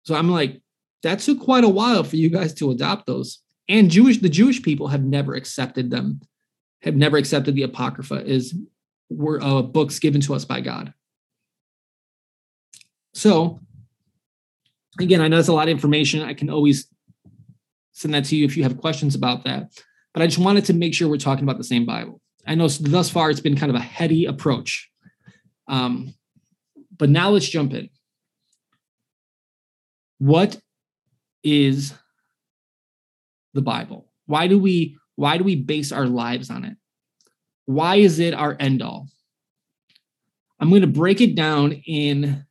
So 0.05 0.14
I'm 0.14 0.31
like, 0.31 0.61
that 1.03 1.21
took 1.21 1.41
quite 1.41 1.65
a 1.65 1.69
while 1.69 2.05
for 2.05 2.17
you 2.17 2.29
guys 2.29 2.55
to 2.55 2.71
adopt 2.71 3.07
those. 3.07 3.41
And 3.69 3.91
Jewish, 3.91 4.19
the 4.19 4.29
Jewish 4.29 4.63
people 4.63 4.89
have 4.89 5.05
never 5.05 5.35
accepted 5.35 5.91
them, 5.91 6.21
have 6.83 6.97
never 6.97 7.17
accepted 7.17 7.55
the 7.55 7.63
Apocrypha 7.63 8.25
as 8.27 8.55
were 9.09 9.43
uh, 9.43 9.63
books 9.63 9.99
given 9.99 10.21
to 10.23 10.35
us 10.35 10.45
by 10.45 10.61
God. 10.61 10.93
So, 13.15 13.61
again, 15.01 15.21
I 15.21 15.29
know 15.29 15.37
that's 15.37 15.49
a 15.49 15.53
lot 15.53 15.69
of 15.69 15.73
information. 15.73 16.23
I 16.23 16.35
can 16.35 16.51
always 16.51 16.89
send 17.93 18.15
that 18.15 18.25
to 18.27 18.37
you 18.37 18.45
if 18.45 18.57
you 18.57 18.63
have 18.63 18.77
questions 18.77 19.15
about 19.15 19.45
that. 19.45 19.71
But 20.13 20.23
I 20.23 20.27
just 20.27 20.39
wanted 20.39 20.65
to 20.67 20.75
make 20.75 20.95
sure 20.95 21.09
we're 21.09 21.17
talking 21.17 21.45
about 21.45 21.59
the 21.59 21.65
same 21.65 21.87
Bible. 21.87 22.21
I 22.47 22.55
know 22.55 22.69
thus 22.69 23.11
far 23.11 23.31
it's 23.31 23.41
been 23.41 23.57
kind 23.57 23.71
of 23.71 23.77
a 23.77 23.81
heady 23.81 24.27
approach. 24.27 24.91
Um, 25.69 26.15
but 26.97 27.11
now 27.11 27.31
let's 27.31 27.49
jump 27.49 27.75
in. 27.75 27.91
What 30.19 30.59
is 31.47 31.95
the 33.55 33.63
Bible? 33.63 34.11
Why 34.27 34.49
do 34.49 34.59
we 34.59 34.99
why 35.15 35.39
do 35.39 35.45
we 35.45 35.57
base 35.57 35.93
our 35.93 36.07
lives 36.07 36.51
on 36.51 36.65
it? 36.65 36.77
Why 37.65 37.97
is 37.97 38.19
it 38.19 38.35
our 38.35 38.57
end 38.61 38.83
all? 38.83 39.09
I'm 40.61 40.69
going 40.69 40.83
to 40.83 40.89
break 40.89 41.21
it 41.21 41.35
down 41.35 41.73
in 41.73 42.45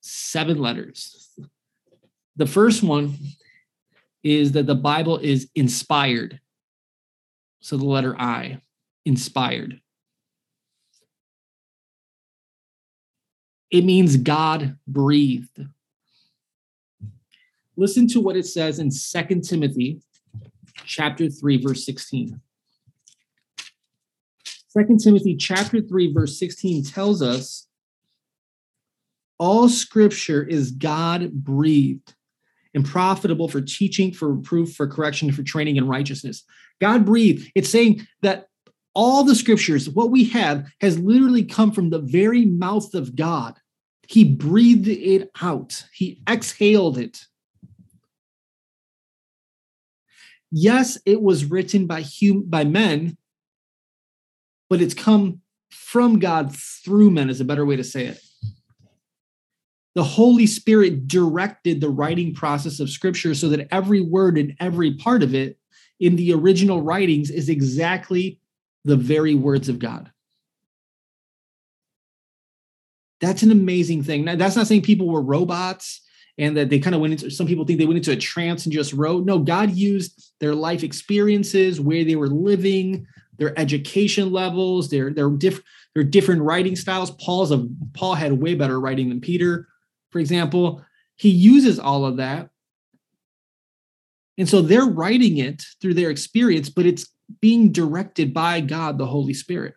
seven 0.00 0.58
letters. 0.58 1.28
The 2.36 2.46
first 2.46 2.82
one 2.82 3.16
is 4.22 4.52
that 4.52 4.66
the 4.66 4.74
Bible 4.74 5.18
is 5.18 5.48
inspired. 5.54 6.40
So 7.60 7.76
the 7.76 7.84
letter 7.84 8.14
I, 8.18 8.60
inspired. 9.04 9.80
It 13.70 13.84
means 13.84 14.16
God 14.16 14.76
breathed. 14.86 15.60
Listen 17.80 18.06
to 18.08 18.20
what 18.20 18.36
it 18.36 18.44
says 18.44 18.78
in 18.78 18.90
Second 18.90 19.40
Timothy 19.40 20.02
chapter 20.84 21.30
3 21.30 21.62
verse 21.62 21.86
16. 21.86 22.38
2 24.76 24.98
Timothy 25.02 25.34
chapter 25.34 25.80
3 25.80 26.12
verse 26.12 26.38
16 26.38 26.84
tells 26.84 27.22
us 27.22 27.68
all 29.38 29.66
scripture 29.66 30.42
is 30.42 30.72
God 30.72 31.32
breathed 31.32 32.14
and 32.74 32.84
profitable 32.84 33.48
for 33.48 33.62
teaching, 33.62 34.12
for 34.12 34.36
proof, 34.36 34.74
for 34.74 34.86
correction, 34.86 35.32
for 35.32 35.42
training 35.42 35.76
in 35.76 35.88
righteousness. 35.88 36.44
God 36.82 37.06
breathed. 37.06 37.50
It's 37.54 37.70
saying 37.70 38.06
that 38.20 38.48
all 38.94 39.24
the 39.24 39.34
scriptures, 39.34 39.88
what 39.88 40.10
we 40.10 40.24
have, 40.24 40.70
has 40.82 40.98
literally 40.98 41.44
come 41.44 41.72
from 41.72 41.88
the 41.88 42.00
very 42.00 42.44
mouth 42.44 42.92
of 42.92 43.16
God. 43.16 43.56
He 44.06 44.22
breathed 44.22 44.86
it 44.86 45.30
out, 45.40 45.82
He 45.94 46.20
exhaled 46.28 46.98
it. 46.98 47.24
Yes, 50.50 50.98
it 51.06 51.22
was 51.22 51.44
written 51.44 51.86
by 51.86 52.02
hum- 52.02 52.44
by 52.48 52.64
men, 52.64 53.16
but 54.68 54.80
it's 54.80 54.94
come 54.94 55.40
from 55.70 56.18
God 56.18 56.54
through 56.54 57.10
men, 57.10 57.30
is 57.30 57.40
a 57.40 57.44
better 57.44 57.64
way 57.64 57.76
to 57.76 57.84
say 57.84 58.06
it. 58.06 58.20
The 59.94 60.04
Holy 60.04 60.46
Spirit 60.46 61.08
directed 61.08 61.80
the 61.80 61.90
writing 61.90 62.34
process 62.34 62.80
of 62.80 62.90
Scripture 62.90 63.34
so 63.34 63.48
that 63.48 63.68
every 63.72 64.00
word 64.00 64.38
and 64.38 64.54
every 64.60 64.94
part 64.94 65.22
of 65.22 65.34
it 65.34 65.58
in 65.98 66.16
the 66.16 66.32
original 66.32 66.80
writings 66.80 67.30
is 67.30 67.48
exactly 67.48 68.40
the 68.84 68.96
very 68.96 69.34
words 69.34 69.68
of 69.68 69.78
God. 69.78 70.10
That's 73.20 73.42
an 73.42 73.50
amazing 73.50 74.02
thing. 74.04 74.24
Now, 74.24 74.36
that's 74.36 74.56
not 74.56 74.66
saying 74.66 74.82
people 74.82 75.08
were 75.08 75.20
robots 75.20 76.00
and 76.38 76.56
that 76.56 76.70
they 76.70 76.78
kind 76.78 76.94
of 76.94 77.00
went 77.00 77.12
into 77.12 77.30
some 77.30 77.46
people 77.46 77.64
think 77.64 77.78
they 77.78 77.86
went 77.86 77.98
into 77.98 78.12
a 78.12 78.16
trance 78.16 78.64
and 78.64 78.72
just 78.72 78.92
wrote. 78.92 79.24
No, 79.24 79.38
God 79.38 79.72
used 79.72 80.32
their 80.40 80.54
life 80.54 80.82
experiences, 80.82 81.80
where 81.80 82.04
they 82.04 82.16
were 82.16 82.28
living, 82.28 83.06
their 83.38 83.58
education 83.58 84.32
levels, 84.32 84.90
their 84.90 85.12
their 85.12 85.30
different 85.30 85.66
their 85.94 86.04
different 86.04 86.42
writing 86.42 86.76
styles. 86.76 87.10
Paul's 87.12 87.50
a 87.50 87.66
Paul 87.94 88.14
had 88.14 88.32
way 88.34 88.54
better 88.54 88.78
writing 88.80 89.08
than 89.08 89.20
Peter, 89.20 89.68
for 90.10 90.18
example. 90.18 90.84
He 91.16 91.30
uses 91.30 91.78
all 91.78 92.06
of 92.06 92.16
that. 92.16 92.50
And 94.38 94.48
so 94.48 94.62
they're 94.62 94.86
writing 94.86 95.36
it 95.36 95.62
through 95.82 95.94
their 95.94 96.08
experience, 96.08 96.70
but 96.70 96.86
it's 96.86 97.06
being 97.40 97.72
directed 97.72 98.32
by 98.32 98.60
God, 98.60 98.96
the 98.96 99.06
Holy 99.06 99.34
Spirit. 99.34 99.74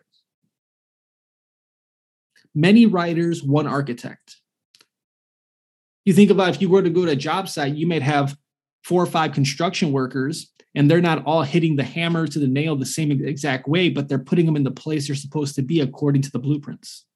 Many 2.54 2.86
writers, 2.86 3.42
one 3.42 3.66
architect. 3.66 4.36
You 6.04 6.12
think 6.12 6.30
about 6.30 6.50
if 6.50 6.60
you 6.60 6.68
were 6.68 6.82
to 6.82 6.90
go 6.90 7.04
to 7.04 7.12
a 7.12 7.16
job 7.16 7.48
site, 7.48 7.74
you 7.74 7.86
might 7.86 8.02
have 8.02 8.36
four 8.82 9.02
or 9.02 9.06
five 9.06 9.32
construction 9.32 9.92
workers, 9.92 10.52
and 10.74 10.90
they're 10.90 11.00
not 11.00 11.24
all 11.24 11.42
hitting 11.42 11.76
the 11.76 11.84
hammer 11.84 12.26
to 12.26 12.38
the 12.38 12.46
nail 12.46 12.76
the 12.76 12.84
same 12.84 13.10
exact 13.10 13.66
way, 13.66 13.88
but 13.88 14.08
they're 14.08 14.18
putting 14.18 14.46
them 14.46 14.56
in 14.56 14.64
the 14.64 14.70
place 14.70 15.06
they're 15.06 15.16
supposed 15.16 15.54
to 15.54 15.62
be 15.62 15.80
according 15.80 16.22
to 16.22 16.30
the 16.30 16.38
blueprints. 16.38 17.06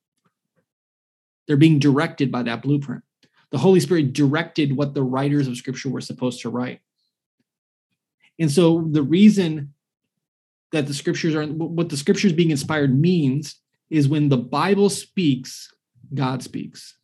They're 1.46 1.56
being 1.56 1.78
directed 1.78 2.30
by 2.30 2.42
that 2.44 2.62
blueprint. 2.62 3.02
The 3.50 3.58
Holy 3.58 3.80
Spirit 3.80 4.12
directed 4.12 4.76
what 4.76 4.94
the 4.94 5.02
writers 5.02 5.48
of 5.48 5.56
Scripture 5.56 5.88
were 5.88 6.00
supposed 6.00 6.40
to 6.42 6.50
write. 6.50 6.80
And 8.38 8.50
so 8.50 8.86
the 8.90 9.02
reason 9.02 9.74
that 10.72 10.86
the 10.86 10.94
scriptures 10.94 11.34
are 11.34 11.46
what 11.46 11.88
the 11.88 11.96
scriptures 11.96 12.32
being 12.32 12.50
inspired 12.50 12.98
means 12.98 13.56
is 13.90 14.08
when 14.08 14.28
the 14.28 14.36
Bible 14.36 14.90
speaks, 14.90 15.72
God 16.14 16.42
speaks. 16.42 16.97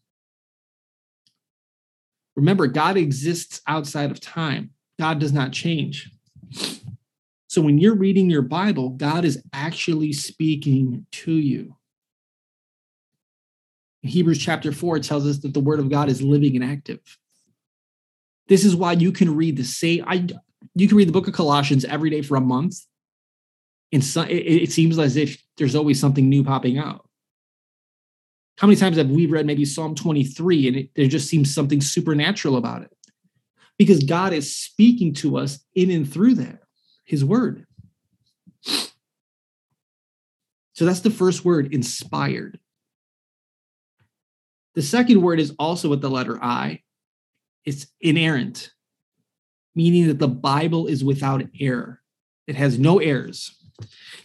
Remember, 2.36 2.66
God 2.66 2.96
exists 2.96 3.60
outside 3.66 4.10
of 4.10 4.20
time. 4.20 4.70
God 4.98 5.18
does 5.18 5.32
not 5.32 5.52
change. 5.52 6.10
So 7.46 7.62
when 7.62 7.78
you're 7.78 7.94
reading 7.94 8.30
your 8.30 8.42
Bible, 8.42 8.90
God 8.90 9.24
is 9.24 9.42
actually 9.52 10.12
speaking 10.12 11.06
to 11.12 11.32
you. 11.32 11.76
Hebrews 14.02 14.38
chapter 14.38 14.72
4, 14.72 14.98
tells 14.98 15.26
us 15.26 15.38
that 15.38 15.54
the 15.54 15.60
word 15.60 15.78
of 15.78 15.88
God 15.88 16.08
is 16.08 16.20
living 16.20 16.56
and 16.56 16.64
active. 16.64 17.00
This 18.48 18.64
is 18.64 18.76
why 18.76 18.92
you 18.92 19.12
can 19.12 19.34
read 19.34 19.56
the 19.56 19.64
same 19.64 20.04
I 20.06 20.26
you 20.74 20.88
can 20.88 20.96
read 20.96 21.08
the 21.08 21.12
book 21.12 21.28
of 21.28 21.34
Colossians 21.34 21.84
every 21.84 22.10
day 22.10 22.20
for 22.20 22.36
a 22.36 22.40
month 22.40 22.80
and 23.94 24.02
so, 24.02 24.22
it, 24.22 24.34
it 24.34 24.72
seems 24.72 24.98
as 24.98 25.16
if 25.16 25.40
there's 25.56 25.76
always 25.76 26.00
something 26.00 26.28
new 26.28 26.42
popping 26.42 26.78
out. 26.78 27.03
How 28.56 28.66
many 28.66 28.76
times 28.76 28.96
have 28.96 29.10
we 29.10 29.26
read 29.26 29.46
maybe 29.46 29.64
Psalm 29.64 29.94
23 29.94 30.68
and 30.68 30.76
it, 30.76 30.90
there 30.94 31.08
just 31.08 31.28
seems 31.28 31.52
something 31.52 31.80
supernatural 31.80 32.56
about 32.56 32.82
it? 32.82 32.90
Because 33.78 34.04
God 34.04 34.32
is 34.32 34.54
speaking 34.54 35.12
to 35.14 35.36
us 35.36 35.58
in 35.74 35.90
and 35.90 36.10
through 36.10 36.34
that, 36.36 36.60
his 37.04 37.24
word. 37.24 37.66
So 40.74 40.84
that's 40.84 41.00
the 41.00 41.10
first 41.10 41.44
word, 41.44 41.72
inspired. 41.72 42.58
The 44.74 44.82
second 44.82 45.22
word 45.22 45.40
is 45.40 45.54
also 45.58 45.88
with 45.88 46.00
the 46.00 46.10
letter 46.10 46.42
I. 46.42 46.82
It's 47.64 47.86
inerrant, 48.00 48.70
meaning 49.74 50.08
that 50.08 50.18
the 50.18 50.28
Bible 50.28 50.86
is 50.86 51.02
without 51.02 51.42
error. 51.58 52.00
It 52.46 52.56
has 52.56 52.78
no 52.78 52.98
errors. 52.98 53.56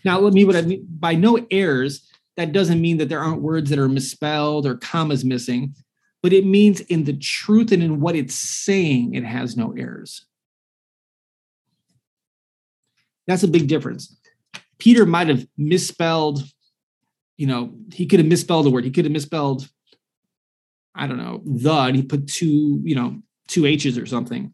Now, 0.04 0.20
let 0.20 0.34
me 0.34 0.44
what 0.46 0.56
I 0.56 0.62
mean 0.62 0.86
by 0.90 1.16
no 1.16 1.46
errors, 1.50 2.08
that 2.40 2.54
doesn't 2.54 2.80
mean 2.80 2.96
that 2.98 3.10
there 3.10 3.20
aren't 3.20 3.42
words 3.42 3.70
that 3.70 3.78
are 3.78 3.90
misspelled 3.90 4.66
or 4.66 4.78
commas 4.78 5.26
missing, 5.26 5.76
but 6.24 6.32
it 6.32 6.46
means 6.46 6.80
in 6.80 7.04
the 7.04 7.18
truth 7.18 7.74
and 7.74 7.84
in 7.84 8.00
what 8.00 8.16
it's 8.16 8.34
saying, 8.34 9.14
it 9.14 9.26
has 9.26 9.58
no 9.58 9.74
errors. 9.78 10.26
That's 13.28 13.44
a 13.44 13.48
big 13.50 13.68
difference. 13.68 14.16
Peter 14.78 15.06
might 15.06 15.28
have 15.28 15.46
misspelled, 15.58 16.44
you 17.36 17.46
know, 17.46 17.74
he 17.94 18.06
could 18.06 18.20
have 18.20 18.28
misspelled 18.30 18.68
a 18.68 18.70
word. 18.70 18.86
He 18.86 18.92
could 18.92 19.04
have 19.04 19.12
misspelled, 19.12 19.68
I 20.96 21.08
don't 21.08 21.18
know, 21.18 21.42
the, 21.46 21.74
and 21.74 21.98
he 21.98 22.04
put 22.04 22.28
two, 22.28 22.80
you 22.86 22.96
know, 22.96 23.22
two 23.50 23.66
H's 23.66 23.98
or 23.98 24.06
something. 24.06 24.54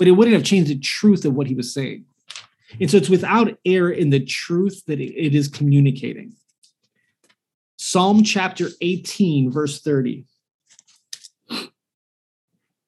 But 0.00 0.08
it 0.08 0.12
wouldn't 0.12 0.34
have 0.34 0.44
changed 0.44 0.68
the 0.68 0.80
truth 0.80 1.24
of 1.24 1.34
what 1.34 1.46
he 1.46 1.54
was 1.54 1.72
saying. 1.72 2.06
And 2.80 2.90
so 2.90 2.96
it's 2.96 3.08
without 3.08 3.56
error 3.64 3.92
in 3.92 4.10
the 4.10 4.24
truth 4.24 4.82
that 4.86 4.98
it 5.00 5.36
is 5.36 5.46
communicating. 5.46 6.34
Psalm 7.86 8.24
chapter 8.24 8.70
18, 8.80 9.50
verse 9.50 9.82
30. 9.82 10.24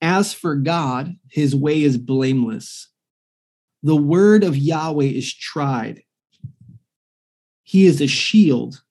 As 0.00 0.32
for 0.32 0.56
God, 0.56 1.16
his 1.28 1.54
way 1.54 1.82
is 1.82 1.98
blameless. 1.98 2.88
The 3.82 3.94
word 3.94 4.42
of 4.42 4.56
Yahweh 4.56 5.04
is 5.04 5.34
tried. 5.34 6.02
He 7.62 7.84
is 7.84 8.00
a 8.00 8.06
shield 8.06 8.82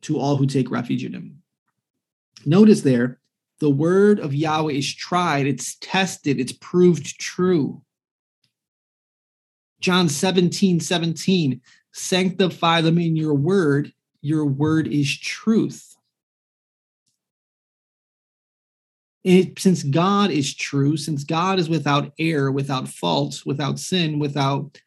to 0.00 0.18
all 0.18 0.36
who 0.36 0.46
take 0.46 0.70
refuge 0.70 1.04
in 1.04 1.12
him. 1.12 1.42
Notice 2.46 2.80
there, 2.80 3.20
the 3.60 3.68
word 3.68 4.20
of 4.20 4.34
Yahweh 4.34 4.72
is 4.72 4.94
tried, 4.94 5.46
it's 5.46 5.76
tested, 5.82 6.40
it's 6.40 6.52
proved 6.52 7.20
true. 7.20 7.82
John 9.80 10.08
17, 10.08 10.80
17, 10.80 11.60
sanctify 11.92 12.80
them 12.80 12.96
in 12.96 13.16
your 13.16 13.34
word. 13.34 13.92
Your 14.22 14.46
word 14.46 14.86
is 14.86 15.18
truth. 15.18 15.96
It, 19.24 19.58
since 19.58 19.82
God 19.82 20.30
is 20.30 20.54
true, 20.54 20.96
since 20.96 21.24
God 21.24 21.58
is 21.58 21.68
without 21.68 22.12
error, 22.18 22.50
without 22.50 22.88
fault, 22.88 23.42
without 23.44 23.78
sin, 23.78 24.18
without, 24.18 24.80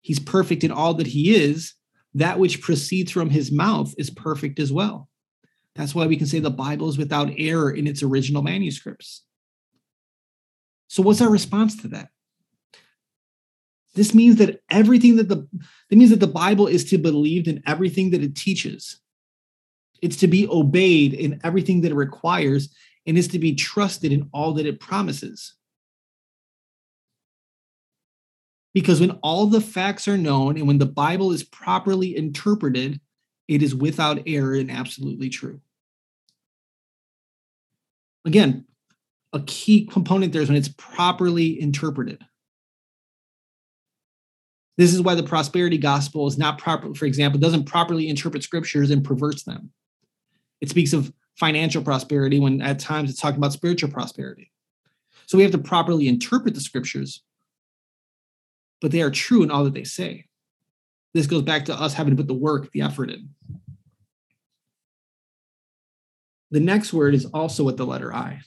he's 0.00 0.18
perfect 0.18 0.64
in 0.64 0.72
all 0.72 0.94
that 0.94 1.06
he 1.06 1.34
is, 1.34 1.74
that 2.14 2.38
which 2.38 2.60
proceeds 2.60 3.12
from 3.12 3.30
his 3.30 3.52
mouth 3.52 3.94
is 3.96 4.10
perfect 4.10 4.58
as 4.58 4.72
well. 4.72 5.08
That's 5.74 5.94
why 5.94 6.06
we 6.06 6.16
can 6.16 6.26
say 6.26 6.40
the 6.40 6.50
Bible 6.50 6.88
is 6.88 6.98
without 6.98 7.30
error 7.38 7.70
in 7.70 7.86
its 7.86 8.02
original 8.02 8.42
manuscripts. 8.42 9.22
So, 10.88 11.02
what's 11.02 11.20
our 11.20 11.30
response 11.30 11.76
to 11.82 11.88
that? 11.88 12.08
This 13.98 14.14
means 14.14 14.36
that 14.36 14.62
everything 14.70 15.16
that 15.16 15.28
the 15.28 15.48
it 15.90 15.98
means 15.98 16.10
that 16.10 16.20
the 16.20 16.28
Bible 16.28 16.68
is 16.68 16.84
to 16.84 16.98
be 16.98 17.02
believed 17.02 17.48
in 17.48 17.64
everything 17.66 18.10
that 18.10 18.22
it 18.22 18.36
teaches. 18.36 19.00
It's 20.00 20.16
to 20.18 20.28
be 20.28 20.46
obeyed 20.46 21.14
in 21.14 21.40
everything 21.42 21.80
that 21.80 21.90
it 21.90 21.96
requires 21.96 22.72
and 23.06 23.18
is 23.18 23.26
to 23.28 23.40
be 23.40 23.56
trusted 23.56 24.12
in 24.12 24.28
all 24.32 24.52
that 24.54 24.66
it 24.66 24.78
promises. 24.78 25.54
Because 28.72 29.00
when 29.00 29.10
all 29.22 29.46
the 29.46 29.60
facts 29.60 30.06
are 30.06 30.16
known 30.16 30.56
and 30.56 30.68
when 30.68 30.78
the 30.78 30.86
Bible 30.86 31.32
is 31.32 31.42
properly 31.42 32.16
interpreted, 32.16 33.00
it 33.48 33.64
is 33.64 33.74
without 33.74 34.22
error 34.28 34.54
and 34.54 34.70
absolutely 34.70 35.28
true. 35.28 35.60
Again, 38.24 38.66
a 39.32 39.40
key 39.40 39.86
component 39.86 40.32
there 40.32 40.42
is 40.42 40.48
when 40.48 40.56
it's 40.58 40.68
properly 40.68 41.60
interpreted. 41.60 42.22
This 44.78 44.94
is 44.94 45.02
why 45.02 45.16
the 45.16 45.24
prosperity 45.24 45.76
gospel 45.76 46.28
is 46.28 46.38
not 46.38 46.56
proper, 46.56 46.94
for 46.94 47.04
example, 47.04 47.40
doesn't 47.40 47.64
properly 47.64 48.08
interpret 48.08 48.44
scriptures 48.44 48.90
and 48.90 49.04
perverts 49.04 49.42
them. 49.42 49.72
It 50.60 50.70
speaks 50.70 50.92
of 50.92 51.12
financial 51.36 51.82
prosperity 51.82 52.38
when 52.38 52.62
at 52.62 52.78
times 52.78 53.10
it's 53.10 53.20
talking 53.20 53.38
about 53.38 53.52
spiritual 53.52 53.90
prosperity. 53.90 54.52
So 55.26 55.36
we 55.36 55.42
have 55.42 55.52
to 55.52 55.58
properly 55.58 56.06
interpret 56.06 56.54
the 56.54 56.60
scriptures, 56.60 57.22
but 58.80 58.92
they 58.92 59.02
are 59.02 59.10
true 59.10 59.42
in 59.42 59.50
all 59.50 59.64
that 59.64 59.74
they 59.74 59.84
say. 59.84 60.26
This 61.12 61.26
goes 61.26 61.42
back 61.42 61.64
to 61.64 61.74
us 61.74 61.94
having 61.94 62.12
to 62.12 62.16
put 62.16 62.28
the 62.28 62.34
work, 62.34 62.70
the 62.70 62.82
effort 62.82 63.10
in. 63.10 63.30
The 66.52 66.60
next 66.60 66.92
word 66.92 67.14
is 67.14 67.26
also 67.26 67.64
with 67.64 67.76
the 67.76 67.86
letter 67.86 68.14
I. 68.14 68.40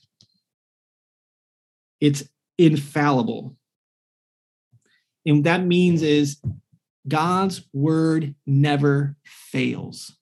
It's 1.99 2.23
infallible. 2.57 3.57
And 5.25 5.43
that 5.43 5.65
means 5.65 6.01
is 6.01 6.41
God's 7.07 7.67
word 7.73 8.35
never 8.45 9.15
fails. 9.23 10.15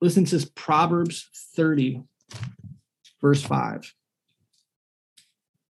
Listen 0.00 0.24
to 0.24 0.36
this 0.36 0.50
Proverbs 0.54 1.28
30, 1.56 2.02
verse 3.20 3.42
5. 3.42 3.94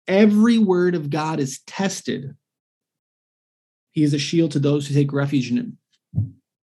Every 0.08 0.58
word 0.58 0.96
of 0.96 1.10
God 1.10 1.40
is 1.40 1.60
tested. 1.68 2.36
He 3.92 4.04
is 4.04 4.14
a 4.14 4.20
shield 4.20 4.52
to 4.52 4.60
those 4.60 4.88
who 4.88 4.94
take 4.94 5.14
refuge 5.14 5.52
in 5.52 5.58
him. 5.58 5.78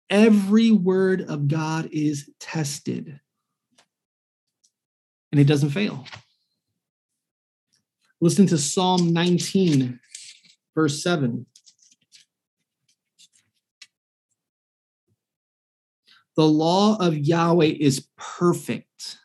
Every 0.09 0.71
word 0.71 1.21
of 1.21 1.47
God 1.47 1.89
is 1.91 2.29
tested, 2.39 3.19
and 5.31 5.39
it 5.39 5.45
doesn't 5.45 5.69
fail. 5.69 6.05
Listen 8.23 8.45
to 8.45 8.57
Psalm 8.59 9.11
19, 9.13 9.99
verse 10.75 11.01
7. 11.01 11.47
The 16.37 16.47
law 16.47 16.97
of 16.99 17.17
Yahweh 17.17 17.73
is 17.79 18.07
perfect, 18.17 19.17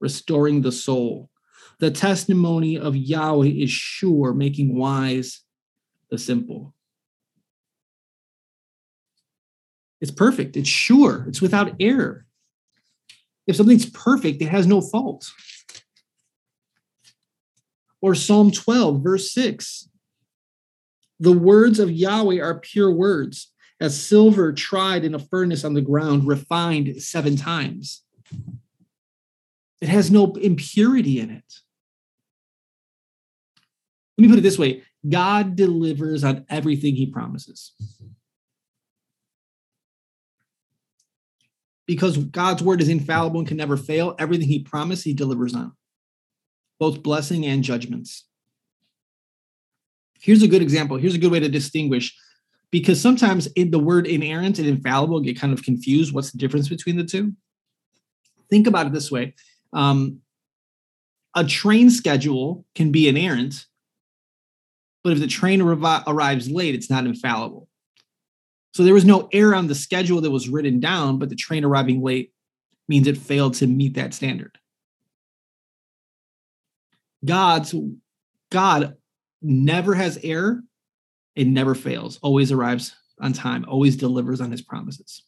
restoring 0.00 0.60
the 0.60 0.70
soul. 0.70 1.30
The 1.78 1.90
testimony 1.90 2.76
of 2.76 2.94
Yahweh 2.94 3.48
is 3.48 3.70
sure, 3.70 4.34
making 4.34 4.76
wise 4.76 5.40
the 6.10 6.18
simple. 6.18 6.74
It's 10.02 10.10
perfect, 10.10 10.58
it's 10.58 10.68
sure, 10.68 11.24
it's 11.26 11.40
without 11.40 11.74
error. 11.80 12.26
If 13.46 13.56
something's 13.56 13.88
perfect, 13.88 14.42
it 14.42 14.48
has 14.50 14.66
no 14.66 14.82
fault. 14.82 15.30
Or 18.02 18.14
Psalm 18.14 18.50
12, 18.50 19.02
verse 19.02 19.32
6 19.32 19.88
The 21.18 21.32
words 21.32 21.78
of 21.78 21.90
Yahweh 21.90 22.40
are 22.40 22.58
pure 22.58 22.90
words, 22.90 23.52
as 23.80 24.00
silver 24.00 24.52
tried 24.52 25.04
in 25.04 25.14
a 25.14 25.18
furnace 25.18 25.64
on 25.64 25.74
the 25.74 25.80
ground, 25.80 26.26
refined 26.26 27.02
seven 27.02 27.36
times. 27.36 28.02
It 29.80 29.88
has 29.88 30.10
no 30.10 30.32
impurity 30.34 31.20
in 31.20 31.30
it. 31.30 31.54
Let 34.18 34.22
me 34.22 34.28
put 34.28 34.38
it 34.38 34.42
this 34.42 34.58
way 34.58 34.82
God 35.08 35.56
delivers 35.56 36.24
on 36.24 36.44
everything 36.50 36.94
he 36.94 37.06
promises. 37.06 37.72
Because 41.86 42.18
God's 42.18 42.62
word 42.62 42.80
is 42.80 42.88
infallible 42.88 43.40
and 43.40 43.48
can 43.48 43.56
never 43.56 43.76
fail, 43.76 44.14
everything 44.18 44.46
he 44.46 44.60
promised, 44.60 45.04
he 45.04 45.12
delivers 45.12 45.54
on 45.54 45.72
both 46.80 47.02
blessing 47.02 47.46
and 47.46 47.62
judgments. 47.62 48.24
Here's 50.20 50.42
a 50.42 50.48
good 50.48 50.62
example. 50.62 50.96
Here's 50.96 51.14
a 51.14 51.18
good 51.18 51.30
way 51.30 51.40
to 51.40 51.48
distinguish 51.48 52.16
because 52.70 53.00
sometimes 53.00 53.46
in 53.48 53.70
the 53.70 53.78
word 53.78 54.06
inerrant 54.06 54.58
and 54.58 54.66
infallible 54.66 55.20
get 55.20 55.38
kind 55.38 55.52
of 55.52 55.62
confused. 55.62 56.12
What's 56.12 56.32
the 56.32 56.38
difference 56.38 56.68
between 56.68 56.96
the 56.96 57.04
two? 57.04 57.34
Think 58.48 58.66
about 58.66 58.86
it 58.86 58.92
this 58.92 59.10
way 59.10 59.34
um, 59.72 60.20
a 61.36 61.44
train 61.44 61.90
schedule 61.90 62.64
can 62.74 62.90
be 62.90 63.08
inerrant, 63.08 63.66
but 65.04 65.12
if 65.12 65.20
the 65.20 65.28
train 65.28 65.60
arrives 65.60 66.50
late, 66.50 66.74
it's 66.74 66.90
not 66.90 67.06
infallible. 67.06 67.68
So 68.72 68.84
there 68.84 68.94
was 68.94 69.04
no 69.04 69.28
error 69.32 69.54
on 69.54 69.66
the 69.66 69.74
schedule 69.74 70.20
that 70.20 70.30
was 70.30 70.48
written 70.48 70.80
down, 70.80 71.18
but 71.18 71.28
the 71.28 71.36
train 71.36 71.64
arriving 71.64 72.02
late 72.02 72.32
means 72.88 73.06
it 73.06 73.16
failed 73.16 73.54
to 73.54 73.66
meet 73.66 73.94
that 73.94 74.14
standard. 74.14 74.58
God's 77.24 77.74
God 78.50 78.96
never 79.42 79.94
has 79.94 80.18
error. 80.22 80.62
It 81.36 81.46
never 81.46 81.74
fails, 81.74 82.18
always 82.22 82.52
arrives 82.52 82.94
on 83.20 83.32
time, 83.32 83.64
always 83.68 83.96
delivers 83.96 84.40
on 84.40 84.50
his 84.50 84.62
promises. 84.62 85.22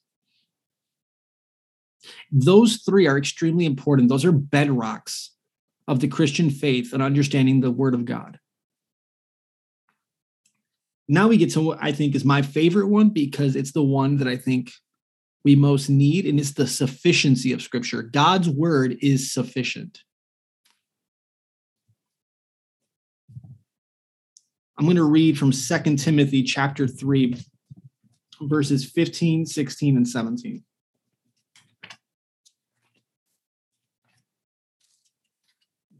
Those 2.30 2.78
three 2.78 3.06
are 3.06 3.16
extremely 3.16 3.64
important. 3.64 4.08
Those 4.08 4.24
are 4.24 4.32
bedrocks 4.32 5.28
of 5.86 6.00
the 6.00 6.08
Christian 6.08 6.50
faith 6.50 6.92
and 6.92 7.02
understanding 7.02 7.60
the 7.60 7.70
word 7.70 7.94
of 7.94 8.04
God. 8.04 8.38
Now 11.08 11.28
we 11.28 11.36
get 11.36 11.50
to 11.52 11.60
what 11.60 11.78
I 11.80 11.92
think 11.92 12.14
is 12.14 12.24
my 12.24 12.42
favorite 12.42 12.88
one 12.88 13.10
because 13.10 13.54
it's 13.56 13.72
the 13.72 13.82
one 13.82 14.16
that 14.16 14.28
I 14.28 14.36
think 14.36 14.72
we 15.44 15.56
most 15.56 15.88
need, 15.88 16.24
and 16.24 16.38
it's 16.38 16.52
the 16.52 16.68
sufficiency 16.68 17.52
of 17.52 17.62
scripture. 17.62 18.02
God's 18.02 18.48
word 18.48 18.96
is 19.02 19.32
sufficient. 19.32 20.00
I'm 24.78 24.86
going 24.86 24.96
to 24.96 25.04
read 25.04 25.38
from 25.38 25.52
Second 25.52 25.98
Timothy 25.98 26.42
chapter 26.42 26.88
3, 26.88 27.36
verses 28.42 28.84
15, 28.90 29.44
16, 29.44 29.96
and 29.96 30.08
17. 30.08 30.64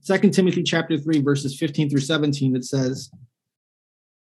Second 0.00 0.32
Timothy 0.32 0.62
chapter 0.62 0.96
3, 0.96 1.20
verses 1.20 1.56
15 1.56 1.90
through 1.90 2.00
17, 2.00 2.56
it 2.56 2.64
says, 2.64 3.10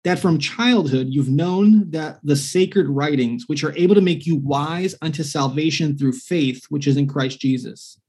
that 0.03 0.19
from 0.19 0.39
childhood 0.39 1.07
you've 1.11 1.29
known 1.29 1.89
that 1.91 2.19
the 2.23 2.35
sacred 2.35 2.89
writings, 2.89 3.43
which 3.47 3.63
are 3.63 3.77
able 3.77 3.93
to 3.93 4.01
make 4.01 4.25
you 4.25 4.37
wise 4.37 4.95
unto 5.01 5.21
salvation 5.21 5.95
through 5.95 6.13
faith, 6.13 6.65
which 6.69 6.87
is 6.87 6.97
in 6.97 7.07
Christ 7.07 7.39
Jesus. 7.39 7.99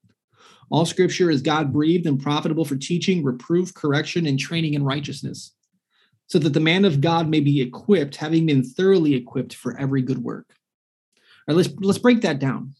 All 0.70 0.86
scripture 0.86 1.30
is 1.30 1.42
God 1.42 1.70
breathed 1.70 2.06
and 2.06 2.18
profitable 2.18 2.64
for 2.64 2.76
teaching, 2.76 3.22
reproof, 3.22 3.74
correction, 3.74 4.26
and 4.26 4.38
training 4.38 4.72
in 4.72 4.82
righteousness 4.82 5.52
so 6.32 6.38
that 6.38 6.54
the 6.54 6.60
man 6.60 6.86
of 6.86 7.02
God 7.02 7.28
may 7.28 7.40
be 7.40 7.60
equipped, 7.60 8.16
having 8.16 8.46
been 8.46 8.64
thoroughly 8.64 9.12
equipped 9.12 9.54
for 9.54 9.78
every 9.78 10.00
good 10.00 10.16
work. 10.24 10.46
All 11.46 11.54
right, 11.54 11.56
let's 11.58 11.68
let's 11.82 11.98
break 11.98 12.22
that 12.22 12.38
down. 12.38 12.72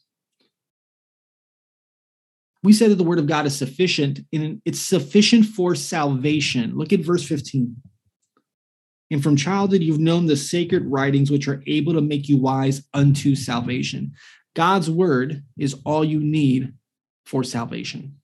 We 2.63 2.73
said 2.73 2.91
that 2.91 2.95
the 2.95 3.05
word 3.05 3.19
of 3.19 3.27
God 3.27 3.45
is 3.45 3.55
sufficient, 3.55 4.21
and 4.33 4.63
it's 4.65 4.81
sufficient 4.81 5.45
for 5.45 5.75
salvation. 5.75 6.79
Look 6.79 6.95
at 6.95 7.01
verse 7.01 7.27
15. 7.27 7.77
And 9.11 9.23
from 9.23 9.37
childhood, 9.37 9.83
you've 9.83 9.99
known 9.99 10.25
the 10.25 10.37
sacred 10.37 10.87
writings 10.87 11.31
which 11.31 11.47
are 11.47 11.63
able 11.67 11.93
to 11.93 12.01
make 12.01 12.31
you 12.31 12.39
wise 12.39 12.83
unto 12.95 13.35
salvation. 13.35 14.15
God's 14.57 14.89
word 14.89 15.45
is 15.59 15.77
all 15.85 16.07
you 16.07 16.21
need 16.21 16.73
for 17.27 17.45
salvation. 17.45 18.17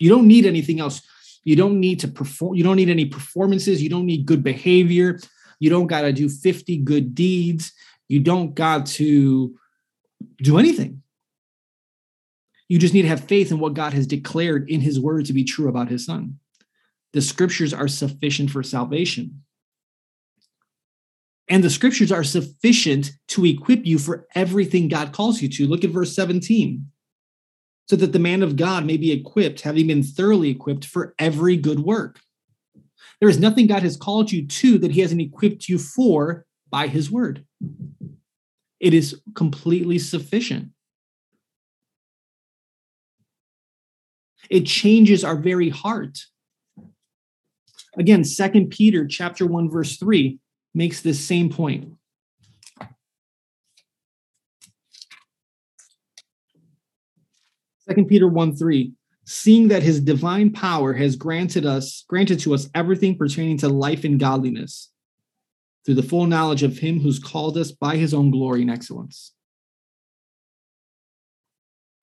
You 0.00 0.10
don't 0.10 0.26
need 0.26 0.44
anything 0.44 0.80
else. 0.80 1.02
You 1.46 1.54
don't 1.54 1.78
need 1.78 2.00
to 2.00 2.08
perform, 2.08 2.56
you 2.56 2.64
don't 2.64 2.74
need 2.74 2.88
any 2.88 3.04
performances, 3.04 3.80
you 3.80 3.88
don't 3.88 4.04
need 4.04 4.26
good 4.26 4.42
behavior, 4.42 5.20
you 5.60 5.70
don't 5.70 5.86
got 5.86 6.00
to 6.00 6.12
do 6.12 6.28
50 6.28 6.78
good 6.78 7.14
deeds, 7.14 7.72
you 8.08 8.18
don't 8.18 8.52
got 8.52 8.86
to 8.86 9.56
do 10.38 10.58
anything. 10.58 11.02
You 12.68 12.80
just 12.80 12.92
need 12.92 13.02
to 13.02 13.08
have 13.08 13.28
faith 13.28 13.52
in 13.52 13.60
what 13.60 13.74
God 13.74 13.92
has 13.92 14.08
declared 14.08 14.68
in 14.68 14.80
his 14.80 14.98
word 14.98 15.26
to 15.26 15.32
be 15.32 15.44
true 15.44 15.68
about 15.68 15.88
his 15.88 16.04
son. 16.04 16.40
The 17.12 17.22
scriptures 17.22 17.72
are 17.72 17.86
sufficient 17.86 18.50
for 18.50 18.64
salvation. 18.64 19.44
And 21.48 21.62
the 21.62 21.70
scriptures 21.70 22.10
are 22.10 22.24
sufficient 22.24 23.12
to 23.28 23.46
equip 23.46 23.86
you 23.86 24.00
for 24.00 24.26
everything 24.34 24.88
God 24.88 25.12
calls 25.12 25.40
you 25.40 25.48
to. 25.50 25.68
Look 25.68 25.84
at 25.84 25.90
verse 25.90 26.12
17 26.16 26.84
so 27.88 27.96
that 27.96 28.12
the 28.12 28.18
man 28.18 28.42
of 28.42 28.56
God 28.56 28.84
may 28.84 28.96
be 28.96 29.12
equipped, 29.12 29.60
having 29.60 29.86
been 29.86 30.02
thoroughly 30.02 30.50
equipped 30.50 30.84
for 30.84 31.14
every 31.18 31.56
good 31.56 31.80
work. 31.80 32.20
There 33.20 33.28
is 33.28 33.38
nothing 33.38 33.66
God 33.66 33.82
has 33.82 33.96
called 33.96 34.30
you 34.32 34.46
to 34.46 34.78
that 34.78 34.90
he 34.90 35.00
hasn't 35.00 35.20
equipped 35.20 35.68
you 35.68 35.78
for 35.78 36.44
by 36.68 36.88
his 36.88 37.10
word. 37.10 37.44
It 38.80 38.92
is 38.92 39.20
completely 39.34 39.98
sufficient. 39.98 40.70
It 44.50 44.66
changes 44.66 45.24
our 45.24 45.36
very 45.36 45.70
heart. 45.70 46.18
Again, 47.96 48.24
Second 48.24 48.70
Peter 48.70 49.06
chapter 49.06 49.46
1 49.46 49.70
verse 49.70 49.96
3 49.96 50.38
makes 50.74 51.00
this 51.00 51.24
same 51.24 51.48
point. 51.48 51.88
Second 57.88 58.06
Peter 58.06 58.28
1 58.28 58.56
3, 58.56 58.92
seeing 59.24 59.68
that 59.68 59.82
his 59.82 60.00
divine 60.00 60.52
power 60.52 60.92
has 60.92 61.16
granted 61.16 61.64
us, 61.64 62.04
granted 62.08 62.40
to 62.40 62.54
us 62.54 62.68
everything 62.74 63.16
pertaining 63.16 63.58
to 63.58 63.68
life 63.68 64.04
and 64.04 64.18
godliness, 64.18 64.90
through 65.84 65.94
the 65.94 66.02
full 66.02 66.26
knowledge 66.26 66.62
of 66.62 66.78
him 66.78 67.00
who's 67.00 67.18
called 67.18 67.56
us 67.56 67.70
by 67.70 67.96
his 67.96 68.12
own 68.12 68.30
glory 68.30 68.62
and 68.62 68.70
excellence. 68.70 69.32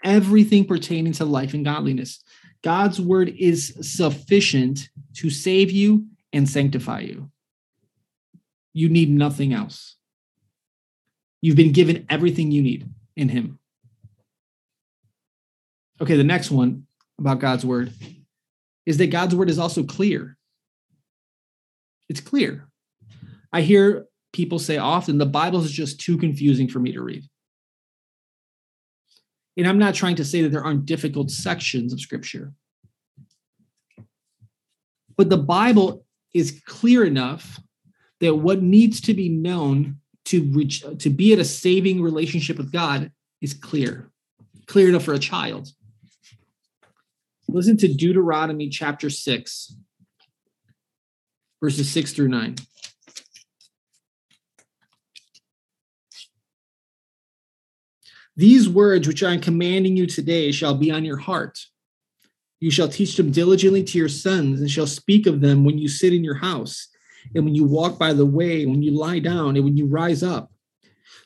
Everything 0.03 0.65
pertaining 0.65 1.13
to 1.13 1.25
life 1.25 1.53
and 1.53 1.65
godliness. 1.65 2.23
God's 2.61 2.99
word 2.99 3.33
is 3.37 3.77
sufficient 3.81 4.89
to 5.15 5.29
save 5.29 5.69
you 5.69 6.07
and 6.31 6.49
sanctify 6.49 7.01
you. 7.01 7.29
You 8.73 8.89
need 8.89 9.09
nothing 9.09 9.53
else. 9.53 9.97
You've 11.41 11.57
been 11.57 11.73
given 11.73 12.05
everything 12.09 12.51
you 12.51 12.61
need 12.61 12.89
in 13.15 13.29
him. 13.29 13.59
Okay, 16.01 16.15
the 16.15 16.23
next 16.23 16.51
one 16.51 16.85
about 17.19 17.39
God's 17.39 17.65
word 17.65 17.93
is 18.85 18.97
that 18.97 19.11
God's 19.11 19.35
word 19.35 19.49
is 19.49 19.59
also 19.59 19.83
clear. 19.83 20.37
It's 22.09 22.19
clear. 22.19 22.67
I 23.51 23.61
hear 23.61 24.05
people 24.33 24.59
say 24.59 24.77
often 24.77 25.17
the 25.17 25.25
Bible 25.25 25.63
is 25.63 25.71
just 25.71 25.99
too 25.99 26.17
confusing 26.17 26.67
for 26.67 26.79
me 26.79 26.91
to 26.91 27.01
read. 27.01 27.23
And 29.55 29.67
I'm 29.67 29.77
not 29.77 29.93
trying 29.93 30.15
to 30.15 30.25
say 30.25 30.41
that 30.41 30.49
there 30.49 30.63
aren't 30.63 30.85
difficult 30.85 31.29
sections 31.29 31.93
of 31.93 32.01
scripture. 32.01 32.53
But 35.15 35.29
the 35.29 35.37
Bible 35.37 36.05
is 36.33 36.61
clear 36.65 37.05
enough 37.05 37.59
that 38.19 38.35
what 38.35 38.63
needs 38.63 38.99
to 39.01 39.13
be 39.13 39.29
known 39.29 39.97
to 40.25 40.43
reach 40.51 40.83
to 40.99 41.09
be 41.09 41.33
at 41.33 41.39
a 41.39 41.45
saving 41.45 42.01
relationship 42.01 42.57
with 42.57 42.71
God 42.71 43.11
is 43.41 43.53
clear. 43.53 44.09
Clear 44.65 44.89
enough 44.89 45.03
for 45.03 45.13
a 45.13 45.19
child. 45.19 45.69
Listen 47.53 47.77
to 47.77 47.87
Deuteronomy 47.87 48.67
chapter 48.67 49.11
6, 49.11 49.75
verses 51.61 51.91
6 51.91 52.13
through 52.13 52.29
9. 52.29 52.55
These 58.35 58.67
words 58.67 59.07
which 59.07 59.21
I 59.21 59.35
am 59.35 59.39
commanding 59.39 59.95
you 59.95 60.07
today 60.07 60.51
shall 60.51 60.73
be 60.73 60.89
on 60.89 61.05
your 61.05 61.17
heart. 61.17 61.59
You 62.59 62.71
shall 62.71 62.89
teach 62.89 63.17
them 63.17 63.31
diligently 63.31 63.83
to 63.83 63.99
your 63.99 64.09
sons, 64.09 64.59
and 64.59 64.71
shall 64.71 64.87
speak 64.87 65.27
of 65.27 65.39
them 65.39 65.63
when 65.63 65.77
you 65.77 65.87
sit 65.87 66.11
in 66.11 66.23
your 66.23 66.37
house, 66.37 66.87
and 67.35 67.45
when 67.45 67.53
you 67.53 67.65
walk 67.65 67.99
by 67.99 68.13
the 68.13 68.25
way, 68.25 68.65
when 68.65 68.81
you 68.81 68.97
lie 68.97 69.19
down, 69.19 69.57
and 69.57 69.63
when 69.63 69.77
you 69.77 69.85
rise 69.85 70.23
up. 70.23 70.51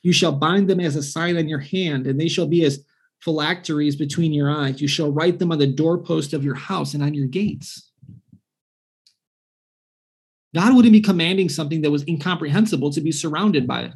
You 0.03 0.11
shall 0.11 0.33
bind 0.33 0.69
them 0.69 0.81
as 0.81 0.97
a 0.97 1.03
sign 1.03 1.37
on 1.37 1.47
your 1.47 1.59
hand, 1.59 2.05
and 2.05 2.19
they 2.19 2.27
shall 2.27 2.47
be 2.47 2.65
as 2.65 2.83
phylacteries 3.21 3.95
between 3.95 4.33
your 4.33 4.49
eyes. 4.49 4.81
You 4.81 4.87
shall 4.87 5.11
write 5.11 5.39
them 5.39 5.51
on 5.51 5.59
the 5.59 5.67
doorpost 5.67 6.33
of 6.33 6.43
your 6.43 6.55
house 6.55 6.93
and 6.93 7.03
on 7.03 7.13
your 7.13 7.27
gates. 7.27 7.91
God 10.55 10.75
wouldn't 10.75 10.93
be 10.93 11.01
commanding 11.01 11.49
something 11.49 11.81
that 11.81 11.91
was 11.91 12.07
incomprehensible 12.07 12.91
to 12.91 13.01
be 13.01 13.11
surrounded 13.11 13.67
by 13.67 13.81
it. 13.83 13.93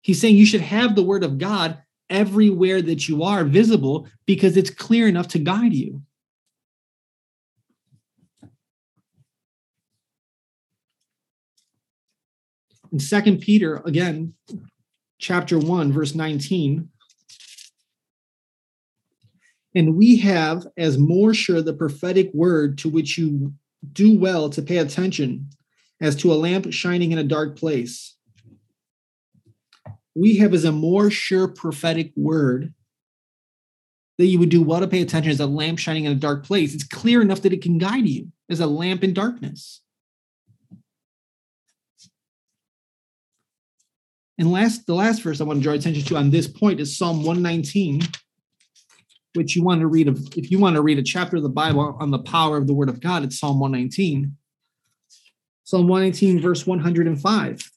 He's 0.00 0.20
saying 0.20 0.36
you 0.36 0.46
should 0.46 0.60
have 0.60 0.94
the 0.94 1.02
word 1.02 1.24
of 1.24 1.38
God 1.38 1.78
everywhere 2.10 2.82
that 2.82 3.08
you 3.08 3.22
are 3.22 3.44
visible 3.44 4.08
because 4.26 4.56
it's 4.56 4.70
clear 4.70 5.08
enough 5.08 5.28
to 5.28 5.38
guide 5.38 5.72
you. 5.72 6.02
In 12.92 13.00
Second 13.00 13.40
Peter, 13.40 13.82
again, 13.84 14.34
chapter 15.18 15.58
1, 15.58 15.92
verse 15.92 16.14
19. 16.14 16.88
And 19.74 19.96
we 19.96 20.16
have 20.18 20.66
as 20.76 20.98
more 20.98 21.34
sure 21.34 21.60
the 21.60 21.72
prophetic 21.72 22.30
word 22.32 22.78
to 22.78 22.88
which 22.88 23.18
you 23.18 23.54
do 23.92 24.16
well 24.18 24.48
to 24.50 24.62
pay 24.62 24.78
attention 24.78 25.50
as 26.00 26.16
to 26.16 26.32
a 26.32 26.34
lamp 26.34 26.72
shining 26.72 27.12
in 27.12 27.18
a 27.18 27.24
dark 27.24 27.56
place 27.56 28.14
we 30.14 30.36
have 30.36 30.54
as 30.54 30.64
a 30.64 30.72
more 30.72 31.10
sure 31.10 31.48
prophetic 31.48 32.12
word 32.16 32.72
that 34.18 34.26
you 34.26 34.38
would 34.38 34.48
do 34.48 34.62
well 34.62 34.80
to 34.80 34.86
pay 34.86 35.02
attention 35.02 35.30
as 35.30 35.40
a 35.40 35.46
lamp 35.46 35.78
shining 35.78 36.04
in 36.04 36.12
a 36.12 36.16
dark 36.16 36.46
place. 36.46 36.72
It's 36.72 36.84
clear 36.84 37.20
enough 37.20 37.42
that 37.42 37.52
it 37.52 37.62
can 37.62 37.78
guide 37.78 38.06
you 38.06 38.30
as 38.48 38.60
a 38.60 38.66
lamp 38.66 39.02
in 39.02 39.12
darkness. 39.12 39.80
And 44.38 44.50
last, 44.50 44.86
the 44.86 44.94
last 44.94 45.22
verse 45.22 45.40
I 45.40 45.44
want 45.44 45.60
to 45.60 45.62
draw 45.62 45.74
attention 45.74 46.04
to 46.04 46.16
on 46.16 46.30
this 46.30 46.48
point 46.48 46.80
is 46.80 46.96
Psalm 46.96 47.18
119, 47.18 48.02
which 49.34 49.56
you 49.56 49.62
want 49.62 49.80
to 49.80 49.86
read. 49.86 50.08
If 50.36 50.50
you 50.50 50.58
want 50.58 50.76
to 50.76 50.82
read 50.82 50.98
a 50.98 51.02
chapter 51.02 51.36
of 51.36 51.42
the 51.42 51.48
Bible 51.48 51.96
on 52.00 52.10
the 52.10 52.18
power 52.20 52.56
of 52.56 52.66
the 52.66 52.74
Word 52.74 52.88
of 52.88 53.00
God, 53.00 53.24
it's 53.24 53.38
Psalm 53.38 53.60
119. 53.60 54.36
Psalm 55.64 55.88
119, 55.88 56.40
verse 56.40 56.66
105. 56.66 57.70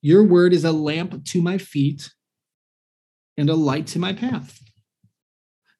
Your 0.00 0.22
word 0.22 0.52
is 0.52 0.64
a 0.64 0.72
lamp 0.72 1.24
to 1.26 1.42
my 1.42 1.58
feet 1.58 2.10
and 3.36 3.50
a 3.50 3.54
light 3.54 3.88
to 3.88 3.98
my 3.98 4.12
path. 4.12 4.60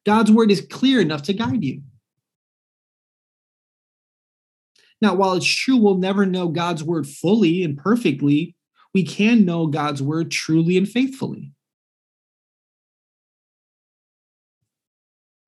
God's 0.05 0.31
word 0.31 0.51
is 0.51 0.65
clear 0.69 0.99
enough 0.99 1.21
to 1.23 1.33
guide 1.33 1.63
you. 1.63 1.83
Now, 5.01 5.13
while 5.13 5.33
it's 5.33 5.45
true 5.45 5.77
we'll 5.77 5.97
never 5.97 6.25
know 6.25 6.49
God's 6.49 6.83
word 6.83 7.07
fully 7.07 7.63
and 7.63 7.77
perfectly, 7.77 8.55
we 8.93 9.03
can 9.03 9.45
know 9.45 9.67
God's 9.67 10.01
word 10.01 10.31
truly 10.31 10.75
and 10.75 10.89
faithfully. 10.89 11.53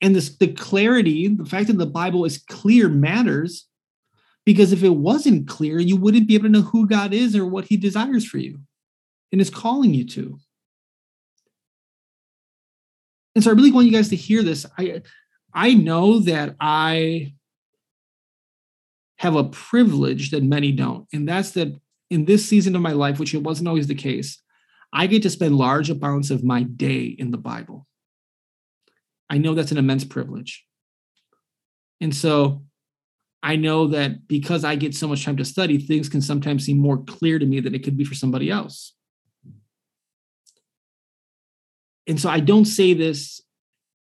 And 0.02 0.16
this, 0.16 0.36
the 0.38 0.47
clarity, 0.47 1.28
the 1.28 1.45
fact 1.45 1.68
that 1.68 1.78
the 1.78 1.86
Bible 1.86 2.26
is 2.26 2.39
clear 2.39 2.89
matters 2.89 3.68
because 4.45 4.74
if 4.74 4.84
it 4.84 4.95
wasn't 4.95 5.47
clear, 5.47 5.80
you 5.80 5.95
wouldn't 5.95 6.28
be 6.28 6.36
able 6.36 6.45
to 6.45 6.49
know 6.49 6.62
who 6.62 6.88
God 6.88 7.14
is 7.14 7.36
or 7.36 7.45
what 7.45 7.66
he 7.66 7.78
desires 7.78 8.26
for 8.26 8.39
you 8.39 8.60
and 9.32 9.39
is 9.39 9.49
calling 9.49 9.93
you 9.93 10.06
to. 10.08 10.39
And 13.36 13.43
so 13.43 13.52
I 13.52 13.54
really 13.54 13.72
want 13.72 13.86
you 13.86 13.93
guys 13.93 14.10
to 14.10 14.16
hear 14.16 14.43
this. 14.43 14.66
I 14.78 15.04
I 15.54 15.74
know 15.74 16.20
that 16.20 16.56
I 16.60 17.34
have 19.18 19.36
a 19.36 19.43
privilege 19.43 20.32
that 20.32 20.43
many 20.43 20.72
don't, 20.72 21.08
and 21.14 21.28
that's 21.28 21.52
that 21.52 21.80
in 22.10 22.26
this 22.26 22.45
season 22.45 22.76
of 22.76 22.82
my 22.82 22.91
life, 22.91 23.20
which 23.20 23.34
it 23.34 23.43
wasn't 23.43 23.68
always 23.70 23.88
the 23.88 23.95
case, 23.95 24.41
I 24.91 25.08
get 25.08 25.24
to 25.24 25.30
spend 25.30 25.56
large 25.56 25.89
amounts 25.89 26.30
of 26.30 26.43
my 26.43 26.64
day 26.64 27.04
in 27.04 27.32
the 27.32 27.38
Bible. 27.38 27.88
I 29.32 29.38
know 29.38 29.56
that's 29.56 29.72
an 29.72 29.78
immense 29.78 30.04
privilege. 30.04 30.66
And 32.02 32.14
so 32.14 32.64
I 33.42 33.56
know 33.56 33.88
that 33.88 34.28
because 34.28 34.66
I 34.66 34.76
get 34.76 34.94
so 34.94 35.08
much 35.08 35.24
time 35.24 35.38
to 35.38 35.46
study, 35.46 35.78
things 35.78 36.10
can 36.10 36.22
sometimes 36.22 36.66
seem 36.66 36.78
more 36.78 36.98
clear 36.98 37.40
to 37.40 37.46
me 37.46 37.62
than 37.62 37.74
it 37.74 37.84
could 37.84 37.96
be 37.96 38.04
for 38.04 38.14
somebody 38.14 38.52
else. 38.52 38.94
And 42.08 42.20
so 42.20 42.30
I 42.30 42.42
don't 42.42 42.66
say 42.66 42.94
this 42.94 43.42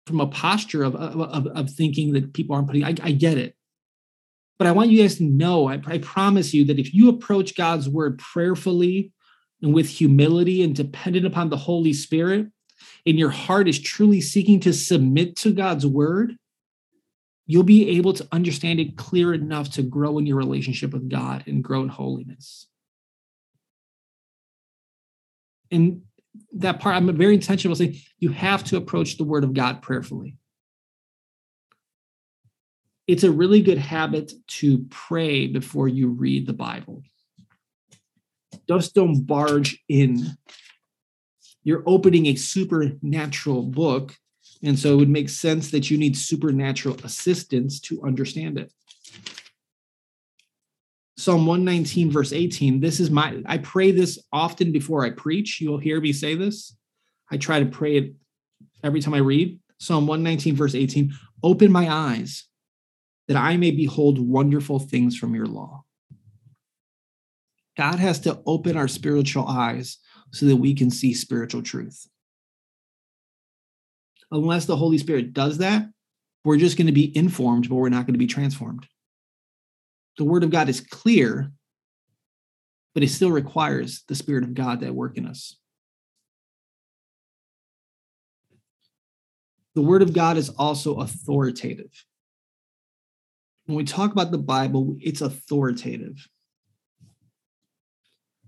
from 0.07 0.21
a 0.21 0.27
posture 0.27 0.85
of, 0.85 0.95
of, 0.95 1.47
of 1.47 1.71
thinking 1.71 2.13
that 2.13 2.35
people 2.35 2.55
aren't 2.55 2.67
putting, 2.67 2.85
I, 2.85 2.95
I 3.03 3.13
get 3.13 3.39
it. 3.39 3.57
But 4.59 4.69
I 4.69 4.73
want 4.73 4.91
you 4.91 5.01
guys 5.01 5.17
to 5.17 5.25
know, 5.25 5.69
I, 5.69 5.81
I 5.87 5.99
promise 5.99 6.53
you 6.53 6.67
that 6.67 6.79
if 6.79 6.93
you 6.93 7.09
approach 7.09 7.57
God's 7.57 7.89
word 7.89 8.19
prayerfully 8.19 9.11
and 9.63 9.73
with 9.73 9.89
humility 9.89 10.63
and 10.63 10.77
dependent 10.77 11.25
upon 11.25 11.49
the 11.49 11.57
Holy 11.57 11.95
Spirit, 11.95 12.49
and 13.07 13.19
your 13.19 13.31
heart 13.31 13.69
is 13.69 13.79
truly 13.79 14.21
seeking 14.21 14.61
to 14.61 14.73
submit 14.73 15.37
to 15.37 15.53
God's 15.53 15.87
word, 15.87 16.37
you'll 17.47 17.63
be 17.63 17.97
able 17.97 18.15
to 18.15 18.27
understand 18.33 18.81
it 18.81 18.97
clear 18.97 19.35
enough 19.35 19.71
to 19.73 19.83
grow 19.83 20.19
in 20.19 20.27
your 20.27 20.37
relationship 20.37 20.93
with 20.93 21.11
God 21.11 21.45
and 21.47 21.63
grow 21.63 21.83
in 21.83 21.89
holiness. 21.89 22.67
And 25.71 26.03
that 26.53 26.81
part, 26.81 26.97
I'm 26.97 27.15
very 27.17 27.35
intentional 27.35 27.77
saying 27.77 27.97
you 28.19 28.31
have 28.31 28.65
to 28.65 28.77
approach 28.77 29.19
the 29.19 29.25
word 29.25 29.45
of 29.45 29.55
God 29.55 29.83
prayerfully. 29.83 30.37
It's 33.07 33.25
a 33.25 33.31
really 33.31 33.61
good 33.61 33.79
habit 33.79 34.33
to 34.47 34.87
pray 34.89 35.47
before 35.47 35.89
you 35.89 36.09
read 36.09 36.47
the 36.47 36.55
Bible. 36.55 37.03
Just 38.67 38.95
don't 38.95 39.27
barge 39.27 39.79
in. 39.89 40.39
You're 41.65 41.83
opening 41.87 42.27
a 42.27 42.37
supernatural 42.37 43.63
book 43.63 44.15
and 44.63 44.79
so 44.79 44.93
it 44.93 44.97
would 44.97 45.11
make 45.11 45.29
sense 45.29 45.71
that 45.71 45.91
you 45.91 45.99
need 45.99 46.17
supernatural 46.17 46.97
assistance 47.05 47.81
to 47.81 48.03
understand 48.03 48.59
it. 48.59 48.73
Psalm 51.17 51.47
119, 51.47 52.11
verse 52.11 52.33
18. 52.33 52.81
This 52.81 52.99
is 52.99 53.11
my, 53.11 53.43
I 53.47 53.59
pray 53.59 53.91
this 53.91 54.19
often 54.33 54.73
before 54.73 55.05
I 55.05 55.11
preach. 55.11 55.61
You'll 55.61 55.79
hear 55.79 56.01
me 56.01 56.13
say 56.13 56.35
this. 56.35 56.77
I 57.31 57.37
try 57.37 57.61
to 57.61 57.67
pray 57.67 57.97
it 57.97 58.15
every 58.83 59.01
time 59.01 59.15
I 59.15 59.19
read. 59.19 59.59
Psalm 59.79 60.07
119, 60.07 60.57
verse 60.57 60.75
18. 60.75 61.13
Open 61.43 61.71
my 61.71 61.91
eyes 61.91 62.45
that 63.29 63.37
I 63.37 63.57
may 63.57 63.71
behold 63.71 64.19
wonderful 64.19 64.79
things 64.79 65.17
from 65.17 65.35
your 65.35 65.47
law. 65.47 65.85
God 67.77 67.99
has 67.99 68.21
to 68.21 68.41
open 68.47 68.77
our 68.77 68.89
spiritual 68.89 69.47
eyes 69.47 69.99
so 70.35 70.47
that 70.47 70.57
we 70.57 70.75
can 70.75 70.91
see 70.91 71.15
spiritual 71.15 71.63
truth 71.63 72.07
unless 74.35 74.67
the 74.67 74.77
Holy 74.77 74.99
Spirit 74.99 75.33
does 75.33 75.59
that, 75.59 75.89
we're 76.45 76.57
just 76.57 76.77
going 76.77 76.89
to 76.89 76.93
be 76.93 77.17
informed, 77.17 77.69
but 77.69 77.77
we're 77.77 77.89
not 77.89 78.07
going 78.07 78.15
to 78.15 78.19
be 78.19 78.27
transformed. 78.27 78.87
The 80.19 80.25
Word 80.25 80.45
of 80.45 80.51
God 80.51 80.69
is 80.69 80.81
clear, 80.81 81.51
but 82.93 83.03
it 83.03 83.09
still 83.09 83.31
requires 83.31 84.03
the 84.09 84.15
Spirit 84.15 84.45
of 84.45 84.55
God 84.55 84.81
that 84.81 84.95
work 84.95 85.17
in 85.17 85.27
us. 85.27 85.57
The 89.75 89.83
Word 89.83 90.03
of 90.03 90.13
God 90.13 90.37
is 90.37 90.51
also 90.51 90.97
authoritative. 90.97 92.05
When 93.67 93.77
we 93.77 93.85
talk 93.85 94.13
about 94.13 94.31
the 94.31 94.39
Bible, 94.39 94.97
it's 95.01 95.21
authoritative. 95.21 96.29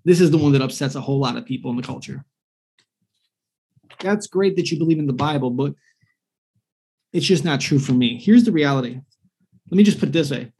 This 0.06 0.22
is 0.22 0.30
the 0.30 0.38
one 0.38 0.52
that 0.52 0.62
upsets 0.62 0.94
a 0.94 1.02
whole 1.02 1.18
lot 1.18 1.36
of 1.36 1.44
people 1.44 1.70
in 1.70 1.76
the 1.76 1.82
culture 1.82 2.24
that's 4.00 4.26
great 4.26 4.56
that 4.56 4.70
you 4.70 4.78
believe 4.78 4.98
in 4.98 5.06
the 5.06 5.12
Bible, 5.12 5.50
but 5.50 5.74
It's 7.12 7.26
just 7.26 7.44
not 7.44 7.60
true 7.60 7.78
for 7.78 7.92
me. 7.92 8.18
Here's 8.18 8.44
the 8.44 8.52
reality. 8.52 9.00
Let 9.70 9.76
me 9.76 9.84
just 9.84 9.98
put 9.98 10.10
it 10.10 10.12
this 10.12 10.30
way 10.30 10.52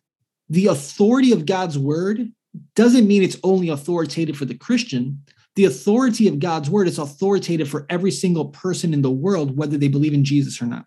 the 0.48 0.66
authority 0.66 1.32
of 1.32 1.46
God's 1.46 1.78
word 1.78 2.32
doesn't 2.74 3.06
mean 3.06 3.22
it's 3.22 3.38
only 3.42 3.68
authoritative 3.68 4.36
for 4.36 4.44
the 4.44 4.56
Christian. 4.56 5.22
The 5.56 5.64
authority 5.64 6.28
of 6.28 6.38
God's 6.38 6.68
word 6.68 6.86
is 6.86 6.98
authoritative 6.98 7.68
for 7.68 7.86
every 7.88 8.10
single 8.10 8.46
person 8.46 8.92
in 8.92 9.02
the 9.02 9.10
world, 9.10 9.56
whether 9.56 9.78
they 9.78 9.88
believe 9.88 10.12
in 10.12 10.24
Jesus 10.24 10.60
or 10.60 10.66
not. 10.66 10.84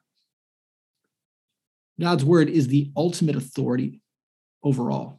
God's 1.99 2.23
word 2.23 2.49
is 2.49 2.67
the 2.67 2.91
ultimate 2.95 3.35
authority 3.35 4.01
overall. 4.63 5.18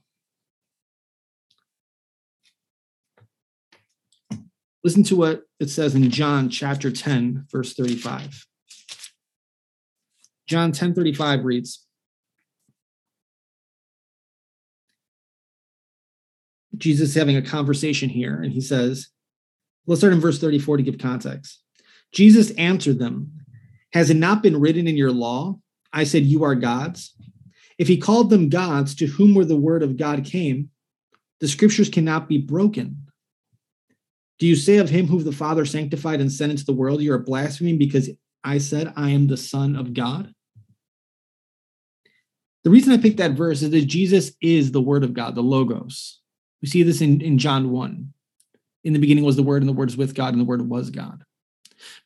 Listen 4.82 5.02
to 5.04 5.16
what 5.16 5.42
it 5.58 5.68
says 5.68 5.94
in 5.94 6.10
John 6.10 6.48
chapter 6.48 6.90
10, 6.90 7.46
verse 7.50 7.74
35. 7.74 8.46
John 10.46 10.72
10 10.72 10.94
35 10.94 11.44
reads, 11.44 11.86
Jesus 16.76 17.10
is 17.10 17.14
having 17.14 17.36
a 17.36 17.42
conversation 17.42 18.08
here, 18.08 18.40
and 18.40 18.52
he 18.52 18.60
says, 18.60 19.10
let's 19.86 20.00
start 20.00 20.12
in 20.12 20.20
verse 20.20 20.38
34 20.38 20.78
to 20.78 20.82
give 20.82 20.98
context. 20.98 21.62
Jesus 22.12 22.50
answered 22.52 22.98
them, 22.98 23.32
Has 23.92 24.10
it 24.10 24.16
not 24.16 24.42
been 24.42 24.60
written 24.60 24.88
in 24.88 24.96
your 24.96 25.12
law? 25.12 25.58
I 25.92 26.04
said, 26.04 26.24
You 26.24 26.44
are 26.44 26.54
gods. 26.54 27.14
If 27.78 27.88
he 27.88 27.96
called 27.96 28.30
them 28.30 28.48
gods 28.48 28.94
to 28.96 29.06
whom 29.06 29.34
were 29.34 29.44
the 29.44 29.56
word 29.56 29.82
of 29.82 29.96
God 29.96 30.24
came, 30.24 30.70
the 31.40 31.48
scriptures 31.48 31.88
cannot 31.88 32.28
be 32.28 32.38
broken. 32.38 33.09
Do 34.40 34.46
you 34.46 34.56
say 34.56 34.78
of 34.78 34.88
him 34.88 35.06
who 35.06 35.22
the 35.22 35.32
Father 35.32 35.66
sanctified 35.66 36.20
and 36.20 36.32
sent 36.32 36.50
into 36.50 36.64
the 36.64 36.72
world, 36.72 37.02
you 37.02 37.12
are 37.12 37.18
blaspheming 37.18 37.76
because 37.76 38.08
I 38.42 38.56
said, 38.56 38.90
I 38.96 39.10
am 39.10 39.26
the 39.26 39.36
Son 39.36 39.76
of 39.76 39.92
God? 39.92 40.34
The 42.64 42.70
reason 42.70 42.92
I 42.92 42.96
picked 42.96 43.18
that 43.18 43.32
verse 43.32 43.60
is 43.60 43.70
that 43.70 43.84
Jesus 43.84 44.32
is 44.40 44.72
the 44.72 44.80
Word 44.80 45.04
of 45.04 45.12
God, 45.12 45.34
the 45.34 45.42
Logos. 45.42 46.20
We 46.62 46.68
see 46.68 46.82
this 46.82 47.02
in, 47.02 47.20
in 47.20 47.36
John 47.36 47.70
1. 47.70 48.12
In 48.84 48.92
the 48.94 48.98
beginning 48.98 49.24
was 49.24 49.36
the 49.36 49.42
Word, 49.42 49.60
and 49.60 49.68
the 49.68 49.74
Word 49.74 49.90
is 49.90 49.96
with 49.98 50.14
God, 50.14 50.32
and 50.32 50.40
the 50.40 50.46
Word 50.46 50.66
was 50.66 50.88
God. 50.88 51.22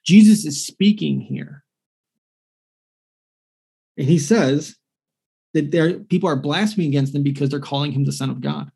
Jesus 0.04 0.44
is 0.44 0.66
speaking 0.66 1.20
here. 1.20 1.62
And 3.96 4.08
he 4.08 4.18
says 4.18 4.74
that 5.52 5.70
there 5.70 6.00
people 6.00 6.28
are 6.28 6.36
blaspheming 6.36 6.88
against 6.88 7.14
him 7.14 7.22
because 7.22 7.48
they're 7.48 7.60
calling 7.60 7.92
him 7.92 8.04
the 8.04 8.12
Son 8.12 8.28
of 8.28 8.40
God. 8.40 8.72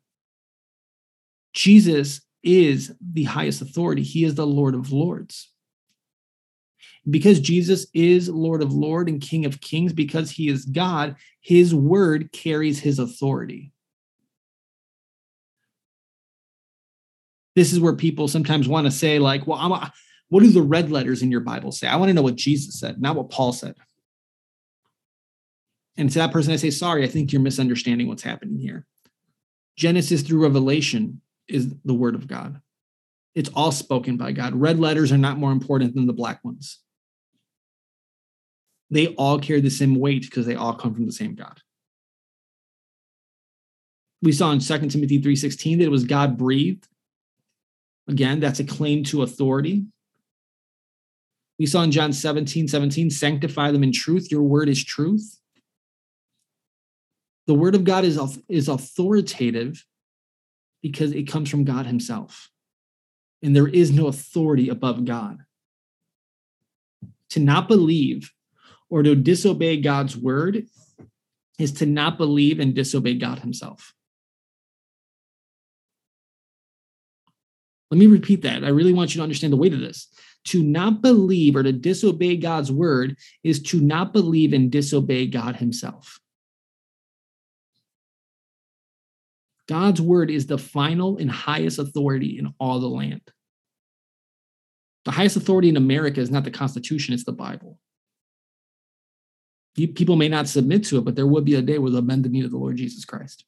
Jesus 1.53 2.21
is 2.43 2.93
the 3.01 3.23
highest 3.23 3.61
authority. 3.61 4.01
He 4.03 4.23
is 4.23 4.35
the 4.35 4.47
Lord 4.47 4.75
of 4.75 4.91
Lords. 4.91 5.51
Because 7.09 7.39
Jesus 7.39 7.87
is 7.93 8.29
Lord 8.29 8.61
of 8.61 8.73
Lord 8.73 9.09
and 9.09 9.21
King 9.21 9.45
of 9.45 9.61
Kings, 9.61 9.93
because 9.93 10.31
he 10.31 10.49
is 10.49 10.65
God, 10.65 11.15
his 11.41 11.73
word 11.73 12.31
carries 12.31 12.79
his 12.79 12.99
authority. 12.99 13.71
This 17.55 17.73
is 17.73 17.79
where 17.79 17.95
people 17.95 18.27
sometimes 18.27 18.67
want 18.67 18.85
to 18.85 18.91
say, 18.91 19.19
like, 19.19 19.47
well, 19.47 19.57
I'm 19.59 19.71
a, 19.71 19.91
what 20.29 20.43
do 20.43 20.49
the 20.49 20.61
red 20.61 20.91
letters 20.91 21.21
in 21.21 21.31
your 21.31 21.41
Bible 21.41 21.71
say? 21.71 21.87
I 21.87 21.95
want 21.95 22.09
to 22.09 22.13
know 22.13 22.21
what 22.21 22.35
Jesus 22.35 22.79
said, 22.79 23.01
not 23.01 23.15
what 23.15 23.29
Paul 23.29 23.51
said. 23.51 23.75
And 25.97 26.09
to 26.11 26.19
that 26.19 26.31
person, 26.31 26.53
I 26.53 26.57
say, 26.57 26.69
sorry, 26.69 27.03
I 27.03 27.07
think 27.07 27.33
you're 27.33 27.41
misunderstanding 27.41 28.07
what's 28.07 28.23
happening 28.23 28.57
here. 28.57 28.85
Genesis 29.75 30.21
through 30.21 30.43
Revelation 30.43 31.21
is 31.49 31.73
the 31.83 31.93
word 31.93 32.15
of 32.15 32.27
God. 32.27 32.61
It's 33.35 33.49
all 33.53 33.71
spoken 33.71 34.17
by 34.17 34.31
God. 34.31 34.55
Red 34.55 34.79
letters 34.79 35.11
are 35.11 35.17
not 35.17 35.37
more 35.37 35.51
important 35.51 35.95
than 35.95 36.07
the 36.07 36.13
black 36.13 36.43
ones. 36.43 36.79
They 38.89 39.07
all 39.15 39.39
carry 39.39 39.61
the 39.61 39.69
same 39.69 39.95
weight 39.95 40.23
because 40.23 40.45
they 40.45 40.55
all 40.55 40.73
come 40.73 40.93
from 40.93 41.05
the 41.05 41.11
same 41.11 41.35
God. 41.35 41.61
We 44.21 44.31
saw 44.31 44.51
in 44.51 44.59
2 44.59 44.89
Timothy 44.89 45.21
3:16 45.21 45.77
that 45.77 45.85
it 45.85 45.91
was 45.91 46.03
God 46.03 46.37
breathed. 46.37 46.87
Again, 48.07 48.39
that's 48.39 48.59
a 48.59 48.63
claim 48.63 49.03
to 49.05 49.21
authority. 49.21 49.85
We 51.59 51.65
saw 51.65 51.83
in 51.83 51.91
John 51.91 52.13
17, 52.13 52.67
17, 52.67 53.09
sanctify 53.09 53.71
them 53.71 53.83
in 53.83 53.91
truth. 53.91 54.31
Your 54.31 54.43
word 54.43 54.69
is 54.69 54.83
truth. 54.83 55.39
The 57.47 57.53
word 57.53 57.75
of 57.75 57.83
God 57.83 58.05
is, 58.05 58.19
is 58.47 58.67
authoritative 58.67 59.85
because 60.81 61.11
it 61.11 61.23
comes 61.23 61.49
from 61.49 61.63
God 61.63 61.85
Himself. 61.85 62.49
And 63.41 63.55
there 63.55 63.67
is 63.67 63.91
no 63.91 64.07
authority 64.07 64.69
above 64.69 65.05
God. 65.05 65.39
To 67.31 67.39
not 67.39 67.67
believe 67.67 68.31
or 68.89 69.03
to 69.03 69.15
disobey 69.15 69.79
God's 69.81 70.17
word 70.17 70.65
is 71.57 71.73
to 71.73 71.85
not 71.85 72.17
believe 72.17 72.59
and 72.59 72.73
disobey 72.73 73.15
God 73.15 73.39
Himself. 73.39 73.93
Let 77.91 77.97
me 77.97 78.07
repeat 78.07 78.43
that. 78.43 78.63
I 78.63 78.69
really 78.69 78.93
want 78.93 79.13
you 79.13 79.19
to 79.19 79.23
understand 79.23 79.51
the 79.51 79.57
weight 79.57 79.73
of 79.73 79.79
this. 79.79 80.07
To 80.45 80.63
not 80.63 81.01
believe 81.01 81.55
or 81.55 81.63
to 81.63 81.71
disobey 81.71 82.37
God's 82.37 82.71
word 82.71 83.17
is 83.43 83.61
to 83.63 83.81
not 83.81 84.13
believe 84.13 84.53
and 84.53 84.71
disobey 84.71 85.27
God 85.27 85.57
Himself. 85.57 86.19
God's 89.69 90.01
word 90.01 90.31
is 90.31 90.47
the 90.47 90.57
final 90.57 91.19
and 91.19 91.29
highest 91.29 91.77
authority 91.77 92.39
in 92.39 92.51
all 92.59 92.79
the 92.79 92.87
land. 92.87 93.21
The 95.05 95.11
highest 95.11 95.35
authority 95.37 95.69
in 95.69 95.77
America 95.77 96.19
is 96.19 96.31
not 96.31 96.43
the 96.43 96.49
Constitution, 96.49 97.13
it's 97.13 97.23
the 97.23 97.31
Bible. 97.31 97.77
People 99.75 100.15
may 100.15 100.27
not 100.27 100.47
submit 100.47 100.85
to 100.85 100.97
it, 100.97 101.05
but 101.05 101.15
there 101.15 101.27
will 101.27 101.43
be 101.43 101.53
a 101.53 101.61
day 101.61 101.77
where 101.77 101.91
they'll 101.91 102.01
bend 102.01 102.25
the 102.25 102.29
knee 102.29 102.41
to 102.41 102.49
the 102.49 102.57
Lord 102.57 102.77
Jesus 102.77 103.05
Christ. 103.05 103.45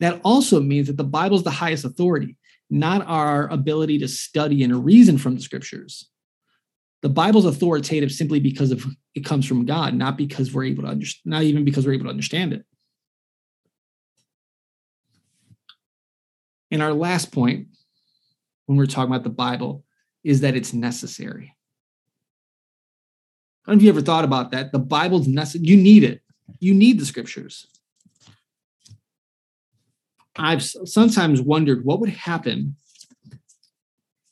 That 0.00 0.20
also 0.22 0.60
means 0.60 0.88
that 0.88 0.98
the 0.98 1.02
Bible 1.02 1.38
is 1.38 1.44
the 1.44 1.50
highest 1.50 1.86
authority, 1.86 2.36
not 2.68 3.06
our 3.06 3.48
ability 3.48 4.00
to 4.00 4.08
study 4.08 4.62
and 4.62 4.84
reason 4.84 5.16
from 5.16 5.34
the 5.34 5.40
scriptures. 5.40 6.10
The 7.00 7.08
Bible's 7.08 7.46
authoritative 7.46 8.12
simply 8.12 8.38
because 8.38 8.70
of 8.70 8.84
it 9.14 9.24
comes 9.24 9.46
from 9.46 9.64
God, 9.64 9.94
not 9.94 10.18
because 10.18 10.52
we're 10.52 10.64
able 10.64 10.82
to 10.82 10.90
understand, 10.90 11.30
not 11.30 11.42
even 11.42 11.64
because 11.64 11.86
we're 11.86 11.94
able 11.94 12.04
to 12.04 12.10
understand 12.10 12.52
it. 12.52 12.66
And 16.72 16.82
our 16.82 16.94
last 16.94 17.30
point, 17.30 17.68
when 18.66 18.78
we're 18.78 18.86
talking 18.86 19.12
about 19.12 19.24
the 19.24 19.30
Bible, 19.30 19.84
is 20.24 20.40
that 20.40 20.56
it's 20.56 20.72
necessary. 20.72 21.54
I 23.64 23.70
don't 23.70 23.76
know 23.76 23.80
if 23.80 23.84
you 23.84 23.90
ever 23.90 24.00
thought 24.00 24.24
about 24.24 24.50
that. 24.52 24.72
The 24.72 24.78
Bible's 24.78 25.28
necessary. 25.28 25.68
You 25.68 25.76
need 25.76 26.02
it. 26.02 26.22
You 26.58 26.72
need 26.72 26.98
the 26.98 27.04
scriptures. 27.04 27.66
I've 30.34 30.62
sometimes 30.62 31.42
wondered 31.42 31.84
what 31.84 32.00
would 32.00 32.08
happen 32.08 32.76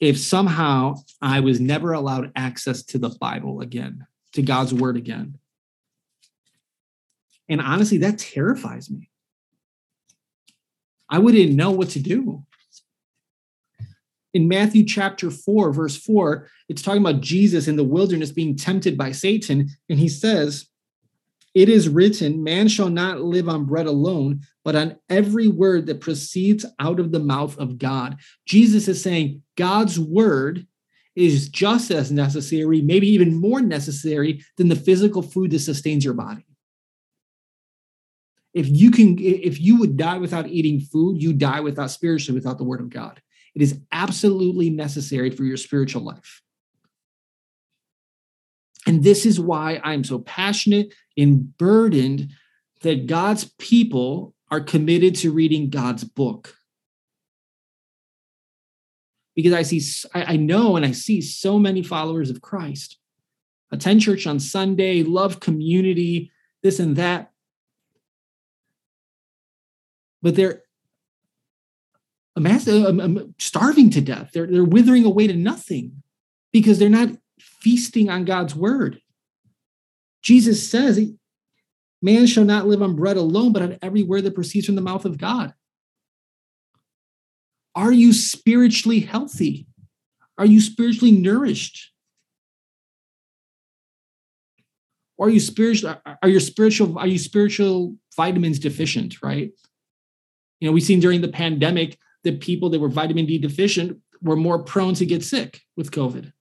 if 0.01 0.18
somehow 0.18 0.95
I 1.20 1.41
was 1.41 1.61
never 1.61 1.93
allowed 1.93 2.32
access 2.34 2.82
to 2.84 2.99
the 2.99 3.11
Bible 3.20 3.61
again, 3.61 4.07
to 4.32 4.41
God's 4.41 4.72
word 4.72 4.97
again. 4.97 5.36
And 7.51 7.61
honestly, 7.61 7.99
that 7.99 8.18
terrifies 8.18 8.91
me. 8.91 9.10
I 11.11 11.19
wouldn't 11.19 11.53
know 11.53 11.73
what 11.73 11.91
to 11.91 11.99
do. 11.99 12.45
In 14.33 14.47
Matthew 14.47 14.85
chapter 14.85 15.29
4, 15.29 15.73
verse 15.73 15.97
4, 15.97 16.47
it's 16.69 16.83
talking 16.83 17.03
about 17.03 17.21
Jesus 17.21 17.67
in 17.67 17.75
the 17.75 17.85
wilderness 17.85 18.31
being 18.31 18.57
tempted 18.57 18.97
by 18.97 19.11
Satan. 19.11 19.69
And 19.89 19.99
he 19.99 20.09
says, 20.09 20.69
It 21.53 21.69
is 21.69 21.89
written, 21.89 22.45
man 22.45 22.69
shall 22.69 22.91
not 22.91 23.21
live 23.21 23.49
on 23.49 23.65
bread 23.65 23.87
alone, 23.87 24.43
but 24.65 24.77
on 24.77 24.99
every 25.09 25.49
word 25.49 25.87
that 25.87 26.01
proceeds 26.01 26.65
out 26.79 27.01
of 27.01 27.11
the 27.11 27.19
mouth 27.19 27.59
of 27.59 27.79
God. 27.79 28.19
Jesus 28.47 28.87
is 28.87 29.03
saying 29.03 29.43
God's 29.57 29.99
word 29.99 30.65
is 31.17 31.49
just 31.49 31.91
as 31.91 32.13
necessary, 32.13 32.81
maybe 32.81 33.09
even 33.09 33.35
more 33.35 33.61
necessary 33.61 34.45
than 34.57 34.69
the 34.69 34.77
physical 34.77 35.23
food 35.23 35.51
that 35.51 35.59
sustains 35.59 36.05
your 36.05 36.15
body 36.15 36.47
if 38.53 38.68
you 38.68 38.90
can 38.90 39.16
if 39.18 39.61
you 39.61 39.78
would 39.78 39.96
die 39.96 40.18
without 40.18 40.48
eating 40.48 40.80
food 40.80 41.22
you 41.22 41.32
die 41.32 41.61
without 41.61 41.90
spiritually 41.90 42.38
without 42.38 42.59
the 42.59 42.64
word 42.64 42.80
of 42.80 42.90
god. 42.90 43.20
It 43.55 43.62
is 43.62 43.80
absolutely 43.90 44.70
necessary 44.70 45.30
for 45.30 45.42
your 45.42 45.57
spiritual 45.57 46.03
life. 46.03 46.40
And 48.86 49.03
this 49.03 49.26
is 49.26 49.38
why 49.38 49.80
i'm 49.84 50.05
so 50.05 50.18
passionate 50.20 50.94
and 51.16 51.57
burdened 51.57 52.30
that 52.82 53.07
god's 53.07 53.44
people 53.59 54.34
are 54.51 54.61
committed 54.61 55.14
to 55.16 55.32
reading 55.32 55.70
god's 55.70 56.05
book. 56.05 56.55
Because 59.36 59.53
i 59.53 59.62
see 59.62 60.09
i 60.14 60.36
know 60.36 60.76
and 60.76 60.84
i 60.84 60.92
see 60.92 61.20
so 61.20 61.59
many 61.59 61.82
followers 61.82 62.30
of 62.30 62.40
christ. 62.40 62.98
Attend 63.72 64.01
church 64.01 64.26
on 64.26 64.40
sunday 64.40 65.05
love 65.05 65.38
community 65.38 66.32
this 66.62 66.80
and 66.80 66.96
that 66.96 67.30
but 70.23 70.37
they're 70.37 70.62
amass, 72.37 72.66
um, 72.68 73.01
um, 73.01 73.35
starving 73.39 73.91
to 73.91 74.01
death. 74.01 74.31
They're, 74.33 74.47
they're 74.47 74.64
withering 74.64 75.05
away 75.05 75.27
to 75.27 75.35
nothing 75.35 76.03
because 76.53 76.79
they're 76.79 76.89
not 76.89 77.11
feasting 77.39 78.09
on 78.09 78.25
God's 78.25 78.55
word. 78.55 79.01
Jesus 80.23 80.68
says, 80.68 81.01
Man 82.03 82.27
shall 82.27 82.45
not 82.45 82.66
live 82.66 82.83
on 82.83 82.97
bread 82.97 83.16
alone, 83.16 83.53
but 83.53 83.62
on 83.62 83.79
every 83.83 84.03
word 84.03 84.25
that 84.25 84.35
proceeds 84.35 84.66
from 84.66 84.75
the 84.75 84.81
mouth 84.81 85.05
of 85.05 85.18
God. 85.18 85.53
Are 87.75 87.93
you 87.93 88.12
spiritually 88.12 89.01
healthy? 89.01 89.66
Are 90.39 90.47
you 90.47 90.61
spiritually 90.61 91.12
nourished? 91.12 91.93
Are 95.18 95.29
you 95.29 95.41
spiritual? 95.41 95.95
Are 96.23 96.29
your 96.29 96.41
spiritual? 96.41 96.99
Are 96.99 97.07
you 97.07 97.18
spiritual 97.18 97.97
vitamins 98.16 98.59
deficient? 98.59 99.23
Right. 99.23 99.53
You 100.61 100.69
know, 100.69 100.73
we've 100.73 100.83
seen 100.83 101.01
during 101.01 101.21
the 101.21 101.29
pandemic 101.29 101.99
that 102.25 102.41
people 102.41 102.71
that 102.71 102.81
were 102.81 102.89
vitamin 102.89 103.27
D 103.27 103.39
deficient 103.39 103.99
were 104.23 104.37
more 104.37 104.63
prone 104.63 104.95
to 104.95 105.07
get 105.07 105.25
sick 105.25 105.63
with 105.77 105.91
COVID. 105.91 106.33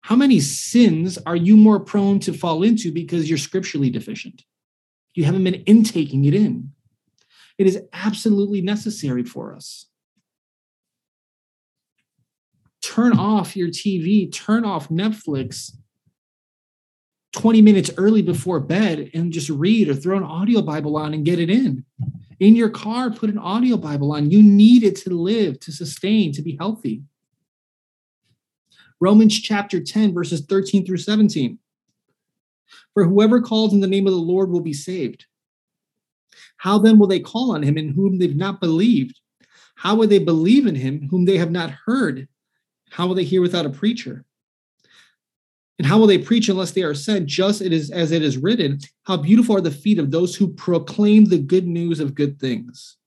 How 0.00 0.16
many 0.16 0.40
sins 0.40 1.18
are 1.26 1.36
you 1.36 1.56
more 1.56 1.78
prone 1.78 2.18
to 2.20 2.32
fall 2.32 2.62
into 2.62 2.90
because 2.90 3.28
you're 3.28 3.38
scripturally 3.38 3.90
deficient? 3.90 4.42
You 5.14 5.24
haven't 5.24 5.44
been 5.44 5.62
intaking 5.66 6.24
it 6.24 6.34
in. 6.34 6.72
It 7.58 7.66
is 7.66 7.80
absolutely 7.92 8.62
necessary 8.62 9.22
for 9.22 9.54
us. 9.54 9.86
Turn 12.82 13.16
off 13.16 13.56
your 13.56 13.68
TV, 13.68 14.32
turn 14.32 14.64
off 14.64 14.88
Netflix 14.88 15.72
20 17.34 17.62
minutes 17.62 17.90
early 17.96 18.22
before 18.22 18.60
bed 18.60 19.10
and 19.14 19.32
just 19.32 19.48
read 19.48 19.88
or 19.88 19.94
throw 19.94 20.16
an 20.16 20.24
audio 20.24 20.60
Bible 20.62 20.96
on 20.96 21.14
and 21.14 21.24
get 21.24 21.38
it 21.38 21.48
in. 21.48 21.84
In 22.42 22.56
your 22.56 22.70
car, 22.70 23.08
put 23.08 23.30
an 23.30 23.38
audio 23.38 23.76
Bible 23.76 24.10
on. 24.10 24.32
You 24.32 24.42
need 24.42 24.82
it 24.82 24.96
to 24.96 25.10
live, 25.10 25.60
to 25.60 25.70
sustain, 25.70 26.32
to 26.32 26.42
be 26.42 26.56
healthy. 26.56 27.04
Romans 29.00 29.40
chapter 29.40 29.80
10, 29.80 30.12
verses 30.12 30.44
13 30.46 30.84
through 30.84 30.96
17. 30.96 31.56
For 32.94 33.04
whoever 33.04 33.40
calls 33.40 33.72
in 33.72 33.78
the 33.78 33.86
name 33.86 34.08
of 34.08 34.12
the 34.12 34.18
Lord 34.18 34.50
will 34.50 34.60
be 34.60 34.72
saved. 34.72 35.26
How 36.56 36.78
then 36.78 36.98
will 36.98 37.06
they 37.06 37.20
call 37.20 37.54
on 37.54 37.62
him 37.62 37.78
in 37.78 37.90
whom 37.90 38.18
they've 38.18 38.34
not 38.34 38.60
believed? 38.60 39.20
How 39.76 39.94
will 39.94 40.08
they 40.08 40.18
believe 40.18 40.66
in 40.66 40.74
him 40.74 41.06
whom 41.12 41.26
they 41.26 41.38
have 41.38 41.52
not 41.52 41.70
heard? 41.86 42.26
How 42.90 43.06
will 43.06 43.14
they 43.14 43.22
hear 43.22 43.40
without 43.40 43.66
a 43.66 43.70
preacher? 43.70 44.24
And 45.78 45.86
how 45.86 45.98
will 45.98 46.06
they 46.06 46.18
preach 46.18 46.48
unless 46.48 46.72
they 46.72 46.82
are 46.82 46.94
sent? 46.94 47.26
Just 47.26 47.60
it 47.60 47.72
is 47.72 47.90
as 47.90 48.12
it 48.12 48.22
is 48.22 48.38
written, 48.38 48.78
how 49.04 49.16
beautiful 49.16 49.56
are 49.56 49.60
the 49.60 49.70
feet 49.70 49.98
of 49.98 50.10
those 50.10 50.36
who 50.36 50.52
proclaim 50.52 51.24
the 51.24 51.38
good 51.38 51.66
news 51.66 51.98
of 51.98 52.14
good 52.14 52.38
things. 52.38 52.98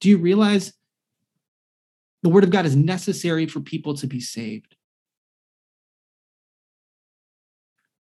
Do 0.00 0.08
you 0.08 0.18
realize 0.18 0.72
the 2.22 2.28
word 2.28 2.42
of 2.42 2.50
God 2.50 2.66
is 2.66 2.74
necessary 2.74 3.46
for 3.46 3.60
people 3.60 3.94
to 3.94 4.06
be 4.06 4.20
saved? 4.20 4.74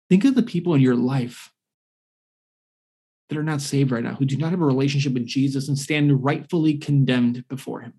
Think 0.08 0.24
of 0.24 0.34
the 0.34 0.42
people 0.42 0.74
in 0.74 0.82
your 0.82 0.94
life 0.94 1.50
that 3.28 3.38
are 3.38 3.42
not 3.42 3.62
saved 3.62 3.90
right 3.90 4.04
now, 4.04 4.14
who 4.14 4.26
do 4.26 4.36
not 4.36 4.50
have 4.50 4.60
a 4.60 4.66
relationship 4.66 5.14
with 5.14 5.26
Jesus 5.26 5.66
and 5.68 5.78
stand 5.78 6.22
rightfully 6.22 6.76
condemned 6.76 7.48
before 7.48 7.80
him 7.80 7.94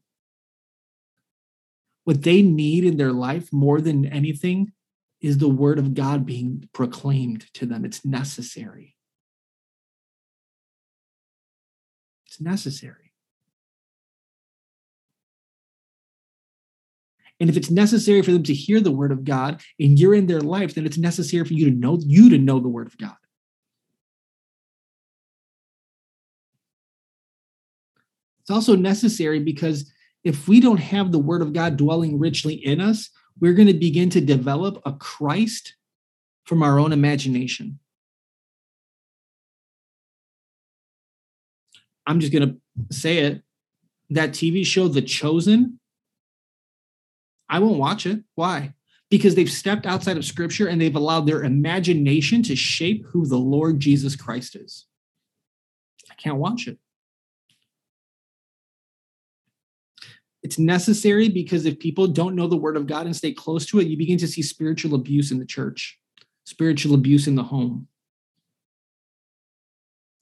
what 2.04 2.24
they 2.24 2.42
need 2.42 2.84
in 2.84 2.98
their 2.98 3.12
life 3.12 3.52
more 3.52 3.80
than 3.82 4.06
anything 4.06 4.72
is 5.22 5.38
the 5.38 5.50
word 5.50 5.80
of 5.80 5.94
God 5.94 6.26
being 6.26 6.68
proclaimed 6.74 7.46
to 7.54 7.66
them. 7.66 7.86
It's 7.86 8.06
necessary. 8.06 8.96
It's 12.28 12.42
necessary. 12.42 13.14
And 17.40 17.50
if 17.50 17.58
it's 17.58 17.72
necessary 17.72 18.22
for 18.22 18.32
them 18.32 18.44
to 18.44 18.54
hear 18.54 18.80
the 18.80 18.92
word 18.92 19.12
of 19.12 19.24
God 19.24 19.62
and 19.80 19.98
you're 19.98 20.14
in 20.14 20.28
their 20.28 20.42
life, 20.42 20.76
then 20.76 20.86
it's 20.86 20.98
necessary 20.98 21.46
for 21.46 21.54
you 21.54 21.70
to 21.70 21.76
know 21.76 22.00
you 22.02 22.30
to 22.30 22.38
know 22.38 22.60
the 22.60 22.70
word 22.70 22.88
of 22.88 22.98
God. 22.98 23.16
It's 28.42 28.52
also 28.52 28.76
necessary 28.76 29.40
because 29.40 29.92
if 30.24 30.48
we 30.48 30.60
don't 30.60 30.80
have 30.80 31.12
the 31.12 31.20
word 31.20 31.42
of 31.42 31.54
God 31.54 31.78
dwelling 31.78 32.18
richly 32.18 32.54
in 32.54 32.80
us, 32.80 33.10
we're 33.40 33.54
going 33.54 33.68
to 33.68 33.74
begin 33.74 34.10
to 34.12 34.22
develop 34.22 34.82
a 34.86 34.94
Christ 34.94 35.76
from 36.46 36.64
our 36.64 36.80
own 36.80 36.94
imagination. 36.94 37.80
I'm 42.06 42.20
just 42.20 42.34
going 42.34 42.48
to 42.50 42.96
say 42.96 43.20
it. 43.20 43.42
That 44.10 44.32
TV 44.32 44.66
show, 44.66 44.88
The 44.88 45.02
Chosen, 45.02 45.80
I 47.50 47.60
won't 47.60 47.80
watch 47.80 48.06
it. 48.06 48.24
Why? 48.36 48.74
Because 49.10 49.36
they've 49.36 49.50
stepped 49.50 49.86
outside 49.86 50.18
of 50.18 50.26
scripture 50.26 50.68
and 50.68 50.80
they've 50.80 50.96
allowed 50.96 51.26
their 51.26 51.44
imagination 51.44 52.44
to 52.44 52.56
shape 52.56 53.06
who 53.08 53.26
the 53.26 53.38
Lord 53.38 53.80
Jesus 53.80 54.16
Christ 54.16 54.56
is. 54.56 54.86
I 56.12 56.16
can't 56.16 56.38
watch 56.38 56.68
it. 56.68 56.78
It's 60.44 60.60
necessary 60.60 61.30
because 61.30 61.66
if 61.66 61.80
people 61.80 62.06
don't 62.08 62.36
know 62.36 62.48
the 62.48 62.58
word 62.58 62.76
of 62.76 62.86
God 62.86 63.06
and 63.06 63.16
stay 63.16 63.32
close 63.32 63.66
to 63.68 63.80
it, 63.80 63.88
you 63.88 63.98
begin 63.98 64.18
to 64.18 64.28
see 64.28 64.42
spiritual 64.42 64.94
abuse 64.94 65.32
in 65.32 65.40
the 65.40 65.46
church, 65.46 65.98
spiritual 66.44 66.94
abuse 66.96 67.28
in 67.28 67.36
the 67.36 67.44
home. 67.44 67.88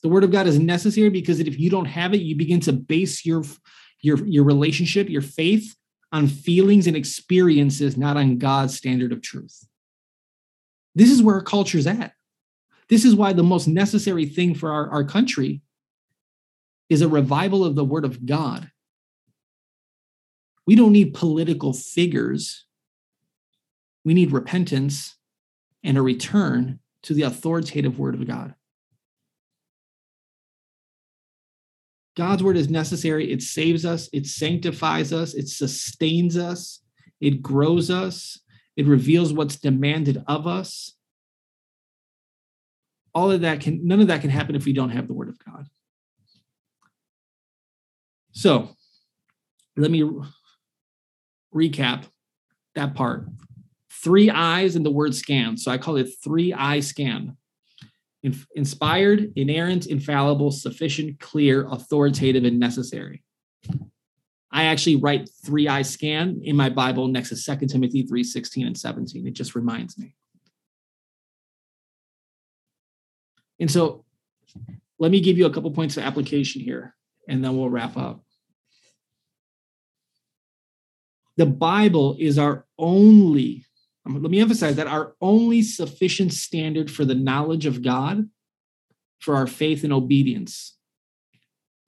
The 0.03 0.09
word 0.09 0.23
of 0.23 0.31
God 0.31 0.45
is 0.45 0.59
necessary 0.59 1.09
because 1.09 1.39
if 1.39 1.59
you 1.59 1.71
don't 1.71 1.85
have 1.85 2.13
it, 2.13 2.21
you 2.21 2.35
begin 2.35 2.59
to 2.61 2.73
base 2.73 3.25
your 3.25 3.43
your 4.01 4.23
your 4.25 4.43
relationship, 4.43 5.09
your 5.09 5.21
faith 5.21 5.75
on 6.11 6.27
feelings 6.27 6.87
and 6.87 6.95
experiences, 6.95 7.97
not 7.97 8.17
on 8.17 8.37
God's 8.37 8.77
standard 8.77 9.11
of 9.11 9.21
truth. 9.21 9.65
This 10.93 11.09
is 11.09 11.23
where 11.23 11.35
our 11.35 11.43
culture's 11.43 11.87
at. 11.87 12.13
This 12.89 13.05
is 13.05 13.15
why 13.15 13.33
the 13.33 13.43
most 13.43 13.67
necessary 13.67 14.25
thing 14.25 14.53
for 14.53 14.71
our, 14.71 14.89
our 14.89 15.03
country 15.03 15.61
is 16.89 17.01
a 17.01 17.07
revival 17.07 17.63
of 17.63 17.75
the 17.75 17.85
word 17.85 18.03
of 18.03 18.25
God 18.25 18.69
we 20.71 20.75
don't 20.77 20.93
need 20.93 21.13
political 21.13 21.73
figures. 21.73 22.63
We 24.05 24.13
need 24.13 24.31
repentance 24.31 25.17
and 25.83 25.97
a 25.97 26.01
return 26.01 26.79
to 27.03 27.13
the 27.13 27.23
authoritative 27.23 27.99
word 27.99 28.15
of 28.15 28.25
God. 28.25 28.55
God's 32.15 32.41
word 32.41 32.55
is 32.55 32.69
necessary. 32.69 33.33
It 33.33 33.41
saves 33.41 33.85
us, 33.85 34.07
it 34.13 34.25
sanctifies 34.25 35.11
us, 35.11 35.33
it 35.33 35.49
sustains 35.49 36.37
us, 36.37 36.79
it 37.19 37.41
grows 37.41 37.91
us, 37.91 38.39
it 38.77 38.87
reveals 38.87 39.33
what's 39.33 39.57
demanded 39.57 40.23
of 40.25 40.47
us. 40.47 40.93
All 43.13 43.29
of 43.29 43.41
that 43.41 43.59
can, 43.59 43.85
none 43.85 43.99
of 43.99 44.07
that 44.07 44.21
can 44.21 44.29
happen 44.29 44.55
if 44.55 44.63
we 44.63 44.71
don't 44.71 44.91
have 44.91 45.09
the 45.09 45.13
word 45.13 45.27
of 45.27 45.37
God. 45.43 45.67
So 48.31 48.69
let 49.75 49.91
me 49.91 50.09
recap 51.53 52.05
that 52.75 52.95
part. 52.95 53.27
Three 53.91 54.29
eyes 54.29 54.75
in 54.75 54.83
the 54.83 54.91
word 54.91 55.13
scan. 55.13 55.57
So 55.57 55.71
I 55.71 55.77
call 55.77 55.97
it 55.97 56.09
three 56.23 56.53
eye 56.53 56.79
scan. 56.79 57.37
In- 58.23 58.35
inspired, 58.55 59.33
inerrant, 59.35 59.87
infallible, 59.87 60.51
sufficient, 60.51 61.19
clear, 61.19 61.67
authoritative, 61.67 62.43
and 62.43 62.59
necessary. 62.59 63.23
I 64.51 64.65
actually 64.65 64.97
write 64.97 65.29
three 65.45 65.67
eye 65.67 65.81
scan 65.81 66.41
in 66.43 66.55
my 66.55 66.69
Bible 66.69 67.07
next 67.07 67.29
to 67.29 67.57
2 67.57 67.67
Timothy 67.67 68.03
3 68.03 68.23
16 68.23 68.67
and 68.67 68.77
17. 68.77 69.25
It 69.25 69.33
just 69.33 69.55
reminds 69.55 69.97
me. 69.97 70.13
And 73.59 73.71
so 73.71 74.05
let 74.99 75.11
me 75.11 75.21
give 75.21 75.37
you 75.37 75.45
a 75.45 75.53
couple 75.53 75.71
points 75.71 75.97
of 75.97 76.03
application 76.03 76.61
here, 76.61 76.95
and 77.27 77.43
then 77.43 77.57
we'll 77.57 77.69
wrap 77.69 77.95
up 77.97 78.23
the 81.41 81.47
Bible 81.47 82.15
is 82.19 82.37
our 82.37 82.67
only, 82.77 83.65
um, 84.05 84.21
let 84.21 84.29
me 84.29 84.39
emphasize 84.39 84.75
that 84.75 84.85
our 84.85 85.15
only 85.21 85.63
sufficient 85.63 86.33
standard 86.33 86.91
for 86.91 87.03
the 87.03 87.15
knowledge 87.15 87.65
of 87.65 87.81
God, 87.81 88.29
for 89.17 89.35
our 89.35 89.47
faith 89.47 89.83
and 89.83 89.91
obedience. 89.91 90.77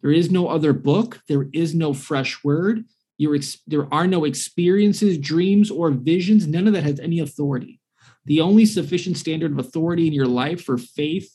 There 0.02 0.10
is 0.10 0.32
no 0.32 0.48
other 0.48 0.74
book, 0.74 1.22
there 1.30 1.50
is 1.54 1.76
no 1.76 1.94
fresh 1.94 2.44
word. 2.44 2.86
Ex- 3.22 3.62
there 3.68 3.88
are 3.94 4.08
no 4.08 4.24
experiences, 4.24 5.20
dreams, 5.20 5.70
or 5.70 5.92
visions. 5.92 6.48
None 6.48 6.66
of 6.66 6.74
that 6.74 6.84
has 6.84 7.00
any 7.00 7.20
authority. 7.20 7.80
The 8.26 8.42
only 8.42 8.66
sufficient 8.66 9.18
standard 9.18 9.52
of 9.52 9.60
authority 9.60 10.08
in 10.08 10.14
your 10.14 10.26
life 10.26 10.64
for 10.64 10.80
faith, 10.80 11.32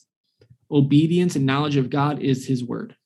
obedience, 0.73 1.37
and 1.37 1.47
knowledge 1.47 1.77
of 1.77 1.89
God 1.89 2.21
is 2.21 2.49
His 2.49 2.65
Word. 2.65 2.97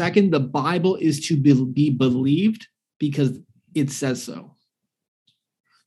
Second, 0.00 0.30
the 0.30 0.40
Bible 0.40 0.96
is 0.96 1.20
to 1.26 1.36
be 1.36 1.90
believed 1.90 2.66
because 2.98 3.38
it 3.74 3.90
says 3.90 4.22
so. 4.22 4.56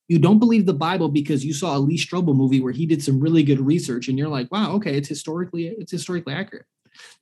You 0.07 0.19
don't 0.19 0.37
believe 0.37 0.67
the 0.67 0.73
Bible 0.75 1.09
because 1.09 1.43
you 1.43 1.51
saw 1.51 1.75
a 1.75 1.79
Lee 1.79 1.97
Strobel 1.97 2.35
movie 2.35 2.61
where 2.61 2.73
he 2.73 2.85
did 2.85 3.01
some 3.01 3.19
really 3.19 3.41
good 3.41 3.59
research 3.59 4.07
and 4.07 4.19
you're 4.19 4.27
like, 4.27 4.51
wow, 4.51 4.73
okay, 4.73 4.95
it's 4.95 5.09
historically 5.09 5.65
it's 5.65 5.91
historically 5.91 6.31
accurate. 6.31 6.67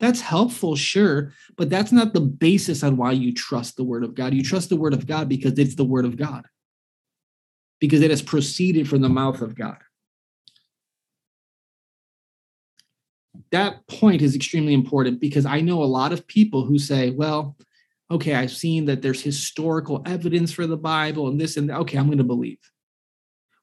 That's 0.02 0.20
helpful, 0.20 0.76
sure, 0.76 1.32
but 1.56 1.70
that's 1.70 1.94
not 1.94 2.12
the 2.12 2.20
basis 2.20 2.84
on 2.84 2.98
why 2.98 3.14
you 3.14 3.34
trust 3.34 3.78
the 3.78 3.86
word 3.86 4.04
of 4.04 4.14
God. 4.14 4.34
You 4.34 4.44
trust 4.44 4.68
the 4.68 4.76
word 4.76 4.94
of 4.94 5.08
God 5.08 5.30
because 5.30 5.58
it's 5.58 5.76
the 5.76 5.86
word 5.86 6.04
of 6.04 6.18
God, 6.18 6.46
because 7.80 8.02
it 8.02 8.10
has 8.10 8.22
proceeded 8.22 8.90
from 8.90 9.00
the 9.00 9.08
mouth 9.08 9.40
of 9.40 9.56
God. 9.56 9.78
That 13.52 13.88
point 13.88 14.22
is 14.22 14.36
extremely 14.36 14.74
important 14.74 15.20
because 15.20 15.46
I 15.46 15.62
know 15.62 15.82
a 15.82 15.86
lot 15.86 16.12
of 16.12 16.28
people 16.28 16.66
who 16.66 16.78
say, 16.78 17.12
well, 17.12 17.56
okay, 18.10 18.36
I've 18.36 18.52
seen 18.52 18.86
that 18.86 19.02
there's 19.02 19.22
historical 19.22 20.02
evidence 20.06 20.52
for 20.52 20.68
the 20.68 20.78
Bible 20.78 21.28
and 21.28 21.40
this 21.40 21.58
and 21.58 21.70
that. 21.70 21.78
Okay, 21.80 21.98
I'm 21.98 22.08
going 22.08 22.18
to 22.18 22.24
believe. 22.24 22.60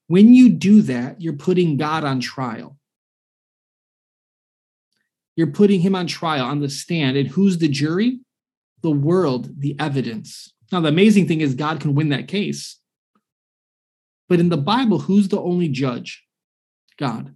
When 0.06 0.32
you 0.32 0.48
do 0.48 0.80
that, 0.82 1.20
you're 1.20 1.34
putting 1.34 1.76
God 1.76 2.02
on 2.02 2.20
trial. 2.20 2.78
You're 5.36 5.48
putting 5.48 5.80
him 5.80 5.94
on 5.94 6.06
trial 6.06 6.46
on 6.46 6.60
the 6.60 6.70
stand. 6.70 7.16
And 7.16 7.28
who's 7.28 7.58
the 7.58 7.68
jury? 7.68 8.20
The 8.82 8.90
world, 8.90 9.60
the 9.60 9.78
evidence. 9.78 10.52
Now, 10.72 10.80
the 10.80 10.88
amazing 10.88 11.28
thing 11.28 11.40
is, 11.40 11.54
God 11.54 11.80
can 11.80 11.94
win 11.94 12.08
that 12.08 12.28
case. 12.28 12.78
But 14.28 14.40
in 14.40 14.48
the 14.48 14.56
Bible, 14.56 14.98
who's 14.98 15.28
the 15.28 15.40
only 15.40 15.68
judge? 15.68 16.24
God. 16.98 17.34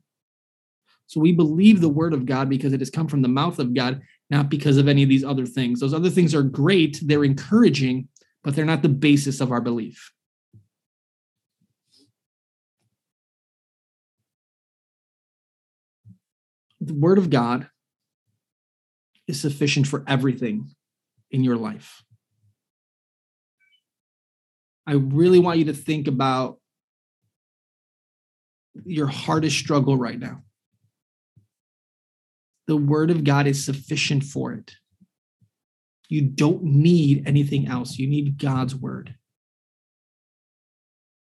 So 1.13 1.21
we 1.21 1.33
believe 1.33 1.83
the 1.83 1.91
word 1.91 2.15
of 2.15 2.25
God 2.25 2.49
because 2.49 2.73
it 2.73 2.81
has 2.81 2.89
come 2.89 3.07
from 3.07 3.21
the 3.21 3.29
mouth 3.29 3.59
of 3.59 3.75
God, 3.75 4.01
not 4.31 4.49
because 4.49 4.79
of 4.79 4.89
any 4.89 5.03
of 5.03 5.11
these 5.11 5.23
other 5.23 5.45
things. 5.45 5.79
Those 5.79 5.93
other 5.93 6.09
things 6.09 6.35
are 6.35 6.43
great, 6.43 7.01
they're 7.03 7.23
encouraging, 7.23 8.09
but 8.43 8.57
they're 8.57 8.65
not 8.65 8.81
the 8.81 8.89
basis 8.89 9.43
of 9.43 9.53
our 9.53 9.61
belief. 9.61 10.11
The 16.81 16.95
word 16.95 17.19
of 17.19 17.29
God 17.29 17.69
is 19.29 19.39
sufficient 19.39 19.87
for 19.87 20.05
everything 20.09 20.71
in 21.31 21.45
your 21.45 21.57
life. 21.57 22.03
I 24.87 24.93
really 24.95 25.41
want 25.41 25.59
you 25.59 25.67
to 25.67 25.75
think 25.75 26.09
about 26.09 26.57
your 28.87 29.09
hardest 29.09 29.59
struggle 29.59 29.99
right 29.99 30.19
now. 30.19 30.43
The 32.67 32.77
word 32.77 33.11
of 33.11 33.25
God 33.25 33.47
is 33.47 33.65
sufficient 33.65 34.25
for 34.25 34.53
it. 34.53 34.73
You 36.09 36.23
don't 36.23 36.63
need 36.63 37.25
anything 37.27 37.69
else. 37.69 37.99
You 37.99 38.07
need 38.07 38.39
God's 38.39 38.75
word. 38.75 39.15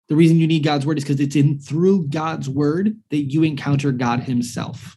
The 0.09 0.16
reason 0.16 0.38
you 0.38 0.49
need 0.49 0.64
God's 0.64 0.84
word 0.84 0.99
is 0.99 1.05
because 1.05 1.20
it's 1.20 1.36
in 1.36 1.61
through 1.61 2.09
God's 2.09 2.49
word 2.49 2.97
that 3.11 3.30
you 3.32 3.45
encounter 3.45 3.93
God 3.93 4.20
Himself 4.20 4.97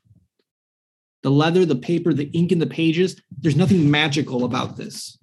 the 1.24 1.32
leather, 1.32 1.66
the 1.66 1.76
paper, 1.76 2.14
the 2.14 2.30
ink 2.34 2.52
in 2.52 2.60
the 2.60 2.68
pages. 2.68 3.20
There's 3.40 3.56
nothing 3.56 3.90
magical 3.90 4.44
about 4.44 4.78
this. 4.78 5.18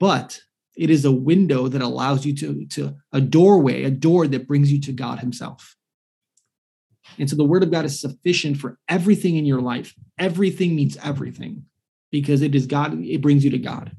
But 0.00 0.40
it 0.76 0.88
is 0.88 1.04
a 1.04 1.12
window 1.12 1.68
that 1.68 1.82
allows 1.82 2.24
you 2.24 2.34
to, 2.36 2.66
to 2.66 2.94
a 3.12 3.20
doorway, 3.20 3.84
a 3.84 3.90
door 3.90 4.26
that 4.28 4.46
brings 4.46 4.72
you 4.72 4.80
to 4.82 4.92
God 4.92 5.18
Himself. 5.18 5.76
And 7.18 7.28
so 7.28 7.36
the 7.36 7.44
Word 7.44 7.62
of 7.62 7.70
God 7.70 7.84
is 7.84 8.00
sufficient 8.00 8.58
for 8.58 8.78
everything 8.88 9.36
in 9.36 9.44
your 9.44 9.60
life. 9.60 9.94
Everything 10.18 10.74
means 10.74 10.96
everything 11.02 11.64
because 12.10 12.42
it 12.42 12.54
is 12.54 12.66
God, 12.66 13.00
it 13.02 13.20
brings 13.20 13.44
you 13.44 13.50
to 13.50 13.58
God. 13.58 13.92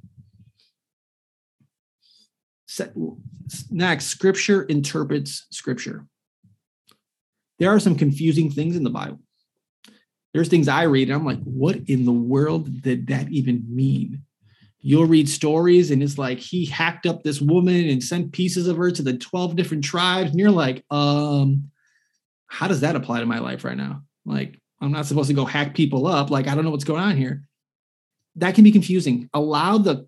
Next, 3.69 4.05
Scripture 4.07 4.63
interprets 4.63 5.47
Scripture. 5.51 6.05
There 7.59 7.73
are 7.73 7.79
some 7.79 7.95
confusing 7.95 8.51
things 8.51 8.75
in 8.75 8.83
the 8.83 8.89
Bible 8.89 9.19
there's 10.35 10.49
things 10.49 10.67
I 10.67 10.83
read, 10.83 11.07
and 11.07 11.15
I'm 11.15 11.25
like, 11.25 11.41
what 11.43 11.77
in 11.87 12.03
the 12.03 12.11
world 12.11 12.81
did 12.81 13.07
that 13.07 13.31
even 13.31 13.63
mean? 13.73 14.21
You'll 14.81 15.05
read 15.05 15.29
stories, 15.29 15.91
and 15.91 16.03
it's 16.03 16.17
like 16.17 16.39
he 16.39 16.65
hacked 16.65 17.05
up 17.05 17.23
this 17.23 17.39
woman 17.39 17.87
and 17.87 18.03
sent 18.03 18.33
pieces 18.33 18.67
of 18.67 18.75
her 18.75 18.91
to 18.91 19.01
the 19.01 19.17
12 19.17 19.55
different 19.55 19.85
tribes. 19.85 20.31
And 20.31 20.39
you're 20.39 20.51
like, 20.51 20.83
um, 20.91 21.71
how 22.55 22.69
does 22.69 22.79
that 22.79 22.95
apply 22.95 23.19
to 23.19 23.25
my 23.25 23.39
life 23.39 23.65
right 23.65 23.75
now? 23.75 24.01
Like, 24.25 24.61
I'm 24.79 24.93
not 24.93 25.05
supposed 25.05 25.27
to 25.27 25.33
go 25.33 25.43
hack 25.43 25.75
people 25.75 26.07
up. 26.07 26.29
Like, 26.29 26.47
I 26.47 26.55
don't 26.55 26.63
know 26.63 26.71
what's 26.71 26.85
going 26.85 27.03
on 27.03 27.17
here. 27.17 27.43
That 28.37 28.55
can 28.55 28.63
be 28.63 28.71
confusing. 28.71 29.29
Allow 29.33 29.79
the 29.79 30.07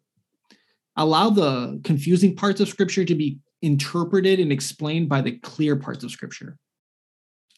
allow 0.96 1.30
the 1.30 1.82
confusing 1.84 2.38
parts 2.38 2.62
of 2.62 2.70
scripture 2.70 3.04
to 3.04 3.16
be 3.16 3.40
interpreted 3.62 4.40
and 4.40 4.50
explained 4.50 5.10
by 5.10 5.22
the 5.22 5.38
clear 5.40 5.76
parts 5.76 6.06
of 6.06 6.12
scripture. 6.12 6.58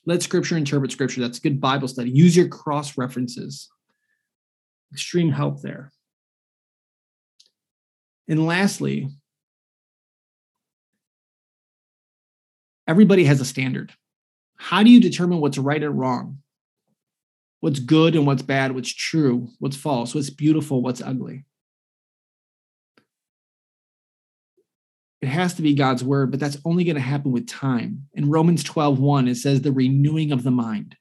Let 0.07 0.23
scripture 0.23 0.57
interpret 0.57 0.91
scripture. 0.91 1.21
That's 1.21 1.37
good 1.37 1.61
Bible 1.61 1.87
study. 1.87 2.09
Use 2.09 2.35
your 2.35 2.47
cross 2.47 2.97
references. 2.97 3.69
Extreme 4.91 5.31
help 5.31 5.61
there. 5.61 5.91
And 8.27 8.47
lastly, 8.47 9.07
everybody 12.87 13.25
has 13.25 13.39
a 13.39 13.45
standard. 13.45 13.93
How 14.59 14.83
do 14.83 14.91
you 14.91 14.99
determine 14.99 15.41
what's 15.41 15.57
right 15.57 15.81
and 15.81 15.97
wrong? 15.97 16.39
What's 17.61 17.79
good 17.79 18.15
and 18.15 18.27
what's 18.27 18.43
bad? 18.43 18.73
What's 18.73 18.93
true? 18.93 19.49
What's 19.57 19.75
false? 19.75 20.13
What's 20.13 20.29
beautiful? 20.29 20.81
What's 20.81 21.01
ugly? 21.01 21.45
it 25.21 25.27
has 25.27 25.53
to 25.55 25.61
be 25.61 25.73
God's 25.73 26.03
word, 26.03 26.31
but 26.31 26.39
that's 26.39 26.57
only 26.63 26.85
going 26.85 26.95
to 26.95 27.01
happen 27.01 27.31
with 27.31 27.47
time. 27.47 28.07
In 28.13 28.29
Romans 28.29 28.63
12, 28.63 28.99
1, 28.99 29.27
it 29.27 29.35
says 29.35 29.61
the 29.61 29.71
renewing 29.71 30.31
of 30.31 30.43
the 30.43 30.51
mind. 30.51 30.95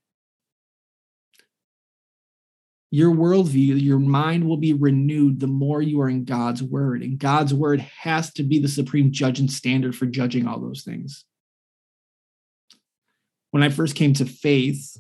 Your 2.91 3.15
worldview, 3.15 3.81
your 3.81 3.99
mind 3.99 4.45
will 4.45 4.57
be 4.57 4.73
renewed 4.73 5.39
the 5.39 5.47
more 5.47 5.83
you 5.83 6.01
are 6.01 6.09
in 6.09 6.25
God's 6.25 6.63
word. 6.63 7.03
And 7.03 7.19
God's 7.19 7.55
word 7.55 7.81
has 7.81 8.33
to 8.33 8.43
be 8.43 8.59
the 8.59 8.69
supreme 8.69 9.13
judge 9.13 9.41
and 9.41 9.51
standard 9.51 9.95
for 9.95 10.07
judging 10.07 10.47
all 10.47 10.59
those 10.59 10.83
things. 10.83 11.25
When 13.51 13.63
I 13.63 13.71
first 13.71 13.95
came 13.95 14.13
to 14.15 14.27
faith, 14.27 14.97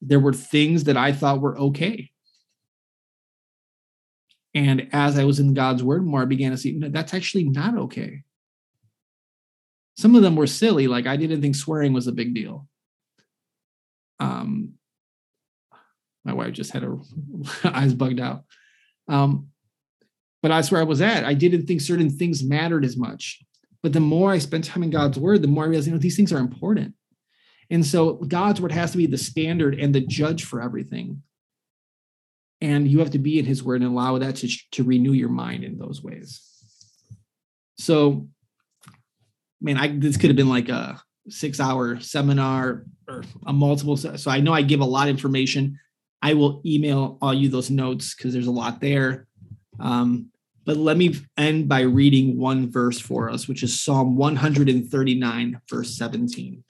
there 0.00 0.20
were 0.20 0.32
things 0.32 0.84
that 0.84 0.96
I 0.96 1.12
thought 1.12 1.40
were 1.40 1.56
okay. 1.58 2.10
And 4.54 4.88
as 4.92 5.18
I 5.18 5.24
was 5.24 5.40
in 5.40 5.54
God's 5.54 5.82
word 5.82 6.04
more, 6.04 6.22
I 6.22 6.26
began 6.26 6.50
to 6.50 6.58
see 6.58 6.72
no, 6.72 6.88
that's 6.88 7.14
actually 7.14 7.44
not 7.44 7.76
okay. 7.78 8.22
Some 9.96 10.14
of 10.14 10.22
them 10.22 10.36
were 10.36 10.46
silly, 10.46 10.88
like 10.88 11.06
I 11.06 11.16
didn't 11.16 11.40
think 11.40 11.54
swearing 11.54 11.92
was 11.92 12.06
a 12.06 12.12
big 12.12 12.34
deal. 12.34 12.66
Um, 14.18 14.74
my 16.24 16.32
wife 16.32 16.52
just 16.52 16.72
had 16.72 16.82
her 16.82 16.98
eyes 17.64 17.94
bugged 17.94 18.20
out. 18.20 18.44
Um, 19.08 19.48
but 20.42 20.48
that's 20.48 20.70
where 20.70 20.80
I 20.80 20.84
was 20.84 21.00
at. 21.00 21.24
I 21.24 21.34
didn't 21.34 21.66
think 21.66 21.80
certain 21.80 22.10
things 22.10 22.42
mattered 22.42 22.84
as 22.84 22.96
much. 22.96 23.40
But 23.82 23.92
the 23.92 24.00
more 24.00 24.30
I 24.30 24.38
spend 24.38 24.64
time 24.64 24.82
in 24.82 24.90
God's 24.90 25.18
word, 25.18 25.42
the 25.42 25.48
more 25.48 25.64
I 25.64 25.66
realize, 25.68 25.86
you 25.86 25.92
know, 25.92 25.98
these 25.98 26.16
things 26.16 26.32
are 26.32 26.38
important. 26.38 26.94
And 27.70 27.84
so 27.84 28.14
God's 28.14 28.60
word 28.60 28.72
has 28.72 28.92
to 28.92 28.98
be 28.98 29.06
the 29.06 29.18
standard 29.18 29.78
and 29.78 29.94
the 29.94 30.00
judge 30.00 30.44
for 30.44 30.62
everything. 30.62 31.22
And 32.60 32.86
you 32.86 33.00
have 33.00 33.10
to 33.10 33.18
be 33.18 33.38
in 33.38 33.44
his 33.44 33.62
word 33.62 33.82
and 33.82 33.90
allow 33.90 34.18
that 34.18 34.36
to, 34.36 34.48
to 34.72 34.84
renew 34.84 35.12
your 35.12 35.30
mind 35.30 35.64
in 35.64 35.78
those 35.78 36.02
ways. 36.02 36.40
So 37.78 38.28
man 39.62 39.78
i 39.78 39.86
this 39.86 40.16
could 40.16 40.28
have 40.28 40.36
been 40.36 40.48
like 40.48 40.68
a 40.68 41.00
six 41.28 41.60
hour 41.60 42.00
seminar 42.00 42.84
or 43.08 43.22
a 43.46 43.52
multiple 43.52 43.96
so 43.96 44.28
i 44.28 44.40
know 44.40 44.52
i 44.52 44.60
give 44.60 44.80
a 44.80 44.84
lot 44.84 45.06
of 45.06 45.10
information. 45.10 45.78
I 46.22 46.34
will 46.34 46.62
email 46.64 47.18
all 47.20 47.34
you 47.34 47.48
those 47.48 47.68
notes 47.68 48.14
because 48.14 48.32
there's 48.32 48.46
a 48.46 48.52
lot 48.52 48.80
there. 48.80 49.26
Um, 49.80 50.30
but 50.64 50.76
let 50.76 50.96
me 50.96 51.14
end 51.36 51.68
by 51.68 51.80
reading 51.80 52.38
one 52.38 52.70
verse 52.70 52.98
for 52.98 53.30
us 53.30 53.48
which 53.48 53.62
is 53.62 53.80
psalm 53.80 54.16
139 54.16 55.60
verse 55.68 55.96
17 55.96 56.62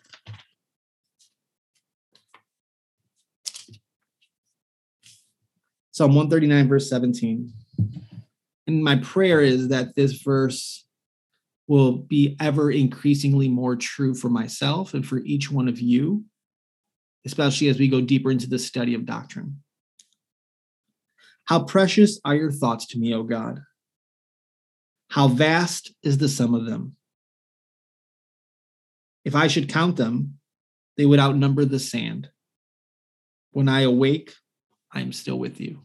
Psalm 5.95 6.15
139, 6.15 6.69
verse 6.69 6.89
17. 6.89 7.53
And 8.67 8.83
my 8.83 8.97
prayer 8.97 9.43
is 9.43 9.69
that 9.69 9.95
this 9.95 10.23
verse 10.23 10.87
will 11.69 11.93
be 11.93 12.35
ever 12.41 12.71
increasingly 12.71 13.47
more 13.47 13.77
true 13.77 14.15
for 14.15 14.31
myself 14.31 14.95
and 14.95 15.07
for 15.07 15.19
each 15.19 15.51
one 15.51 15.69
of 15.69 15.81
you, 15.81 16.25
especially 17.27 17.69
as 17.69 17.79
we 17.79 17.89
go 17.89 18.01
deeper 18.01 18.31
into 18.31 18.49
the 18.49 18.59
study 18.59 18.95
of 18.95 19.05
doctrine. 19.05 19.63
How 21.45 21.65
precious 21.65 22.19
are 22.25 22.35
your 22.35 22.53
thoughts 22.53 22.87
to 22.89 22.99
me, 22.99 23.13
O 23.13 23.23
God! 23.23 23.61
How 25.13 25.29
vast 25.29 25.93
is 26.03 26.17
the 26.17 26.27
sum 26.27 26.55
of 26.55 26.65
them! 26.65 26.97
If 29.27 29.35
I 29.35 29.47
should 29.47 29.69
count 29.69 29.97
them, 29.97 30.39
they 30.97 31.05
would 31.05 31.19
outnumber 31.19 31.67
the 31.67 31.79
sand. 31.79 32.31
When 33.51 33.69
I 33.69 33.83
awake, 33.83 34.33
I 34.91 35.03
am 35.03 35.13
still 35.13 35.39
with 35.39 35.61
you. 35.61 35.83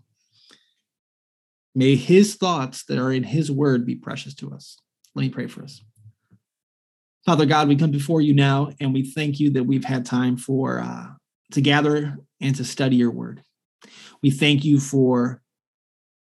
May 1.75 1.97
his 1.97 2.35
thoughts 2.35 2.85
that 2.85 2.99
are 2.99 3.11
in 3.11 3.23
his 3.23 3.51
word 3.51 3.85
be 3.85 3.95
precious 3.95 4.33
to 4.35 4.53
us. 4.53 4.79
Let 5.13 5.23
me 5.23 5.29
pray 5.29 5.47
for 5.47 5.61
us. 5.61 5.81
Father 7.25 7.45
God, 7.45 7.67
we 7.67 7.75
come 7.75 7.91
before 7.91 8.21
you 8.21 8.33
now 8.33 8.69
and 8.79 8.93
we 8.93 9.11
thank 9.11 9.41
you 9.41 9.49
that 9.49 9.65
we've 9.65 9.83
had 9.83 10.05
time 10.05 10.37
for 10.37 10.79
uh, 10.79 11.07
to 11.51 11.59
gather 11.59 12.17
and 12.39 12.55
to 12.55 12.63
study 12.63 12.95
your 12.95 13.11
word. 13.11 13.43
We 14.23 14.31
thank 14.31 14.63
you 14.63 14.79
for 14.79 15.41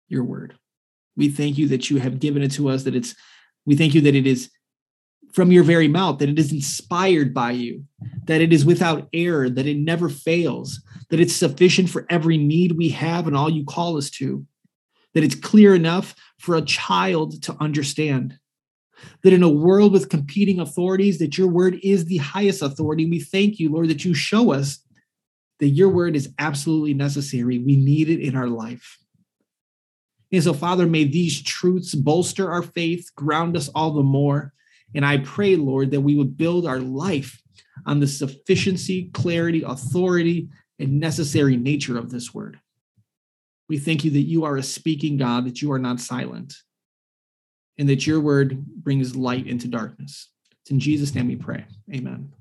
your 0.07 0.23
word. 0.23 0.57
We 1.17 1.29
thank 1.29 1.57
you 1.57 1.67
that 1.69 1.89
you 1.89 1.97
have 1.97 2.19
given 2.19 2.41
it 2.41 2.51
to 2.51 2.69
us, 2.69 2.83
that 2.83 2.95
it's, 2.95 3.15
we 3.65 3.75
thank 3.75 3.93
you 3.93 4.01
that 4.01 4.15
it 4.15 4.27
is 4.27 4.49
from 5.33 5.51
your 5.51 5.63
very 5.63 5.87
mouth, 5.87 6.19
that 6.19 6.29
it 6.29 6.39
is 6.39 6.53
inspired 6.53 7.33
by 7.33 7.51
you, 7.51 7.83
that 8.25 8.41
it 8.41 8.53
is 8.53 8.65
without 8.65 9.09
error, 9.13 9.49
that 9.49 9.65
it 9.65 9.77
never 9.77 10.09
fails, 10.09 10.81
that 11.09 11.19
it's 11.19 11.35
sufficient 11.35 11.89
for 11.89 12.05
every 12.09 12.37
need 12.37 12.77
we 12.77 12.89
have 12.89 13.27
and 13.27 13.35
all 13.35 13.49
you 13.49 13.65
call 13.65 13.97
us 13.97 14.09
to, 14.11 14.45
that 15.13 15.23
it's 15.23 15.35
clear 15.35 15.75
enough 15.75 16.15
for 16.39 16.55
a 16.55 16.61
child 16.61 17.41
to 17.43 17.55
understand. 17.59 18.37
That 19.23 19.33
in 19.33 19.43
a 19.43 19.49
world 19.49 19.91
with 19.91 20.09
competing 20.09 20.59
authorities, 20.59 21.19
that 21.19 21.37
your 21.37 21.47
word 21.47 21.77
is 21.83 22.05
the 22.05 22.17
highest 22.17 22.63
authority. 22.63 23.05
We 23.05 23.19
thank 23.19 23.59
you, 23.59 23.71
Lord, 23.71 23.89
that 23.89 24.05
you 24.05 24.13
show 24.15 24.51
us 24.53 24.79
that 25.59 25.69
your 25.69 25.89
word 25.89 26.15
is 26.15 26.33
absolutely 26.39 26.93
necessary. 26.93 27.59
We 27.59 27.75
need 27.75 28.09
it 28.09 28.21
in 28.21 28.35
our 28.35 28.47
life. 28.47 28.97
And 30.31 30.43
so, 30.43 30.53
Father, 30.53 30.85
may 30.85 31.05
these 31.05 31.41
truths 31.41 31.95
bolster 31.95 32.51
our 32.51 32.61
faith, 32.61 33.09
ground 33.15 33.55
us 33.55 33.69
all 33.69 33.91
the 33.91 34.03
more. 34.03 34.53
And 34.93 35.05
I 35.05 35.19
pray, 35.19 35.55
Lord, 35.55 35.91
that 35.91 36.01
we 36.01 36.15
would 36.15 36.37
build 36.37 36.65
our 36.65 36.79
life 36.79 37.41
on 37.85 37.99
the 37.99 38.07
sufficiency, 38.07 39.09
clarity, 39.13 39.63
authority, 39.63 40.49
and 40.79 40.99
necessary 40.99 41.55
nature 41.57 41.97
of 41.97 42.11
this 42.11 42.33
word. 42.33 42.59
We 43.69 43.77
thank 43.77 44.03
you 44.03 44.11
that 44.11 44.21
you 44.21 44.45
are 44.45 44.57
a 44.57 44.63
speaking 44.63 45.17
God, 45.17 45.45
that 45.45 45.61
you 45.61 45.71
are 45.71 45.79
not 45.79 45.99
silent, 45.99 46.53
and 47.77 47.87
that 47.89 48.07
your 48.07 48.19
word 48.19 48.65
brings 48.65 49.15
light 49.15 49.47
into 49.47 49.67
darkness. 49.67 50.29
It's 50.61 50.71
in 50.71 50.79
Jesus' 50.79 51.13
name 51.15 51.27
we 51.27 51.35
pray. 51.35 51.65
Amen. 51.93 52.33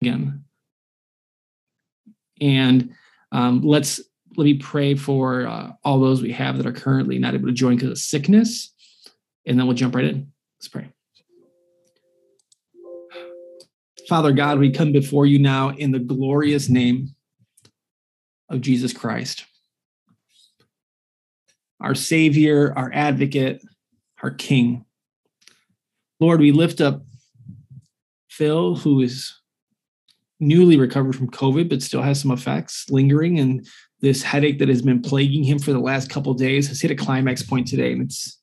Again. 0.00 0.44
And 2.40 2.94
um, 3.32 3.62
let's 3.62 4.00
let 4.36 4.44
me 4.44 4.54
pray 4.54 4.94
for 4.94 5.46
uh, 5.46 5.72
all 5.84 6.00
those 6.00 6.22
we 6.22 6.32
have 6.32 6.56
that 6.56 6.66
are 6.66 6.72
currently 6.72 7.18
not 7.18 7.34
able 7.34 7.48
to 7.48 7.52
join 7.52 7.76
because 7.76 7.90
of 7.90 7.98
sickness, 7.98 8.72
and 9.46 9.58
then 9.58 9.66
we'll 9.66 9.76
jump 9.76 9.94
right 9.94 10.04
in. 10.04 10.32
Let's 10.58 10.68
pray. 10.68 10.88
Father 14.08 14.32
God, 14.32 14.58
we 14.58 14.70
come 14.70 14.92
before 14.92 15.26
you 15.26 15.38
now 15.38 15.70
in 15.70 15.90
the 15.90 15.98
glorious 15.98 16.68
name 16.68 17.14
of 18.48 18.60
Jesus 18.60 18.92
Christ, 18.92 19.44
our 21.80 21.94
Savior, 21.94 22.72
our 22.76 22.90
advocate, 22.94 23.62
our 24.22 24.30
King. 24.30 24.86
Lord, 26.20 26.40
we 26.40 26.52
lift 26.52 26.80
up 26.80 27.02
Phil, 28.30 28.76
who 28.76 29.00
is 29.00 29.37
newly 30.40 30.78
recovered 30.78 31.16
from 31.16 31.30
COVID, 31.30 31.68
but 31.68 31.82
still 31.82 32.02
has 32.02 32.20
some 32.20 32.30
effects 32.30 32.86
lingering. 32.90 33.38
And 33.38 33.66
this 34.00 34.22
headache 34.22 34.58
that 34.60 34.68
has 34.68 34.82
been 34.82 35.02
plaguing 35.02 35.44
him 35.44 35.58
for 35.58 35.72
the 35.72 35.80
last 35.80 36.10
couple 36.10 36.32
days 36.34 36.68
has 36.68 36.80
hit 36.80 36.90
a 36.90 36.96
climax 36.96 37.42
point 37.42 37.66
today. 37.66 37.92
And 37.92 38.02
it's 38.02 38.40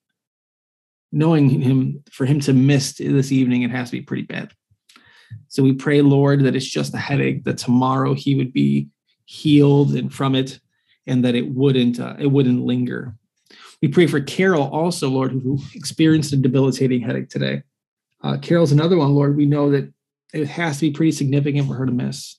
knowing 1.11 1.49
him 1.49 2.03
for 2.11 2.25
him 2.25 2.39
to 2.41 2.53
miss 2.53 2.93
this 2.93 3.31
evening, 3.31 3.61
it 3.61 3.71
has 3.71 3.89
to 3.89 3.97
be 3.97 4.01
pretty 4.01 4.23
bad. 4.23 4.51
So 5.47 5.63
we 5.63 5.73
pray, 5.73 6.01
Lord, 6.01 6.41
that 6.41 6.55
it's 6.55 6.65
just 6.65 6.93
a 6.93 6.97
headache, 6.97 7.45
that 7.45 7.57
tomorrow 7.57 8.13
he 8.13 8.35
would 8.35 8.53
be 8.53 8.89
healed 9.25 9.95
and 9.95 10.13
from 10.13 10.35
it, 10.35 10.59
and 11.07 11.23
that 11.23 11.35
it 11.35 11.47
wouldn't 11.47 11.99
uh, 11.99 12.15
it 12.19 12.27
wouldn't 12.27 12.65
linger. 12.65 13.15
We 13.81 13.87
pray 13.87 14.07
for 14.07 14.21
Carol 14.21 14.69
also, 14.69 15.09
Lord, 15.09 15.31
who 15.31 15.59
experienced 15.73 16.33
a 16.33 16.37
debilitating 16.37 17.01
headache 17.01 17.29
today. 17.29 17.63
Uh, 18.23 18.37
Carol's 18.37 18.71
another 18.71 18.97
one, 18.97 19.13
Lord. 19.13 19.37
We 19.37 19.45
know 19.45 19.71
that 19.71 19.91
it 20.35 20.47
has 20.47 20.77
to 20.77 20.87
be 20.87 20.91
pretty 20.91 21.11
significant 21.11 21.67
for 21.67 21.75
her 21.75 21.85
to 21.85 21.91
miss. 21.91 22.37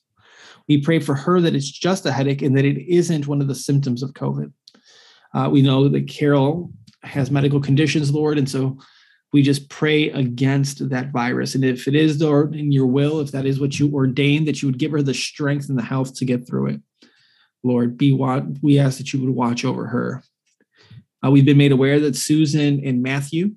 We 0.67 0.81
pray 0.81 0.99
for 0.99 1.15
her 1.15 1.41
that 1.41 1.55
it's 1.55 1.69
just 1.69 2.05
a 2.05 2.11
headache 2.11 2.41
and 2.41 2.55
that 2.57 2.65
it 2.65 2.77
isn't 2.87 3.27
one 3.27 3.41
of 3.41 3.47
the 3.47 3.55
symptoms 3.55 4.03
of 4.03 4.13
COVID. 4.13 4.51
Uh, 5.33 5.49
we 5.51 5.61
know 5.61 5.87
that 5.87 6.07
Carol 6.07 6.71
has 7.03 7.31
medical 7.31 7.59
conditions, 7.59 8.11
Lord, 8.11 8.37
and 8.37 8.49
so 8.49 8.77
we 9.33 9.41
just 9.41 9.69
pray 9.69 10.09
against 10.09 10.89
that 10.89 11.11
virus. 11.11 11.55
And 11.55 11.63
if 11.63 11.87
it 11.87 11.95
is, 11.95 12.21
Lord, 12.21 12.55
in 12.55 12.71
your 12.71 12.85
will, 12.85 13.19
if 13.19 13.31
that 13.31 13.45
is 13.45 13.59
what 13.59 13.79
you 13.79 13.93
ordained, 13.93 14.47
that 14.47 14.61
you 14.61 14.67
would 14.67 14.79
give 14.79 14.91
her 14.91 15.01
the 15.01 15.13
strength 15.13 15.69
and 15.69 15.77
the 15.77 15.83
health 15.83 16.15
to 16.15 16.25
get 16.25 16.47
through 16.47 16.67
it. 16.67 16.81
Lord, 17.63 17.97
be 17.97 18.13
what 18.13 18.45
we 18.61 18.79
ask 18.79 18.97
that 18.97 19.11
you 19.13 19.21
would 19.21 19.35
watch 19.35 19.65
over 19.65 19.87
her. 19.87 20.23
Uh, 21.25 21.31
we've 21.31 21.45
been 21.45 21.57
made 21.57 21.71
aware 21.71 21.99
that 21.99 22.15
Susan 22.15 22.81
and 22.85 23.01
Matthew 23.01 23.55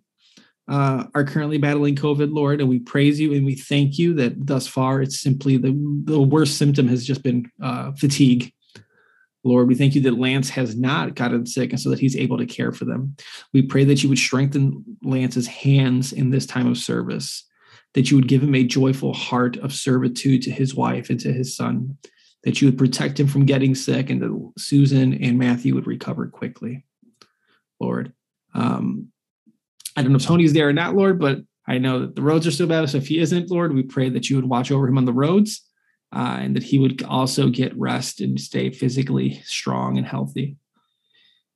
uh, 0.71 1.05
are 1.17 1.25
currently 1.25 1.59
battling 1.59 1.97
COVID, 1.97 2.33
Lord, 2.33 2.61
and 2.61 2.71
we 2.71 2.79
praise 2.79 3.19
you 3.19 3.35
and 3.35 3.45
we 3.45 3.57
thank 3.57 3.99
you 3.99 4.15
that 4.15 4.47
thus 4.47 4.69
far 4.69 5.03
it's 5.03 5.21
simply 5.21 5.57
the, 5.57 5.73
the 6.05 6.23
worst 6.23 6.59
symptom 6.59 6.87
has 6.87 7.05
just 7.05 7.25
been 7.25 7.51
uh, 7.61 7.91
fatigue. 7.93 8.53
Lord, 9.43 9.67
we 9.67 9.75
thank 9.75 9.97
you 9.97 10.01
that 10.03 10.19
Lance 10.19 10.49
has 10.51 10.77
not 10.77 11.17
gotten 11.17 11.45
sick 11.45 11.71
and 11.71 11.81
so 11.81 11.91
that 11.91 11.99
he's 11.99 12.17
able 12.17 12.39
to 12.39 12.47
care 12.47 12.71
for 12.71 12.85
them. 12.85 13.17
We 13.53 13.63
pray 13.63 13.83
that 13.85 14.03
you 14.05 14.09
would 14.11 14.19
strengthen 14.19 14.85
Lance's 15.03 15.49
hands 15.49 16.13
in 16.13 16.31
this 16.31 16.47
time 16.47 16.69
of 16.69 16.79
service, 16.79 17.45
that 17.95 18.11
you 18.11 18.17
would 18.17 18.29
give 18.29 18.43
him 18.43 18.55
a 18.55 18.63
joyful 18.63 19.13
heart 19.13 19.57
of 19.57 19.73
servitude 19.73 20.43
to 20.43 20.53
his 20.53 20.75
wife 20.75 21.11
and 21.11 21.19
to 21.21 21.33
his 21.33 21.57
son, 21.57 21.99
that 22.45 22.63
you 22.63 22.69
would 22.69 22.79
protect 22.79 23.19
him 23.19 23.27
from 23.27 23.45
getting 23.45 23.75
sick, 23.75 24.09
and 24.09 24.23
that 24.23 24.53
Susan 24.57 25.15
and 25.15 25.37
Matthew 25.37 25.75
would 25.75 25.89
recover 25.89 26.29
quickly. 26.29 26.85
Lord, 27.81 28.13
um, 28.55 29.11
I 29.97 30.03
don't 30.03 30.13
know 30.13 30.17
if 30.17 30.25
Tony's 30.25 30.53
there 30.53 30.69
or 30.69 30.73
not, 30.73 30.95
Lord, 30.95 31.19
but 31.19 31.41
I 31.67 31.79
know 31.79 32.01
that 32.01 32.17
the 32.17 32.23
roads 32.23 32.47
are 32.47 32.51
still 32.51 32.67
bad. 32.67 32.89
So 32.89 32.99
if 32.99 33.09
he 33.09 33.19
isn't, 33.19 33.51
Lord, 33.51 33.75
we 33.75 33.83
pray 33.83 34.09
that 34.09 34.29
you 34.29 34.37
would 34.37 34.49
watch 34.49 34.71
over 34.71 34.89
him 34.89 34.99
on 34.99 35.05
the 35.05 35.13
roads 35.13 35.63
uh, 36.13 36.39
and 36.41 36.57
that 36.57 36.63
he 36.63 36.79
would 36.79 37.03
also 37.05 37.49
get 37.49 37.77
rest 37.79 38.21
and 38.21 38.41
stay 38.41 38.71
physically 38.71 39.41
strong 39.45 39.97
and 39.97 40.07
healthy. 40.07 40.57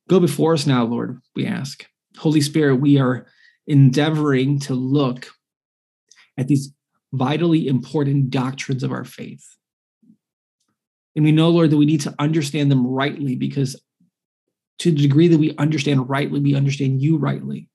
Go 0.07 0.19
before 0.19 0.53
us 0.53 0.67
now, 0.67 0.85
Lord, 0.85 1.19
we 1.35 1.45
ask. 1.45 1.85
Holy 2.17 2.41
Spirit, 2.41 2.75
we 2.75 2.97
are 2.99 3.27
endeavoring 3.67 4.59
to 4.59 4.73
look 4.73 5.27
at 6.37 6.47
these 6.47 6.73
vitally 7.11 7.67
important 7.67 8.29
doctrines 8.29 8.83
of 8.83 8.91
our 8.91 9.03
faith. 9.03 9.45
And 11.15 11.25
we 11.25 11.31
know, 11.31 11.49
Lord, 11.49 11.71
that 11.71 11.77
we 11.77 11.85
need 11.85 12.01
to 12.01 12.15
understand 12.19 12.69
them 12.69 12.85
rightly 12.85 13.35
because 13.35 13.81
to 14.79 14.91
the 14.91 15.01
degree 15.01 15.29
that 15.29 15.39
we 15.39 15.55
understand 15.57 16.09
rightly, 16.09 16.41
we 16.41 16.55
understand 16.55 17.01
you 17.01 17.17
rightly 17.17 17.69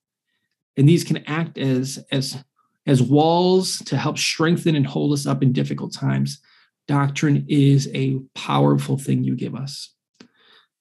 and 0.76 0.88
these 0.88 1.04
can 1.04 1.18
act 1.26 1.58
as 1.58 2.04
as 2.10 2.42
as 2.86 3.02
walls 3.02 3.78
to 3.86 3.96
help 3.96 4.18
strengthen 4.18 4.74
and 4.74 4.86
hold 4.86 5.12
us 5.12 5.26
up 5.26 5.42
in 5.42 5.52
difficult 5.52 5.92
times. 5.92 6.40
Doctrine 6.88 7.44
is 7.48 7.88
a 7.94 8.18
powerful 8.34 8.98
thing 8.98 9.22
you 9.22 9.36
give 9.36 9.54
us. 9.54 9.94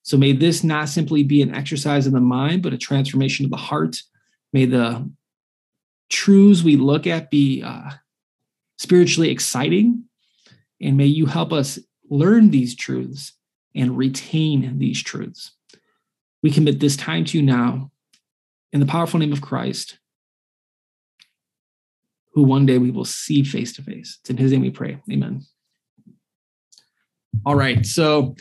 So 0.04 0.18
may 0.18 0.32
this 0.32 0.64
not 0.64 0.90
simply 0.90 1.24
be 1.24 1.42
an 1.42 1.54
exercise 1.54 2.08
in 2.08 2.14
the 2.14 2.22
mind 2.22 2.64
but 2.64 2.74
a 2.74 2.78
transformation 2.78 3.46
of 3.46 3.52
the 3.52 3.58
heart. 3.58 4.02
May 4.54 4.66
the 4.66 5.10
truths 6.10 6.64
we 6.64 6.76
look 6.78 7.06
at 7.06 7.30
be 7.30 7.62
uh, 7.62 7.92
spiritually 8.78 9.30
exciting. 9.30 10.06
And 10.82 10.98
may 10.98 11.06
you 11.06 11.26
help 11.26 11.54
us 11.54 11.78
learn 12.10 12.50
these 12.50 12.76
truths 12.76 13.34
and 13.76 13.98
retain 13.98 14.80
these 14.80 15.04
truths. 15.04 15.52
We 16.42 16.50
commit 16.50 16.80
this 16.80 16.96
time 16.96 17.26
to 17.26 17.38
you 17.38 17.44
now 17.44 17.92
in 18.72 18.80
the 18.80 18.86
powerful 18.86 19.20
name 19.20 19.34
of 19.34 19.42
Christ, 19.42 20.00
who 22.34 22.44
one 22.44 22.66
day 22.66 22.78
we 22.78 22.92
will 22.92 23.06
see 23.06 23.44
face 23.44 23.74
to 23.74 23.82
face. 23.82 24.20
It's 24.22 24.30
in 24.30 24.38
his 24.38 24.52
name 24.52 24.62
we 24.62 24.70
pray. 24.70 25.02
Amen. 25.12 25.44
All 27.46 27.56
right. 27.56 27.86
So, 27.86 28.36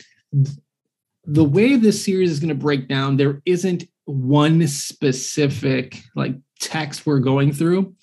the 1.25 1.43
way 1.43 1.75
this 1.75 2.03
series 2.03 2.31
is 2.31 2.39
going 2.39 2.49
to 2.49 2.55
break 2.55 2.87
down, 2.87 3.17
there 3.17 3.41
isn't 3.45 3.85
one 4.05 4.67
specific 4.67 6.01
like 6.15 6.35
text 6.59 7.05
we're 7.05 7.19
going 7.19 7.51
through. 7.51 7.95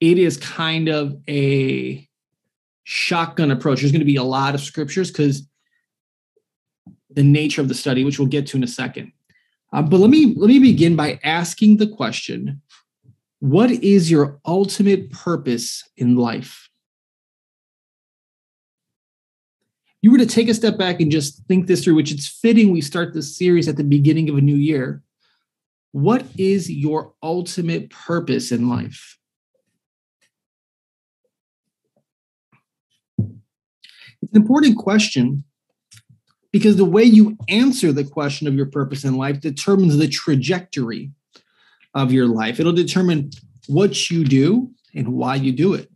It 0.00 0.18
is 0.18 0.36
kind 0.36 0.88
of 0.88 1.16
a 1.28 2.06
shotgun 2.84 3.50
approach. 3.50 3.80
There's 3.80 3.92
going 3.92 4.00
to 4.00 4.04
be 4.04 4.16
a 4.16 4.22
lot 4.22 4.54
of 4.54 4.60
scriptures 4.60 5.10
because 5.10 5.46
the 7.10 7.22
nature 7.22 7.60
of 7.60 7.68
the 7.68 7.74
study, 7.74 8.04
which 8.04 8.18
we'll 8.18 8.28
get 8.28 8.46
to 8.48 8.56
in 8.56 8.64
a 8.64 8.68
second. 8.68 9.12
Uh, 9.72 9.82
but 9.82 10.00
let 10.00 10.10
me 10.10 10.34
let 10.36 10.48
me 10.48 10.58
begin 10.58 10.96
by 10.96 11.20
asking 11.22 11.76
the 11.76 11.86
question: 11.86 12.60
What 13.38 13.70
is 13.70 14.10
your 14.10 14.40
ultimate 14.44 15.10
purpose 15.10 15.88
in 15.96 16.16
life? 16.16 16.68
You 20.02 20.10
were 20.10 20.18
to 20.18 20.26
take 20.26 20.48
a 20.48 20.54
step 20.54 20.78
back 20.78 21.00
and 21.00 21.10
just 21.10 21.44
think 21.46 21.66
this 21.66 21.84
through, 21.84 21.94
which 21.94 22.10
it's 22.10 22.26
fitting 22.26 22.72
we 22.72 22.80
start 22.80 23.12
this 23.12 23.36
series 23.36 23.68
at 23.68 23.76
the 23.76 23.84
beginning 23.84 24.30
of 24.30 24.36
a 24.36 24.40
new 24.40 24.56
year. 24.56 25.02
What 25.92 26.24
is 26.38 26.70
your 26.70 27.12
ultimate 27.22 27.90
purpose 27.90 28.50
in 28.50 28.68
life? 28.68 29.18
It's 34.22 34.32
an 34.32 34.40
important 34.40 34.78
question 34.78 35.44
because 36.52 36.76
the 36.76 36.84
way 36.84 37.04
you 37.04 37.36
answer 37.48 37.92
the 37.92 38.04
question 38.04 38.46
of 38.46 38.54
your 38.54 38.66
purpose 38.66 39.04
in 39.04 39.16
life 39.16 39.40
determines 39.40 39.96
the 39.96 40.08
trajectory 40.08 41.12
of 41.94 42.12
your 42.12 42.26
life. 42.26 42.58
It'll 42.58 42.72
determine 42.72 43.30
what 43.66 44.10
you 44.10 44.24
do 44.24 44.70
and 44.94 45.14
why 45.14 45.36
you 45.36 45.52
do 45.52 45.74
it, 45.74 45.90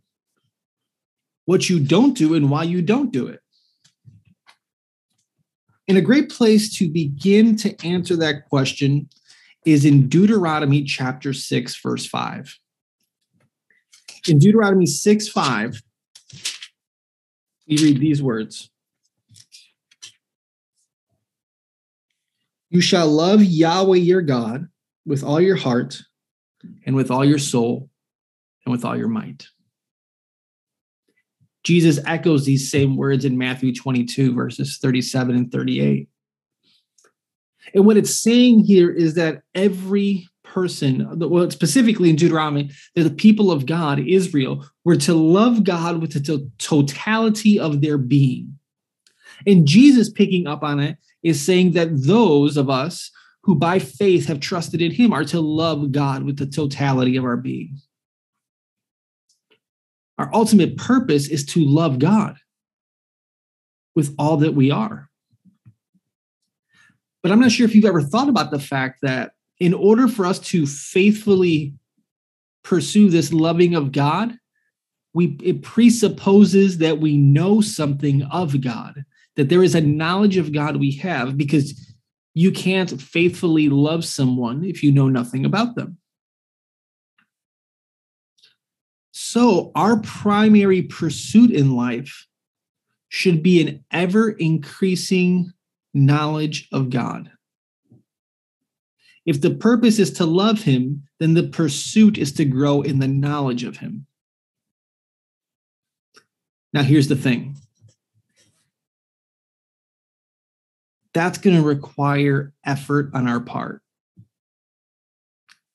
what 1.45 1.69
you 1.69 1.79
don't 1.79 2.17
do 2.17 2.35
and 2.35 2.49
why 2.49 2.63
you 2.63 2.81
don't 2.81 3.11
do 3.11 3.27
it. 3.27 3.41
And 5.87 5.97
a 5.97 6.01
great 6.01 6.29
place 6.29 6.75
to 6.77 6.89
begin 6.89 7.55
to 7.57 7.75
answer 7.85 8.15
that 8.17 8.49
question 8.49 9.09
is 9.65 9.85
in 9.85 10.07
Deuteronomy 10.07 10.83
chapter 10.83 11.33
6, 11.33 11.81
verse 11.81 12.05
5. 12.05 12.57
In 14.27 14.39
Deuteronomy 14.39 14.87
6 14.87 15.27
5, 15.27 15.81
we 17.67 17.77
read 17.77 17.99
these 17.99 18.23
words 18.23 18.71
You 22.75 22.81
shall 22.81 23.07
love 23.07 23.41
Yahweh 23.41 23.99
your 23.99 24.21
God 24.21 24.67
with 25.05 25.23
all 25.23 25.39
your 25.39 25.55
heart 25.55 26.01
and 26.85 26.93
with 26.93 27.09
all 27.09 27.23
your 27.23 27.37
soul 27.37 27.89
and 28.65 28.73
with 28.73 28.83
all 28.83 28.97
your 28.97 29.07
might. 29.07 29.47
Jesus 31.63 32.01
echoes 32.05 32.43
these 32.43 32.69
same 32.69 32.97
words 32.97 33.23
in 33.23 33.37
Matthew 33.37 33.73
22, 33.73 34.33
verses 34.33 34.77
37 34.81 35.37
and 35.37 35.49
38. 35.53 36.09
And 37.73 37.85
what 37.85 37.95
it's 37.95 38.13
saying 38.13 38.65
here 38.65 38.91
is 38.91 39.13
that 39.13 39.43
every 39.55 40.27
person, 40.43 41.17
well, 41.17 41.49
specifically 41.51 42.09
in 42.09 42.17
Deuteronomy, 42.17 42.71
that 42.95 43.03
the 43.03 43.09
people 43.09 43.53
of 43.53 43.65
God, 43.65 43.99
Israel, 43.99 44.65
were 44.83 44.97
to 44.97 45.13
love 45.13 45.63
God 45.63 46.01
with 46.01 46.11
the 46.11 46.51
totality 46.57 47.57
of 47.57 47.79
their 47.79 47.97
being. 47.97 48.59
And 49.47 49.65
Jesus 49.65 50.09
picking 50.09 50.45
up 50.45 50.61
on 50.61 50.81
it 50.81 50.97
is 51.25 51.43
saying 51.43 51.71
that 51.71 51.89
those 52.03 52.55
of 52.55 52.69
us 52.69 53.09
who 53.41 53.55
by 53.55 53.79
faith 53.79 54.27
have 54.27 54.39
trusted 54.39 54.79
in 54.79 54.91
him 54.91 55.11
are 55.11 55.25
to 55.25 55.41
love 55.41 55.91
God 55.91 56.21
with 56.21 56.37
the 56.37 56.45
totality 56.45 57.17
of 57.17 57.25
our 57.25 57.35
being. 57.35 57.79
Our 60.19 60.29
ultimate 60.33 60.77
purpose 60.77 61.27
is 61.27 61.43
to 61.47 61.65
love 61.65 61.97
God 61.97 62.37
with 63.95 64.13
all 64.19 64.37
that 64.37 64.53
we 64.53 64.69
are. 64.69 65.09
But 67.23 67.31
I'm 67.31 67.39
not 67.39 67.51
sure 67.51 67.65
if 67.65 67.73
you've 67.73 67.85
ever 67.85 68.01
thought 68.01 68.29
about 68.29 68.51
the 68.51 68.59
fact 68.59 68.99
that 69.01 69.31
in 69.59 69.73
order 69.73 70.07
for 70.07 70.27
us 70.27 70.37
to 70.39 70.67
faithfully 70.67 71.73
pursue 72.63 73.09
this 73.09 73.33
loving 73.33 73.73
of 73.73 73.91
God, 73.91 74.37
we 75.15 75.37
it 75.41 75.63
presupposes 75.63 76.77
that 76.79 76.99
we 76.99 77.17
know 77.17 77.61
something 77.61 78.21
of 78.23 78.61
God, 78.61 79.05
that 79.35 79.49
there 79.49 79.63
is 79.63 79.75
a 79.75 79.81
knowledge 79.81 80.37
of 80.37 80.53
God 80.53 80.77
we 80.77 80.91
have 80.93 81.37
because 81.37 81.95
you 82.33 82.51
can't 82.51 83.01
faithfully 83.01 83.69
love 83.69 84.05
someone 84.05 84.63
if 84.63 84.83
you 84.83 84.91
know 84.91 85.09
nothing 85.09 85.45
about 85.45 85.75
them. 85.75 85.97
So, 89.11 89.71
our 89.75 89.99
primary 90.01 90.81
pursuit 90.81 91.51
in 91.51 91.75
life 91.75 92.27
should 93.09 93.41
be 93.41 93.61
an 93.61 93.83
ever 93.91 94.31
increasing 94.31 95.51
knowledge 95.93 96.67
of 96.71 96.89
God. 96.89 97.31
If 99.25 99.41
the 99.41 99.55
purpose 99.55 99.99
is 99.99 100.11
to 100.13 100.25
love 100.25 100.61
Him, 100.61 101.03
then 101.19 101.33
the 101.33 101.47
pursuit 101.47 102.17
is 102.17 102.33
to 102.33 102.45
grow 102.45 102.81
in 102.81 102.99
the 102.99 103.07
knowledge 103.07 103.63
of 103.63 103.77
Him. 103.77 104.05
Now, 106.73 106.83
here's 106.83 107.07
the 107.07 107.15
thing 107.15 107.55
that's 111.15 111.37
going 111.37 111.55
to 111.55 111.63
require 111.63 112.51
effort 112.65 113.09
on 113.13 113.27
our 113.27 113.39
part. 113.39 113.81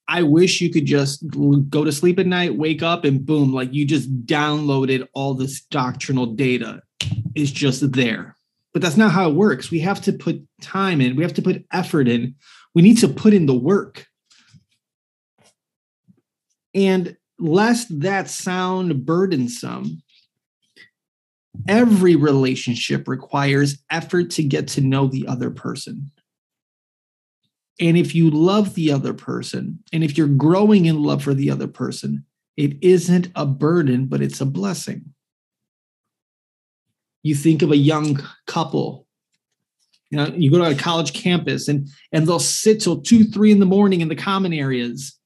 I 0.07 0.23
wish 0.23 0.61
you 0.61 0.71
could 0.71 0.85
just 0.85 1.25
go 1.71 1.83
to 1.83 1.93
sleep 1.93 2.19
at 2.19 2.27
night, 2.27 2.57
wake 2.57 2.83
up, 2.83 3.05
and 3.05 3.25
boom, 3.25 3.53
like 3.53 3.73
you 3.73 3.87
just 3.87 4.27
downloaded 4.27 5.09
all 5.15 5.33
this 5.35 5.63
doctrinal 5.63 6.27
data. 6.27 6.83
It's 7.35 7.51
just 7.51 7.93
there. 7.93 8.37
But 8.75 8.83
that's 8.83 8.99
not 8.99 9.13
how 9.13 9.31
it 9.31 9.35
works. 9.35 9.71
We 9.71 9.81
have 9.81 10.03
to 10.03 10.13
put 10.13 10.47
time 10.61 11.01
in, 11.01 11.17
we 11.17 11.23
have 11.23 11.35
to 11.35 11.43
put 11.43 11.65
effort 11.73 12.07
in, 12.07 12.35
we 12.75 12.83
need 12.83 12.99
to 12.99 13.09
put 13.09 13.33
in 13.33 13.47
the 13.47 13.55
work. 13.55 14.07
And 16.75 17.17
lest 17.39 18.01
that 18.01 18.29
sound 18.29 19.07
burdensome, 19.07 20.03
every 21.69 22.17
relationship 22.17 23.09
requires 23.09 23.79
effort 23.91 24.31
to 24.31 24.43
get 24.43 24.69
to 24.69 24.81
know 24.81 25.07
the 25.07 25.27
other 25.27 25.51
person. 25.51 26.11
And 27.81 27.97
if 27.97 28.15
you 28.15 28.31
love 28.31 28.75
the 28.75 28.93
other 28.93 29.15
person, 29.15 29.83
and 29.93 30.05
if 30.05 30.19
you're 30.19 30.27
growing 30.27 30.85
in 30.85 31.03
love 31.03 31.23
for 31.23 31.35
the 31.35 31.51
other 31.51 31.69
person, 31.69 32.25
it 32.57 32.77
isn't 32.83 33.29
a 33.35 33.47
burden, 33.47 34.07
but 34.07 34.21
it's 34.21 34.41
a 34.41 34.47
blessing. 34.47 35.15
You 37.23 37.35
think 37.35 37.63
of 37.63 37.71
a 37.71 37.77
young 37.77 38.23
couple, 38.47 39.07
you 40.11 40.19
know, 40.19 40.27
you 40.27 40.51
go 40.51 40.59
to 40.59 40.71
a 40.71 40.75
college 40.75 41.13
campus 41.13 41.69
and 41.69 41.89
and 42.13 42.27
they'll 42.27 42.39
sit 42.39 42.81
till 42.81 43.01
two, 43.01 43.25
three 43.25 43.53
in 43.53 43.61
the 43.61 43.67
morning 43.67 44.01
in 44.01 44.09
the 44.09 44.17
common 44.17 44.53
areas 44.53 45.20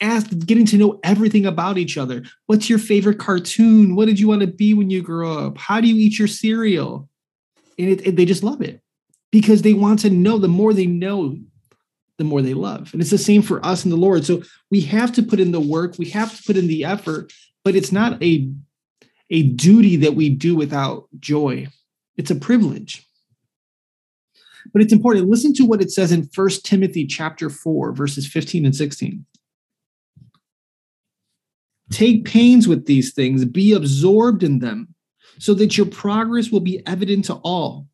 ask 0.00 0.26
getting 0.46 0.66
to 0.66 0.76
know 0.76 1.00
everything 1.02 1.46
about 1.46 1.78
each 1.78 1.98
other. 1.98 2.22
What's 2.46 2.70
your 2.70 2.78
favorite 2.78 3.18
cartoon? 3.18 3.96
What 3.96 4.06
did 4.06 4.20
you 4.20 4.28
want 4.28 4.42
to 4.42 4.46
be 4.46 4.74
when 4.74 4.90
you 4.90 5.02
grow 5.02 5.46
up? 5.46 5.58
How 5.58 5.80
do 5.80 5.88
you 5.88 5.96
eat 5.96 6.18
your 6.18 6.28
cereal? 6.28 7.08
And 7.78 7.88
it, 7.88 8.06
it, 8.06 8.16
they 8.16 8.24
just 8.24 8.42
love 8.42 8.60
it 8.62 8.80
because 9.30 9.62
they 9.62 9.74
want 9.74 10.00
to 10.00 10.10
know. 10.10 10.38
The 10.38 10.48
more 10.48 10.72
they 10.72 10.86
know, 10.86 11.36
the 12.18 12.24
more 12.24 12.42
they 12.42 12.54
love. 12.54 12.92
And 12.92 13.00
it's 13.00 13.10
the 13.10 13.18
same 13.18 13.42
for 13.42 13.64
us 13.64 13.84
and 13.84 13.92
the 13.92 13.96
Lord. 13.96 14.24
So 14.24 14.42
we 14.70 14.80
have 14.82 15.12
to 15.12 15.22
put 15.22 15.40
in 15.40 15.52
the 15.52 15.60
work, 15.60 15.96
we 15.98 16.10
have 16.10 16.36
to 16.36 16.42
put 16.42 16.56
in 16.56 16.66
the 16.66 16.84
effort, 16.84 17.32
but 17.64 17.74
it's 17.74 17.92
not 17.92 18.22
a 18.22 18.50
a 19.30 19.42
duty 19.42 19.96
that 19.96 20.14
we 20.14 20.30
do 20.30 20.56
without 20.56 21.06
joy. 21.18 21.66
It's 22.16 22.30
a 22.30 22.34
privilege. 22.34 23.06
But 24.72 24.80
it's 24.80 24.92
important. 24.92 25.28
Listen 25.28 25.52
to 25.54 25.64
what 25.64 25.82
it 25.82 25.90
says 25.90 26.12
in 26.12 26.28
First 26.28 26.64
Timothy 26.64 27.06
chapter 27.06 27.50
4 27.50 27.92
verses 27.92 28.26
15 28.26 28.64
and 28.64 28.74
16. 28.74 29.24
Take 31.90 32.24
pains 32.24 32.68
with 32.68 32.86
these 32.86 33.12
things, 33.12 33.44
be 33.44 33.72
absorbed 33.72 34.42
in 34.42 34.58
them, 34.58 34.94
so 35.38 35.54
that 35.54 35.76
your 35.76 35.86
progress 35.86 36.50
will 36.50 36.60
be 36.60 36.86
evident 36.86 37.24
to 37.26 37.34
all. 37.36 37.86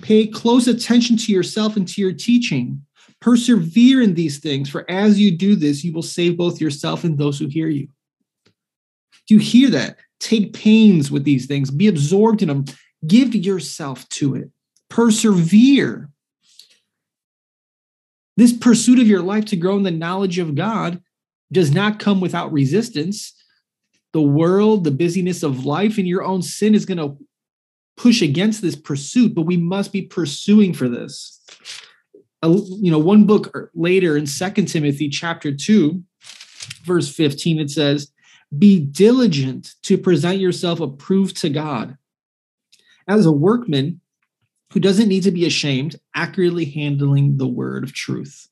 Pay 0.00 0.26
close 0.26 0.66
attention 0.66 1.16
to 1.18 1.32
yourself 1.32 1.76
and 1.76 1.86
to 1.88 2.00
your 2.00 2.12
teaching. 2.12 2.82
Persevere 3.20 4.02
in 4.02 4.14
these 4.14 4.38
things, 4.38 4.68
for 4.68 4.88
as 4.90 5.18
you 5.18 5.36
do 5.36 5.56
this, 5.56 5.84
you 5.84 5.92
will 5.92 6.02
save 6.02 6.36
both 6.36 6.60
yourself 6.60 7.04
and 7.04 7.16
those 7.16 7.38
who 7.38 7.46
hear 7.46 7.68
you. 7.68 7.88
Do 9.26 9.34
you 9.34 9.38
hear 9.38 9.70
that? 9.70 9.96
Take 10.20 10.52
pains 10.52 11.10
with 11.10 11.24
these 11.24 11.46
things, 11.46 11.70
be 11.70 11.88
absorbed 11.88 12.42
in 12.42 12.48
them, 12.48 12.64
give 13.06 13.34
yourself 13.34 14.08
to 14.10 14.34
it, 14.34 14.50
persevere. 14.88 16.10
This 18.36 18.52
pursuit 18.52 18.98
of 18.98 19.06
your 19.06 19.22
life 19.22 19.46
to 19.46 19.56
grow 19.56 19.76
in 19.76 19.82
the 19.82 19.90
knowledge 19.90 20.38
of 20.38 20.54
God 20.54 21.00
does 21.52 21.70
not 21.70 21.98
come 21.98 22.20
without 22.20 22.52
resistance. 22.52 23.32
The 24.16 24.22
world, 24.22 24.84
the 24.84 24.90
busyness 24.90 25.42
of 25.42 25.66
life, 25.66 25.98
and 25.98 26.08
your 26.08 26.24
own 26.24 26.40
sin 26.40 26.74
is 26.74 26.86
going 26.86 26.96
to 26.96 27.18
push 27.98 28.22
against 28.22 28.62
this 28.62 28.74
pursuit, 28.74 29.34
but 29.34 29.42
we 29.42 29.58
must 29.58 29.92
be 29.92 30.00
pursuing 30.00 30.72
for 30.72 30.88
this. 30.88 31.38
you 32.42 32.90
know, 32.90 32.98
one 32.98 33.26
book 33.26 33.70
later 33.74 34.16
in 34.16 34.26
Second 34.26 34.68
Timothy 34.68 35.10
chapter 35.10 35.54
2, 35.54 36.02
verse 36.86 37.14
15, 37.14 37.58
it 37.58 37.68
says, 37.68 38.10
Be 38.56 38.80
diligent 38.80 39.74
to 39.82 39.98
present 39.98 40.38
yourself 40.38 40.80
approved 40.80 41.36
to 41.42 41.50
God 41.50 41.98
as 43.06 43.26
a 43.26 43.30
workman 43.30 44.00
who 44.72 44.80
doesn't 44.80 45.08
need 45.08 45.24
to 45.24 45.30
be 45.30 45.44
ashamed, 45.44 45.96
accurately 46.14 46.64
handling 46.64 47.36
the 47.36 47.46
word 47.46 47.84
of 47.84 47.92
truth. 47.92 48.48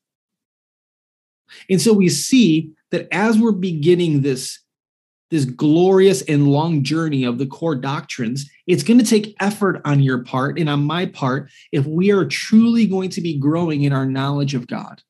And 1.71 1.81
so 1.81 1.91
we 1.91 2.09
see 2.09 2.69
that 2.91 3.07
as 3.11 3.39
we're 3.39 3.51
beginning 3.51 4.21
this 4.21 4.59
this 5.35 5.45
glorious 5.45 6.21
and 6.23 6.47
long 6.47 6.81
journey 6.81 7.25
of 7.25 7.37
the 7.37 7.45
core 7.45 7.75
doctrines, 7.75 8.49
it's 8.67 8.83
going 8.83 8.99
to 8.99 9.05
take 9.05 9.35
effort 9.41 9.81
on 9.83 10.01
your 10.01 10.23
part 10.23 10.57
and 10.57 10.69
on 10.69 10.83
my 10.83 11.05
part 11.05 11.49
if 11.73 11.85
we 11.85 12.11
are 12.11 12.25
truly 12.25 12.87
going 12.87 13.09
to 13.09 13.21
be 13.21 13.37
growing 13.37 13.83
in 13.83 13.91
our 13.91 14.05
knowledge 14.05 14.53
of 14.53 14.65
God. 14.65 15.01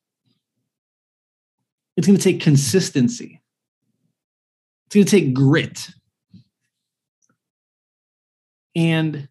It's 1.96 2.06
going 2.06 2.18
to 2.18 2.22
take 2.22 2.40
consistency, 2.40 3.40
it's 4.86 4.94
going 4.94 5.06
to 5.06 5.10
take 5.10 5.32
grit. 5.32 5.90
And 8.74 9.28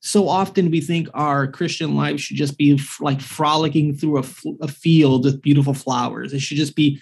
so 0.00 0.28
often 0.28 0.70
we 0.70 0.80
think 0.80 1.08
our 1.12 1.46
Christian 1.48 1.96
life 1.96 2.20
should 2.20 2.36
just 2.36 2.56
be 2.56 2.80
like 3.00 3.20
frolicking 3.20 3.94
through 3.94 4.18
a, 4.18 4.24
a 4.62 4.68
field 4.68 5.24
with 5.24 5.42
beautiful 5.42 5.74
flowers. 5.74 6.32
It 6.32 6.40
should 6.40 6.56
just 6.56 6.76
be 6.76 7.00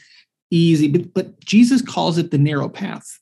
easy. 0.50 0.88
But, 0.88 1.14
but 1.14 1.40
Jesus 1.40 1.82
calls 1.82 2.18
it 2.18 2.30
the 2.30 2.38
narrow 2.38 2.68
path. 2.68 3.20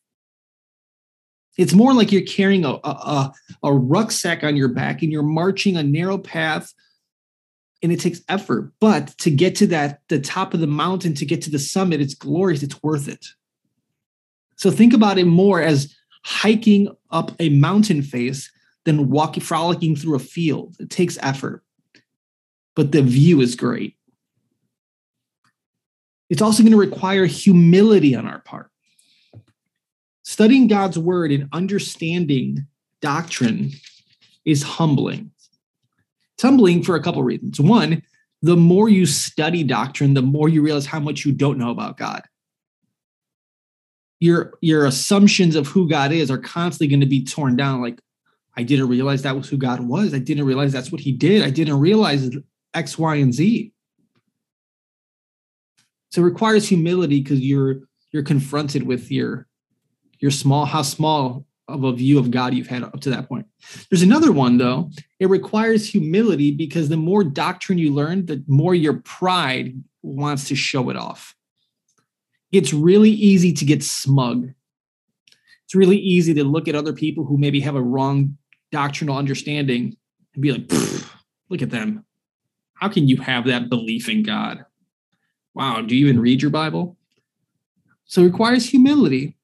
It's 1.57 1.75
more 1.75 1.95
like 1.95 2.11
you're 2.11 2.23
carrying 2.23 2.65
a, 2.65 2.81
a, 2.83 3.33
a 3.63 3.73
rucksack 3.73 4.43
on 4.43 4.57
your 4.57 4.69
back 4.69 5.03
and 5.03 5.13
you're 5.13 5.23
marching 5.23 5.77
a 5.77 5.83
narrow 5.83 6.19
path 6.19 6.73
and 7.83 7.93
it 7.93 8.01
takes 8.01 8.23
effort. 8.29 8.73
But 8.81 9.09
to 9.19 9.31
get 9.31 9.55
to 9.57 9.67
that, 9.69 10.01
the 10.09 10.19
top 10.19 10.55
of 10.55 10.61
the 10.61 10.67
mountain, 10.67 11.15
to 11.15 11.27
get 11.27 11.43
to 11.43 11.51
the 11.51 11.59
summit, 11.59 12.01
it's 12.01 12.15
glorious, 12.15 12.63
it's 12.63 12.83
worth 12.83 13.09
it. 13.09 13.25
So 14.57 14.71
think 14.71 14.95
about 14.95 15.19
it 15.19 15.27
more 15.27 15.61
as 15.61 15.95
hiking 16.25 16.89
up 17.11 17.33
a 17.39 17.51
mountain 17.51 18.03
face 18.03 18.51
than 18.85 19.11
walking, 19.11 19.43
frolicking 19.43 19.97
through 19.97 20.17
a 20.17 20.21
field. 20.21 20.77
It 20.81 20.91
takes 20.91 21.19
effort, 21.21 21.63
but 22.75 22.93
the 22.93 23.03
view 23.03 23.41
is 23.41 23.55
great. 23.55 23.97
It's 26.31 26.43
also 26.43 26.63
going 26.63 26.73
to 26.73 26.79
require 26.79 27.27
humility 27.27 28.15
on 28.15 28.27
our 28.27 28.41
part. 28.41 28.71
Studying 30.23 30.69
God's 30.69 30.99
word 30.99 31.33
and 31.33 31.49
understanding 31.53 32.67
doctrine 33.01 33.73
is 34.45 34.63
humbling. 34.63 35.31
It's 36.35 36.43
humbling 36.43 36.83
for 36.83 36.97
a 36.97 37.03
couple 37.03 37.21
of 37.21 37.27
reasons. 37.27 37.61
One, 37.61 38.03
the 38.41 38.57
more 38.57 38.89
you 38.89 39.07
study 39.07 39.63
doctrine, 39.63 40.15
the 40.15 40.23
more 40.23 40.49
you 40.49 40.63
realize 40.63 40.87
how 40.87 41.01
much 41.01 41.25
you 41.25 41.33
don't 41.33 41.59
know 41.59 41.71
about 41.71 41.99
God. 41.99 42.23
Your, 44.21 44.55
your 44.63 44.87
assumptions 44.87 45.57
of 45.57 45.67
who 45.67 45.89
God 45.89 46.11
is 46.11 46.31
are 46.31 46.39
constantly 46.39 46.89
going 46.89 47.01
to 47.01 47.07
be 47.07 47.25
torn 47.25 47.57
down. 47.57 47.83
Like, 47.83 48.01
I 48.57 48.63
didn't 48.63 48.89
realize 48.89 49.23
that 49.23 49.37
was 49.37 49.49
who 49.49 49.59
God 49.59 49.81
was. 49.81 50.15
I 50.15 50.19
didn't 50.19 50.47
realize 50.47 50.73
that's 50.73 50.91
what 50.91 51.03
he 51.03 51.13
did. 51.13 51.43
I 51.43 51.51
didn't 51.51 51.79
realize 51.79 52.31
X, 52.73 52.99
Y, 52.99 53.17
and 53.17 53.35
Z. 53.35 53.74
So 56.15 56.23
it 56.23 56.27
requires 56.27 56.69
humility 56.69 57.21
because 57.21 57.41
you're 57.41 57.81
you're 58.13 58.23
confronted 58.23 58.85
with 58.85 59.11
your 59.11 59.49
your 60.21 60.31
small 60.31 60.65
how 60.65 60.83
small 60.83 61.45
of 61.67 61.83
a 61.83 61.93
view 61.93 62.21
of 62.21 62.31
God 62.31 62.55
you've 62.55 62.69
had 62.69 62.85
up 62.85 63.01
to 63.01 63.11
that 63.11 63.29
point. 63.29 63.47
There's 63.91 64.03
another 64.03 64.31
one 64.31 64.59
though. 64.59 64.93
It 65.19 65.29
requires 65.29 65.89
humility 65.89 66.53
because 66.53 66.89
the 66.89 66.97
more 66.97 67.25
doctrine 67.25 67.79
you 67.79 67.93
learn, 67.93 68.27
the 68.27 68.45
more 68.47 68.77
your 68.77 69.01
pride 69.01 69.75
wants 70.03 70.47
to 70.51 70.55
show 70.55 70.89
it 70.89 70.97
off. 70.97 71.35
It's 72.53 72.73
really 72.73 73.11
easy 73.11 73.53
to 73.53 73.65
get 73.65 73.83
smug 73.83 74.53
It's 75.65 75.75
really 75.75 75.99
easy 75.99 76.33
to 76.35 76.45
look 76.45 76.69
at 76.69 76.77
other 76.77 76.93
people 76.93 77.25
who 77.25 77.39
maybe 77.39 77.59
have 77.59 77.75
a 77.75 77.83
wrong 77.83 78.39
doctrinal 78.71 79.19
understanding 79.19 79.97
and 80.33 80.43
be 80.43 80.53
like, 80.53 80.73
look 81.49 81.61
at 81.61 81.71
them. 81.71 82.05
How 82.75 82.89
can 82.89 83.09
you 83.09 83.17
have 83.17 83.47
that 83.47 83.69
belief 83.69 84.09
in 84.09 84.23
God? 84.23 84.65
Wow, 85.55 85.83
do 85.83 85.95
you 85.95 86.07
even 86.07 86.21
read 86.21 86.43
your 86.43 86.51
Bible? 86.51 86.97
So 88.07 88.23
it 88.23 88.27
requires 88.27 88.69
humility 88.69 89.37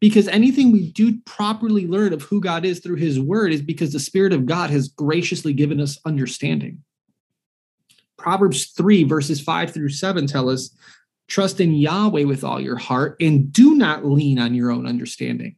because 0.00 0.28
anything 0.28 0.72
we 0.72 0.90
do 0.92 1.18
properly 1.20 1.86
learn 1.86 2.12
of 2.12 2.22
who 2.22 2.40
God 2.40 2.64
is 2.64 2.80
through 2.80 2.96
his 2.96 3.18
word 3.18 3.52
is 3.52 3.62
because 3.62 3.92
the 3.92 4.00
Spirit 4.00 4.32
of 4.32 4.46
God 4.46 4.70
has 4.70 4.88
graciously 4.88 5.52
given 5.52 5.80
us 5.80 5.98
understanding. 6.04 6.82
Proverbs 8.16 8.66
3, 8.66 9.04
verses 9.04 9.40
5 9.40 9.72
through 9.72 9.90
7 9.90 10.26
tell 10.26 10.50
us 10.50 10.74
trust 11.28 11.60
in 11.60 11.74
Yahweh 11.74 12.24
with 12.24 12.44
all 12.44 12.60
your 12.60 12.76
heart 12.76 13.16
and 13.20 13.52
do 13.52 13.74
not 13.74 14.04
lean 14.04 14.38
on 14.38 14.54
your 14.54 14.70
own 14.70 14.86
understanding. 14.86 15.56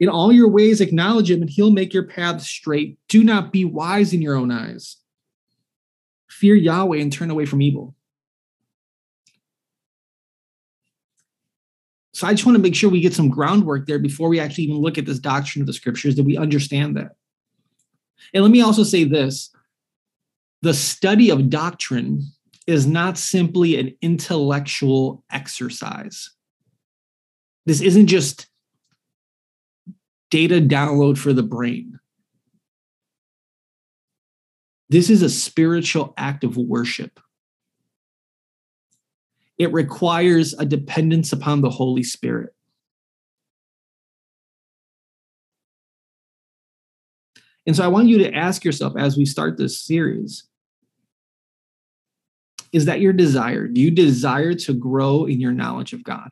In 0.00 0.08
all 0.08 0.32
your 0.32 0.48
ways, 0.48 0.80
acknowledge 0.80 1.30
him 1.30 1.40
and 1.40 1.50
he'll 1.50 1.70
make 1.70 1.92
your 1.92 2.06
paths 2.06 2.46
straight. 2.46 2.98
Do 3.08 3.24
not 3.24 3.52
be 3.52 3.64
wise 3.64 4.12
in 4.12 4.22
your 4.22 4.36
own 4.36 4.50
eyes. 4.50 4.96
Fear 6.28 6.56
Yahweh 6.56 6.98
and 6.98 7.12
turn 7.12 7.30
away 7.30 7.46
from 7.46 7.62
evil. 7.62 7.94
So 12.18 12.26
I 12.26 12.32
just 12.32 12.44
want 12.44 12.56
to 12.56 12.62
make 12.62 12.74
sure 12.74 12.90
we 12.90 13.00
get 13.00 13.14
some 13.14 13.28
groundwork 13.28 13.86
there 13.86 14.00
before 14.00 14.28
we 14.28 14.40
actually 14.40 14.64
even 14.64 14.78
look 14.78 14.98
at 14.98 15.06
this 15.06 15.20
doctrine 15.20 15.62
of 15.62 15.68
the 15.68 15.72
scriptures, 15.72 16.16
that 16.16 16.24
we 16.24 16.36
understand 16.36 16.96
that. 16.96 17.12
And 18.34 18.42
let 18.42 18.50
me 18.50 18.60
also 18.60 18.82
say 18.82 19.04
this 19.04 19.52
the 20.62 20.74
study 20.74 21.30
of 21.30 21.48
doctrine 21.48 22.24
is 22.66 22.88
not 22.88 23.18
simply 23.18 23.78
an 23.78 23.94
intellectual 24.02 25.22
exercise. 25.30 26.30
This 27.66 27.80
isn't 27.80 28.08
just 28.08 28.48
data 30.32 30.60
download 30.60 31.18
for 31.18 31.32
the 31.32 31.44
brain. 31.44 32.00
This 34.88 35.08
is 35.08 35.22
a 35.22 35.30
spiritual 35.30 36.14
act 36.16 36.42
of 36.42 36.56
worship 36.56 37.20
it 39.58 39.72
requires 39.72 40.54
a 40.54 40.64
dependence 40.64 41.32
upon 41.32 41.60
the 41.60 41.70
Holy 41.70 42.02
Spirit. 42.02 42.54
And 47.66 47.76
so 47.76 47.84
I 47.84 47.88
want 47.88 48.08
you 48.08 48.18
to 48.18 48.34
ask 48.34 48.64
yourself 48.64 48.94
as 48.96 49.16
we 49.16 49.26
start 49.26 49.58
this 49.58 49.80
series 49.80 50.44
is 52.70 52.84
that 52.84 53.00
your 53.00 53.14
desire? 53.14 53.66
Do 53.66 53.80
you 53.80 53.90
desire 53.90 54.52
to 54.52 54.74
grow 54.74 55.24
in 55.24 55.40
your 55.40 55.52
knowledge 55.52 55.94
of 55.94 56.04
God? 56.04 56.28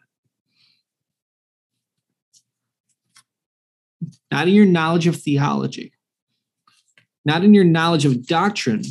Not 4.30 4.46
in 4.46 4.54
your 4.54 4.66
knowledge 4.66 5.06
of 5.06 5.16
theology, 5.16 5.92
not 7.24 7.42
in 7.42 7.54
your 7.54 7.64
knowledge 7.64 8.04
of 8.04 8.26
doctrine, 8.26 8.82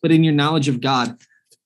but 0.00 0.10
in 0.10 0.24
your 0.24 0.32
knowledge 0.32 0.68
of 0.68 0.80
God 0.80 1.18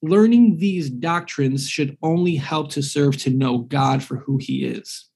learning 0.02 0.58
these 0.58 0.90
doctrines 0.90 1.68
should 1.68 1.96
only 2.02 2.36
help 2.36 2.70
to 2.72 2.82
serve 2.82 3.16
to 3.18 3.30
know 3.30 3.58
God 3.58 4.02
for 4.02 4.16
who 4.16 4.38
he 4.38 4.64
is. 4.64 5.08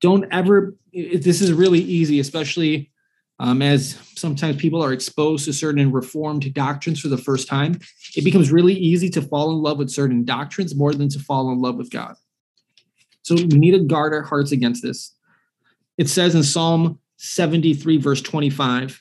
Don't 0.00 0.26
ever, 0.32 0.74
this 0.92 1.40
is 1.40 1.52
really 1.52 1.80
easy, 1.80 2.20
especially 2.20 2.90
um, 3.38 3.60
as 3.60 3.98
sometimes 4.14 4.56
people 4.56 4.82
are 4.82 4.92
exposed 4.92 5.44
to 5.44 5.52
certain 5.52 5.92
reformed 5.92 6.52
doctrines 6.54 7.00
for 7.00 7.08
the 7.08 7.18
first 7.18 7.48
time. 7.48 7.78
It 8.16 8.24
becomes 8.24 8.50
really 8.50 8.74
easy 8.74 9.10
to 9.10 9.22
fall 9.22 9.50
in 9.50 9.62
love 9.62 9.78
with 9.78 9.90
certain 9.90 10.24
doctrines 10.24 10.74
more 10.74 10.94
than 10.94 11.08
to 11.10 11.18
fall 11.18 11.50
in 11.52 11.60
love 11.60 11.76
with 11.76 11.90
God. 11.90 12.14
So 13.22 13.34
we 13.34 13.44
need 13.44 13.72
to 13.72 13.84
guard 13.84 14.14
our 14.14 14.22
hearts 14.22 14.52
against 14.52 14.82
this. 14.82 15.14
It 15.98 16.08
says 16.08 16.34
in 16.34 16.42
Psalm 16.42 16.98
73, 17.16 17.98
verse 17.98 18.22
25, 18.22 19.00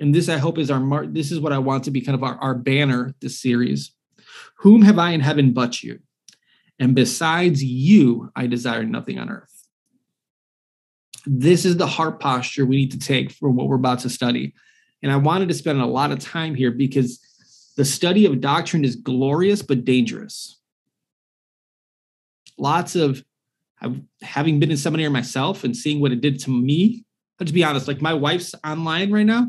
and 0.00 0.14
this 0.14 0.28
I 0.28 0.38
hope 0.38 0.58
is 0.58 0.70
our 0.70 0.80
mar- 0.80 1.06
this 1.06 1.30
is 1.30 1.40
what 1.40 1.52
I 1.52 1.58
want 1.58 1.84
to 1.84 1.90
be 1.90 2.00
kind 2.00 2.14
of 2.14 2.22
our, 2.22 2.36
our 2.36 2.54
banner 2.54 3.14
this 3.20 3.40
series. 3.40 3.92
Whom 4.58 4.82
have 4.82 4.98
I 4.98 5.10
in 5.10 5.20
heaven 5.20 5.52
but 5.52 5.82
you? 5.82 6.00
And 6.78 6.94
besides 6.94 7.62
you, 7.62 8.30
I 8.34 8.46
desire 8.46 8.82
nothing 8.82 9.18
on 9.18 9.30
earth. 9.30 9.68
This 11.26 11.64
is 11.64 11.76
the 11.76 11.86
heart 11.86 12.20
posture 12.20 12.66
we 12.66 12.76
need 12.76 12.90
to 12.92 12.98
take 12.98 13.30
for 13.30 13.50
what 13.50 13.68
we're 13.68 13.76
about 13.76 14.00
to 14.00 14.10
study. 14.10 14.54
And 15.02 15.12
I 15.12 15.16
wanted 15.16 15.48
to 15.48 15.54
spend 15.54 15.80
a 15.80 15.86
lot 15.86 16.10
of 16.10 16.18
time 16.18 16.54
here 16.54 16.70
because 16.70 17.20
the 17.76 17.84
study 17.84 18.26
of 18.26 18.40
doctrine 18.40 18.84
is 18.84 18.96
glorious 18.96 19.62
but 19.62 19.84
dangerous. 19.84 20.60
Lots 22.58 22.96
of 22.96 23.24
having 24.22 24.60
been 24.60 24.70
in 24.70 24.76
seminary 24.76 25.10
myself 25.10 25.64
and 25.64 25.76
seeing 25.76 26.00
what 26.00 26.12
it 26.12 26.20
did 26.20 26.40
to 26.40 26.50
me. 26.50 27.04
I'll 27.38 27.44
just 27.44 27.54
be 27.54 27.64
honest, 27.64 27.88
like 27.88 28.00
my 28.00 28.14
wife's 28.14 28.54
online 28.64 29.12
right 29.12 29.26
now, 29.26 29.48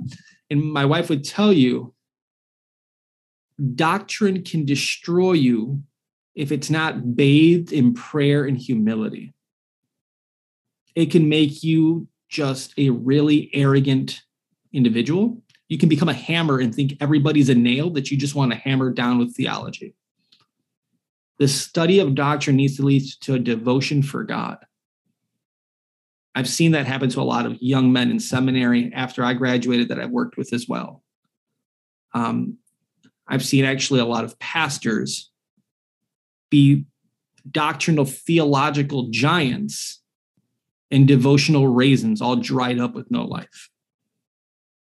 and 0.50 0.64
my 0.64 0.86
wife 0.86 1.10
would 1.10 1.24
tell 1.24 1.52
you 1.52 1.94
doctrine 3.76 4.44
can 4.44 4.66
destroy 4.66 5.34
you 5.34 5.82
if 6.36 6.52
it's 6.52 6.70
not 6.70 7.16
bathed 7.16 7.72
in 7.72 7.94
prayer 7.94 8.44
and 8.46 8.58
humility. 8.58 9.34
It 10.94 11.12
can 11.12 11.30
make 11.30 11.64
you 11.64 12.08
just 12.30 12.74
a 12.78 12.90
really 12.90 13.50
arrogant 13.54 14.22
individual. 14.74 15.42
You 15.70 15.78
can 15.78 15.90
become 15.90 16.10
a 16.10 16.14
hammer 16.14 16.60
and 16.60 16.76
think 16.76 16.98
everybody's 17.00 17.50
a 17.50 17.56
nail 17.56 17.90
that 17.92 18.12
you 18.12 18.18
just 18.18 18.36
want 18.36 18.52
to 18.52 18.58
hammer 18.58 18.92
down 18.92 19.18
with 19.18 19.36
theology. 19.36 19.96
The 21.38 21.48
study 21.48 22.00
of 22.00 22.16
doctrine 22.16 22.56
needs 22.56 22.78
to 22.78 22.84
lead 22.84 23.04
to 23.22 23.36
a 23.36 23.40
devotion 23.40 24.04
for 24.04 24.24
God. 24.24 24.58
I've 26.36 26.50
seen 26.50 26.72
that 26.72 26.86
happen 26.86 27.10
to 27.10 27.22
a 27.22 27.24
lot 27.24 27.46
of 27.46 27.58
young 27.62 27.94
men 27.94 28.12
in 28.12 28.20
seminary 28.20 28.92
after 28.94 29.24
I 29.24 29.34
graduated 29.34 29.88
that 29.88 30.00
I've 30.00 30.12
worked 30.12 30.36
with 30.36 30.52
as 30.52 30.68
well. 30.68 31.02
Um, 32.14 32.58
I've 33.28 33.44
seen 33.44 33.64
actually 33.64 34.02
a 34.02 34.06
lot 34.06 34.26
of 34.26 34.38
pastors 34.40 35.32
be 36.50 36.86
doctrinal 37.50 38.06
theological 38.06 39.10
giants 39.10 40.02
and 40.92 41.08
devotional 41.08 41.68
raisins 41.68 42.22
all 42.22 42.36
dried 42.36 42.80
up 42.80 42.94
with 42.94 43.10
no 43.10 43.24
life. 43.24 43.70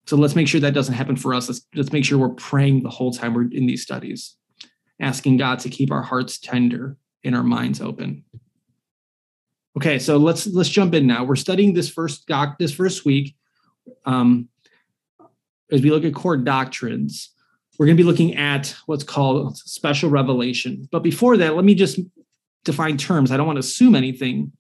So 0.06 0.18
let's 0.18 0.36
make 0.36 0.48
sure 0.48 0.60
that 0.62 0.74
doesn't 0.74 0.96
happen 0.96 1.16
for 1.16 1.34
us. 1.34 1.48
Let's, 1.48 1.66
let's 1.76 1.92
make 1.92 2.04
sure 2.04 2.18
we're 2.18 2.30
praying 2.30 2.84
the 2.84 2.90
whole 2.90 3.12
time 3.12 3.34
we're 3.34 3.50
in 3.52 3.68
these 3.68 3.84
studies, 3.84 4.36
asking 5.00 5.38
God 5.38 5.60
to 5.60 5.70
keep 5.70 5.92
our 5.92 6.02
hearts 6.02 6.38
tender 6.40 6.98
and 7.24 7.36
our 7.36 7.44
minds 7.44 7.80
open. 7.80 8.24
Okay, 9.76 9.98
so 9.98 10.18
let's 10.18 10.46
let's 10.48 10.70
jump 10.70 10.94
in 10.94 11.08
now. 11.08 11.24
We're 11.24 11.36
studying 11.36 11.74
this 11.74 11.90
first 11.90 12.28
doc 12.28 12.58
this 12.60 12.74
first 12.74 13.06
week. 13.06 13.36
Um, 14.06 14.50
as 15.72 15.82
we 15.82 15.90
look 15.90 16.06
at 16.06 16.14
core 16.14 16.38
doctrines, 16.38 17.32
we're 17.78 17.88
going 17.88 17.98
to 17.98 18.04
be 18.04 18.08
looking 18.08 18.36
at 18.36 18.76
what's 18.86 19.04
called 19.04 19.58
special 19.58 20.10
revelation. 20.10 20.88
But 20.92 21.00
before 21.00 21.38
that, 21.38 21.56
let 21.56 21.66
me 21.66 21.74
just 21.74 22.00
define 22.64 22.98
terms. 22.98 23.32
I 23.32 23.38
don't 23.38 23.48
want 23.48 23.58
to 23.58 23.62
assume 23.62 23.96
anything. 23.96 24.52